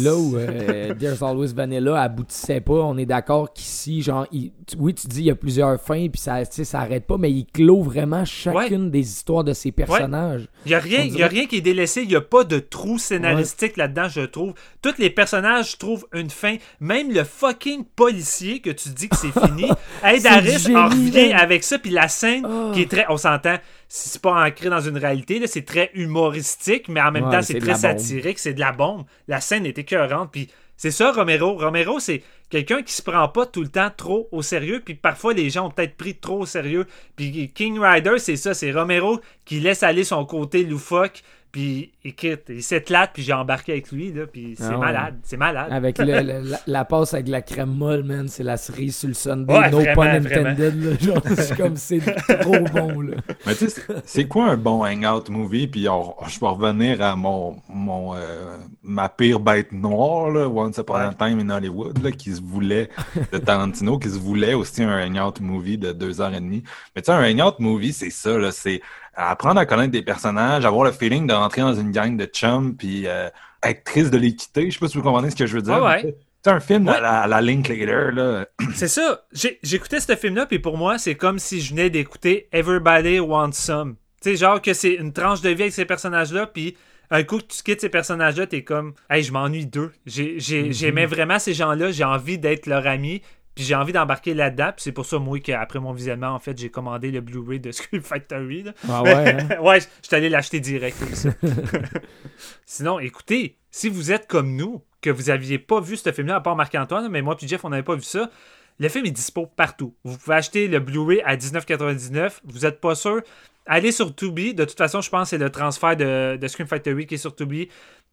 [0.00, 4.94] Là où euh, There's Always Vanilla aboutissait pas, on est d'accord qu'ici, genre, il- oui,
[4.94, 7.82] tu dis il y a plusieurs fins, puis ça, ça arrête pas, mais il clôt
[7.82, 10.48] vraiment chacune des histoires de ses personnages.
[10.64, 12.58] Il y a rien, y a rien qui est délaissé, il y a pas de
[12.58, 14.54] trou scénaristique là-dedans, je trouve.
[14.80, 19.30] Tous les personnages trouvent une fin, même le fucking policier que tu dis que c'est
[19.46, 19.68] fini,
[20.02, 22.72] Harris du en revient avec ça puis la scène Oh.
[22.74, 23.56] qui est très on s'entend,
[23.88, 27.42] c'est pas ancré dans une réalité, là, c'est très humoristique, mais en même Ouais, temps
[27.42, 29.04] c'est très satirique, c'est de la bombe.
[29.28, 31.56] La scène est écœurante puis c'est ça Romero.
[31.56, 35.32] Romero c'est quelqu'un qui se prend pas tout le temps trop au sérieux puis parfois
[35.34, 36.86] les gens ont peut-être pris trop au sérieux.
[37.16, 41.22] Puis King Rider c'est ça, c'est Romero qui laisse aller son côté loufoque
[41.52, 44.78] puis écoute, il s'éclate puis j'ai embarqué avec lui là puis c'est Ah ouais.
[44.78, 45.68] malade, c'est malade.
[45.70, 49.08] Avec le- le- la, la passe avec la crème molle, man, c'est la cerise sur
[49.08, 52.00] le Sunday, Ouais, no vraiment, pun intended, là, genre, c'est comme, c'est
[52.40, 53.16] trop bon, là.
[53.46, 55.66] Mais tu sais, c'est- quoi un bon hangout movie?
[55.68, 60.78] Puis on- je vais revenir à mon, mon euh, ma pire bête noire, là, Once
[60.78, 62.88] Upon a Time in Hollywood, là, qui se voulait,
[63.30, 66.62] de Tarantino, qui se voulait aussi un hangout movie de deux heures et demie.
[66.96, 68.80] Mais tu sais, un hangout movie, c'est ça, là, c'est
[69.14, 72.74] apprendre à connaître des personnages, avoir le feeling de rentrer dans une gang de chums,
[72.76, 73.28] puis euh,
[73.62, 74.70] être triste de les quitter.
[74.70, 75.82] Je sais pas si vous comprenez ce que je veux dire.
[75.82, 76.14] Ouais.
[76.44, 76.94] C'est un film Ouais.
[76.96, 78.46] à la, à la Linklater, là.
[78.74, 79.22] C'est ça.
[79.62, 83.94] J'écoutais ce film-là, puis pour moi, c'est comme si je venais d'écouter Everybody Wants Some.
[84.22, 86.76] Tu sais, genre que c'est une tranche de vie avec ces personnages-là, puis
[87.10, 89.92] un coup que tu quittes ces personnages-là, t'es comme, hey, je m'ennuie d'eux.
[90.06, 90.70] Mhm.
[90.72, 93.20] J'aimais vraiment ces gens-là, j'ai envie d'être leur ami,
[93.54, 96.56] puis j'ai envie d'embarquer là-dedans, puis c'est pour ça, moi, qu'après mon visionnement, en fait,
[96.58, 98.62] j'ai commandé le Blu-ray de Scream Factory.
[98.62, 98.72] là.
[98.88, 99.60] Ah ouais, hein?
[99.62, 100.98] ouais, je suis allé l'acheter direct.
[100.98, 101.30] comme ça.
[102.66, 106.40] Sinon, écoutez, si vous êtes comme nous, que vous aviez pas vu ce film-là, à
[106.40, 108.30] part Marc-Antoine, mais moi puis Jeff, on n'avait pas vu ça,
[108.78, 109.94] le film est dispo partout.
[110.04, 112.40] Vous pouvez acheter le Blu-ray à 19,99.
[112.44, 113.20] Vous n'êtes pas sûr?
[113.66, 114.54] Allez sur Tubi.
[114.54, 117.18] De toute façon, je pense que c'est le transfert de, de Scream Factory qui est
[117.18, 117.68] sur Tubi.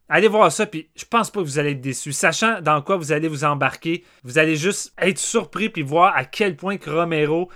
[0.10, 2.14] Allez voir ça, puis je pense pas que vous allez être déçus.
[2.14, 6.26] Sachant dans quoi vous allez vous embarquer, vous allez juste être surpris puis voir à
[6.26, 7.50] quel point que Romero,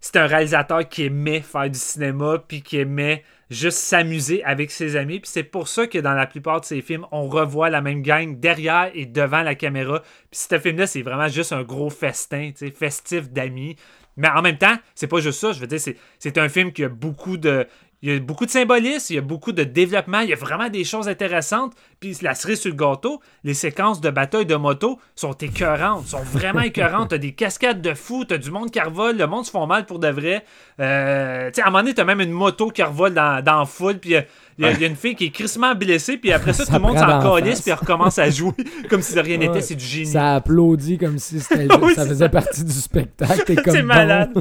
[0.00, 4.96] c'est un réalisateur qui aimait faire du cinéma puis qui aimait juste s'amuser avec ses
[4.96, 5.20] amis.
[5.20, 8.02] Puis c'est pour ça que dans la plupart de ses films, on revoit la même
[8.02, 10.00] gang derrière et devant la caméra.
[10.30, 13.76] Puis ce film-là, c'est vraiment juste un gros festin, festif d'amis.
[14.16, 15.52] Mais en même temps, c'est pas juste ça.
[15.52, 15.80] Je veux dire,
[16.18, 17.66] c'est un film qui a beaucoup de.
[18.02, 20.36] Il y a beaucoup de symbolisme, il y a beaucoup de développement, il y a
[20.36, 21.72] vraiment des choses intéressantes.
[22.00, 26.22] Puis la cerise sur le gâteau, les séquences de bataille de moto sont écœurantes, sont
[26.22, 27.10] vraiment écœurantes.
[27.10, 29.86] T'as des cascades de fous, t'as du monde qui revole, le monde se font mal
[29.86, 30.44] pour de vrai.
[30.80, 33.98] Euh, à un moment donné, t'as même une moto qui revole dans, dans la foule,
[33.98, 34.16] puis
[34.58, 36.72] il y a- il y, une fille qui est crissement blessée, puis après ça, Ça
[36.76, 38.52] tout le monde s'en calisse, puis elle recommence à jouer
[38.90, 39.60] comme si de rien n'était, Ouais.
[39.62, 40.06] c'est du génie.
[40.06, 42.28] Ça applaudit comme si c'était Oui, ça faisait ça.
[42.28, 43.44] partie du spectacle.
[43.46, 44.32] T'es comme malade.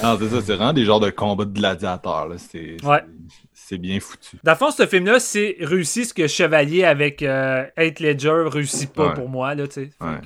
[0.00, 2.36] Ah, c'est ça, c'est vraiment des genres de combats de gladiateurs, là.
[2.38, 3.02] C'est Ouais.
[3.52, 4.36] c'est- bien foutu.
[4.44, 8.90] Dans le fond, ce film-là, c'est réussi ce que Chevalier avec euh, Heath Ledger réussit
[8.92, 9.14] pas Ouais.
[9.14, 9.90] pour moi, là, tu sais.
[10.00, 10.16] Ouais.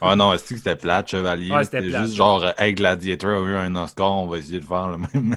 [0.00, 1.50] Ah non, est-ce que c'était plate, Chevalier?
[1.50, 4.64] Ouais, c'était juste genre, euh, hey, Gladiator a eu un Oscar, on va essayer de
[4.64, 5.36] faire le même.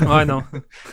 [0.08, 0.42] Ouais, non.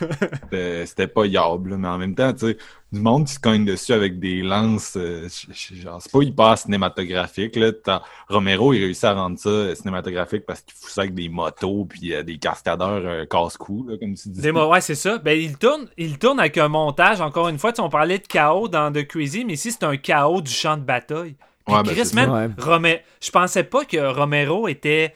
[0.50, 2.58] C'était- pas yable, mais en même temps, tu sais,
[2.92, 5.28] du monde qui se cogne dessus avec des lances, euh,
[5.72, 8.02] genre, c'est pas hyper cinématographique, là.
[8.28, 11.84] Romero, il réussit à rendre ça euh, cinématographique parce qu'il fout ça avec des motos
[11.88, 14.40] puis euh, des cascadeurs euh, casse-cou, comme tu dis.
[14.40, 15.18] Des mo- ouais, c'est ça.
[15.18, 17.20] Ben, il tourne, il tourne avec un montage.
[17.20, 19.84] Encore une fois, tu sais, on parlait de chaos dans The Crazy, mais ici, c'est
[19.84, 21.36] un chaos du champ de bataille.
[21.68, 22.28] Ouais, ben, Chris, ça.
[22.28, 22.48] Ouais.
[22.58, 25.14] Romé- je pensais pas que Romero était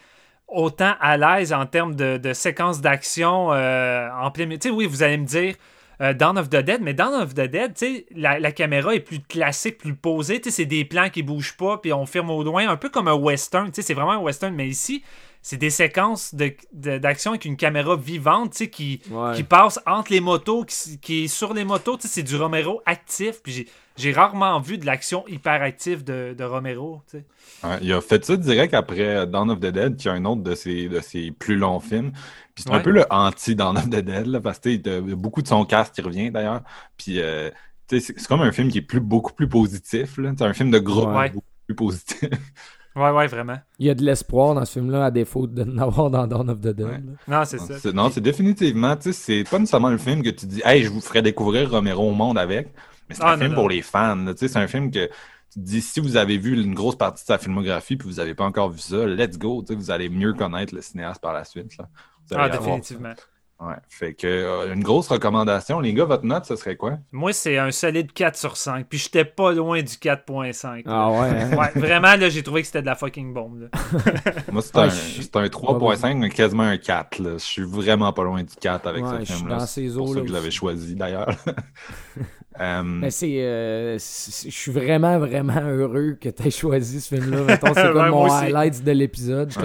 [0.48, 4.58] autant à l'aise en termes de, de séquences d'action euh, en plein milieu.
[4.58, 5.54] Tu sais, oui, vous allez me dire
[6.00, 8.94] euh, Dawn of the Dead, mais Dawn of the Dead, tu sais, la, la caméra
[8.94, 10.40] est plus classique, plus posée.
[10.40, 12.88] Tu sais, c'est des plans qui bougent pas, puis on filme au loin, un peu
[12.88, 13.66] comme un western.
[13.66, 15.04] Tu sais, c'est vraiment un western, mais ici,
[15.42, 19.34] c'est des séquences de- de- d'action avec une caméra vivante, tu sais, qui, Ouais.
[19.36, 21.96] qui passe entre les motos, qui, qui est sur les motos.
[21.96, 23.42] Tu sais, c'est du Romero actif.
[23.42, 27.02] Puis j'ai- j'ai rarement vu de l'action hyper active de, de Romero.
[27.10, 27.24] tu sais.
[27.66, 30.42] Ouais, il a fait ça direct après Dawn of the Dead, qui est un autre
[30.42, 32.12] de ses, de ses plus longs films.
[32.54, 35.40] Puis c'est un peu le anti-Dawn of the Dead, là, parce que il a beaucoup
[35.42, 36.62] de son cast qui revient d'ailleurs.
[36.98, 37.50] Puis euh,
[37.88, 40.16] tu sais, c'est comme un film qui est plus, beaucoup plus positif.
[40.16, 41.30] C'est un film de groupe Ouais.
[41.30, 42.28] beaucoup plus positif.
[43.00, 43.56] Ouais, ouais, vraiment.
[43.78, 46.60] Il y a de l'espoir dans ce film-là, à défaut de n'avoir dans Dawn of
[46.60, 46.80] the Dead.
[46.86, 47.00] Ouais.
[47.28, 47.78] Non, c'est ça.
[47.78, 50.82] C'est- Non, c'est définitivement, tu sais, c'est pas nécessairement le film que tu dis, hey,
[50.82, 52.68] je vous ferai découvrir Romero au monde avec,
[53.08, 53.56] mais c'est Ah, un non, film non.
[53.56, 55.06] pour les fans, tu sais, c'est un film que
[55.52, 58.34] tu dis, si vous avez vu une grosse partie de sa filmographie puis vous avez
[58.34, 61.32] pas encore vu ça, let's go, tu sais, vous allez mieux connaître le cinéaste par
[61.32, 61.88] la suite, là.
[62.32, 63.12] Ah, avoir- définitivement.
[63.60, 66.96] Ouais, fait que, euh, une grosse recommandation, les gars, votre note, ce serait quoi?
[67.12, 68.86] Moi, c'est un solide 4 sur 5.
[68.88, 70.76] Puis j'étais pas loin du 4.5.
[70.76, 70.82] là.
[70.86, 71.28] Ah ouais.
[71.28, 71.50] hein?
[71.58, 73.60] Ouais, vraiment, là, j'ai trouvé que c'était de la fucking bombe.
[73.60, 73.68] là.
[74.52, 77.32] Moi, c'est Ah, un, je- c'est un 3.5, mais quasiment un 4, là.
[77.34, 79.56] Je suis vraiment pas loin du 4 avec Ouais, ce je suis film-là.
[79.58, 81.36] dans C'est ces pour ça que je l'avais choisi, d'ailleurs.
[82.58, 83.42] Euh, Mais c'est.
[83.42, 87.42] euh, c'est- je suis vraiment, vraiment heureux que tu aies choisi ce film-là.
[87.44, 89.52] Mettons, c'est comme Ouais, mon highlight de l'épisode.
[89.52, 89.64] Genre,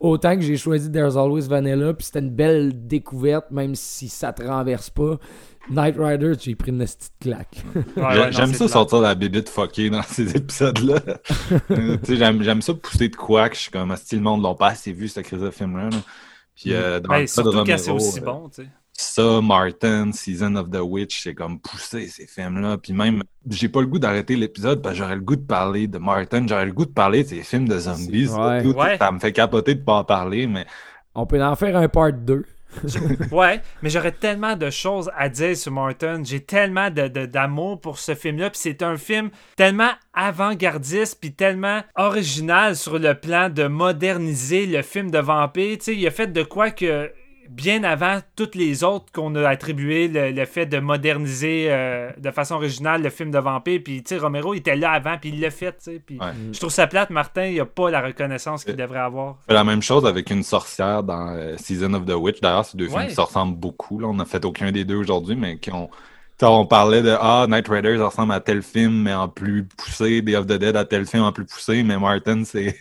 [0.00, 4.32] Autant que j'ai choisi There's Always Vanilla, puis c'était une belle découverte, même si ça
[4.32, 5.18] te renverse pas.
[5.70, 7.64] Night Rider, j'ai pris une petite claque.
[7.96, 11.00] Ouais, j'aime ça sortir la bébite fuckée dans ces épisodes-là.
[11.70, 14.42] Euh, tu sais, j'aime, ça pousser de quoi que je suis comme, si le monde
[14.42, 15.84] l'a pas assez vu, cette crise de film-là.
[15.90, 15.96] là.
[16.54, 18.68] Puis, euh, dans Ben, le cas de c'est aussi euh, bon, tu sais.
[18.96, 22.78] Ça, Martin, Season of the Witch, c'est comme pousser ces films-là.
[22.78, 25.86] Puis même, j'ai pas le goût d'arrêter l'épisode parce que j'aurais le goût de parler
[25.88, 28.28] de Martin, j'aurais le goût de parler de ces films de zombies.
[28.28, 28.62] Ouais.
[28.62, 28.96] Tout, Ouais.
[28.98, 30.64] Ça me fait capoter de pas en parler, mais
[31.14, 32.44] On peut en faire un part 2.
[33.30, 36.22] Ouais, mais j'aurais tellement de choses à dire sur Martin.
[36.24, 38.50] J'ai tellement de, de- d'amour pour ce film-là.
[38.50, 44.82] Puis c'est un film tellement avant-gardiste, puis tellement original sur le plan de moderniser le
[44.82, 45.78] film de vampire.
[45.78, 47.12] Tu sais, il a fait de quoi que
[47.50, 52.30] bien avant toutes les autres qu'on a attribué le, le fait de moderniser euh, de
[52.30, 53.80] façon originale le film de vampire.
[53.84, 56.02] Puis, tu sais, Romero il était là avant, puis il l'a fait, tu sais.
[56.04, 56.32] Puis, Ouais.
[56.52, 59.36] je trouve ça plate, Martin, il a pas la reconnaissance qu'il Euh, devrait avoir.
[59.46, 62.40] fait la même chose avec une sorcière dans euh, Season of the Witch.
[62.40, 63.06] D'ailleurs, c'est deux films Ouais.
[63.08, 63.98] qui se ressemblent beaucoup.
[63.98, 64.08] Là.
[64.08, 65.88] On n'a fait aucun des deux aujourd'hui, mais qui ont.
[66.36, 69.28] Tu sais, on parlait de Ah, Night Rider, ça ressemble à tel film, mais en
[69.28, 72.76] plus poussé, Day of the Dead à tel film en plus poussé, mais Martin, c'est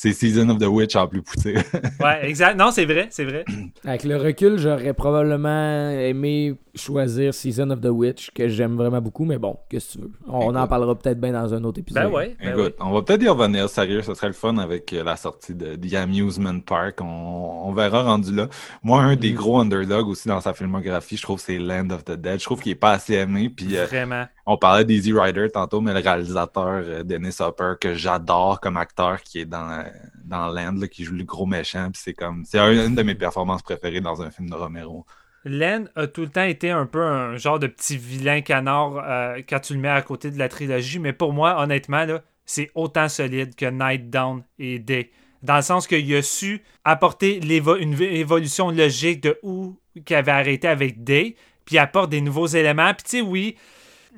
[0.00, 1.54] c'est Season of the Witch en plus poussé.
[2.00, 2.56] Ouais, exact.
[2.56, 3.44] Non, c'est vrai, c'est vrai.
[3.84, 9.24] Avec le recul, j'aurais probablement aimé choisir Season of the Witch, que j'aime vraiment beaucoup,
[9.24, 10.12] mais bon, qu'est-ce que tu veux?
[10.28, 12.04] On en parlera peut-être bien dans un autre épisode.
[12.04, 12.36] Ben ouais.
[12.40, 12.86] Ben Écoute, ouais.
[12.86, 15.94] on va peut-être y revenir sérieux, ce serait le fun avec la sortie de The
[15.94, 17.00] Amusement Park.
[17.00, 18.46] On, on verra rendu là.
[18.84, 19.20] Moi, un Mm.
[19.20, 22.38] des gros underdogs aussi dans sa filmographie, je trouve c'est Land of the Dead.
[22.38, 23.48] Je trouve qu'il est pas assez aimé.
[23.50, 24.26] Puis euh, Vraiment.
[24.50, 29.20] On parlait d'Easy Rider tantôt, mais le réalisateur euh, Dennis Hopper, que j'adore comme acteur,
[29.22, 29.84] qui est dans,
[30.24, 31.88] dans Land, qui joue le gros méchant.
[31.94, 35.04] C'est comme c'est un- une de mes performances préférées dans un film de Romero.
[35.44, 39.40] Len a tout le temps été un peu un genre de petit vilain canard euh,
[39.48, 42.04] quand tu le mets à côté de la trilogie, mais pour moi, honnêtement,
[42.44, 45.10] c'est autant solide que Night Down et Day.
[45.42, 50.66] dans le sens qu'il a su apporter une évolution logique de où qu'il avait arrêté
[50.68, 52.92] avec Day, puis apporte des nouveaux éléments.
[52.94, 53.56] Puis tu sais, oui,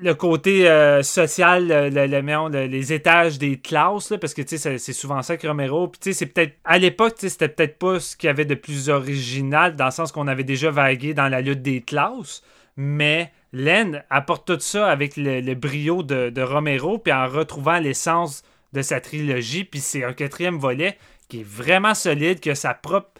[0.01, 5.47] le côté euh, social, les étages des classes, là, parce que c'est- souvent ça que
[5.47, 5.89] Romero.
[5.89, 6.55] Puis c'est peut-être.
[6.65, 10.11] À l'époque, c'était peut-être pas ce qu'il y avait de plus original, dans le sens
[10.13, 12.43] qu'on avait déjà vagué dans la lutte des classes.
[12.77, 17.79] Mais Len apporte tout ça avec le, le brio de, de Romero, puis en retrouvant
[17.79, 19.65] l'essence de sa trilogie.
[19.65, 20.97] Puis c'est un quatrième volet
[21.29, 23.11] qui est vraiment solide, qui a sa propre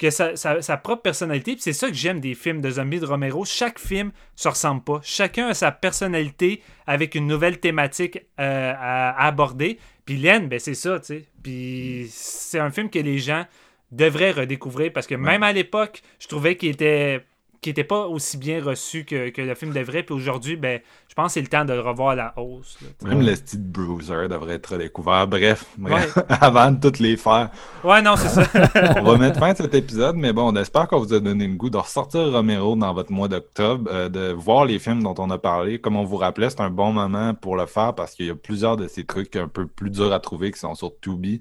[0.00, 1.52] que sa, sa- sa propre personnalité.
[1.52, 3.44] Puis c'est ça que j'aime des films de zombies de Romero.
[3.44, 5.00] Chaque film se ressemble pas.
[5.04, 9.78] Chacun a sa personnalité avec une nouvelle thématique euh, à, à aborder.
[10.06, 11.24] Puis Len, ben c'est ça, tu sais.
[11.42, 13.44] Puis c'est un film que les gens
[13.92, 17.20] devraient redécouvrir parce que même à l'époque, je trouvais qu'il était
[17.60, 20.02] qui était pas aussi bien reçu que, que le film devrait.
[20.02, 22.78] Puis aujourd'hui, ben, je pense que c'est le temps de le revoir à la hausse.
[22.80, 23.08] là.
[23.10, 25.26] Même le style Bruiser devrait être découvert.
[25.26, 26.22] Bref, bref, Ouais.
[26.40, 27.50] avant de toutes les faire.
[27.84, 28.42] Ouais, non, c'est ça.
[29.00, 31.46] on va mettre fin à cet épisode, mais bon, on espère qu'on vous a donné
[31.46, 35.14] le goût de ressortir Romero dans votre mois d'octobre, euh, de voir les films dont
[35.18, 35.78] on a parlé.
[35.78, 38.34] Comme on vous rappelait, c'est un bon moment pour le faire parce qu'il y a
[38.34, 41.40] plusieurs de ces trucs un peu plus durs à trouver qui sont sur Tubi.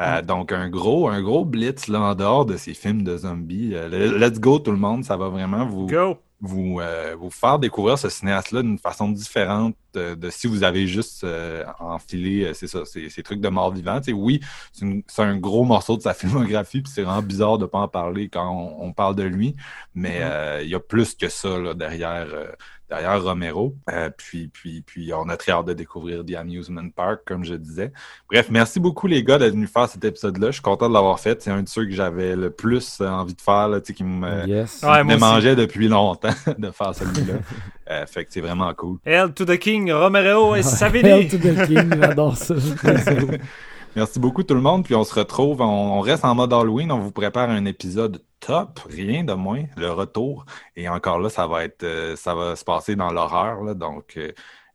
[0.00, 3.72] Euh, Donc un gros, un gros blitz là en dehors de ces films de zombies.
[3.74, 6.16] Euh, le- let's go tout le monde, ça va vraiment vous Go!
[6.40, 10.86] vous, euh, vous faire découvrir ce cinéaste-là d'une façon différente de, de si vous avez
[10.86, 14.00] juste euh, enfilé, euh, c'est ça, ces, ces trucs de mort-vivant.
[14.14, 14.40] Oui,
[14.72, 18.28] c'est un gros morceau de sa filmographie, puis c'est vraiment bizarre de pas en parler
[18.28, 19.54] quand on, on parle de lui,
[19.94, 20.30] mais Mhm.
[20.30, 22.46] euh, il y a plus que ça là, derrière, euh,
[22.88, 23.74] derrière Romero.
[23.90, 27.54] Euh, puis, puis, puis on a très hâte de découvrir The Amusement Park, comme je
[27.54, 27.90] disais.
[28.30, 30.48] Bref, merci beaucoup les gars d'être venus faire cet épisode-là.
[30.48, 31.40] Je suis content de l'avoir fait.
[31.42, 34.04] C'est un de ceux que j'avais le plus envie de faire, là, tu sais, qui
[34.04, 34.82] me, Yes.
[34.82, 36.28] Ouais, me mangeait depuis longtemps
[36.58, 37.34] de faire celui-là.
[37.92, 38.98] Euh, fait que c'est vraiment cool.
[39.04, 41.28] Hail to the King, Romero et Hell Savini!
[41.28, 42.54] to the King, j'adore ça.
[43.96, 46.90] Merci beaucoup tout le monde, puis on se retrouve, on, on reste en mode Halloween,
[46.90, 50.46] on vous prépare un épisode top, rien de moins, le retour.
[50.76, 54.18] Et encore là, ça va être, euh, ça va se passer dans l'horreur, là, donc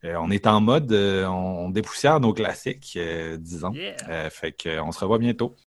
[0.03, 3.73] euh, on est en mode, euh, on, on dépoussière nos classiques, euh, disons.
[3.73, 3.95] Yeah.
[4.09, 5.55] Euh, fait que, euh, on se revoit bientôt.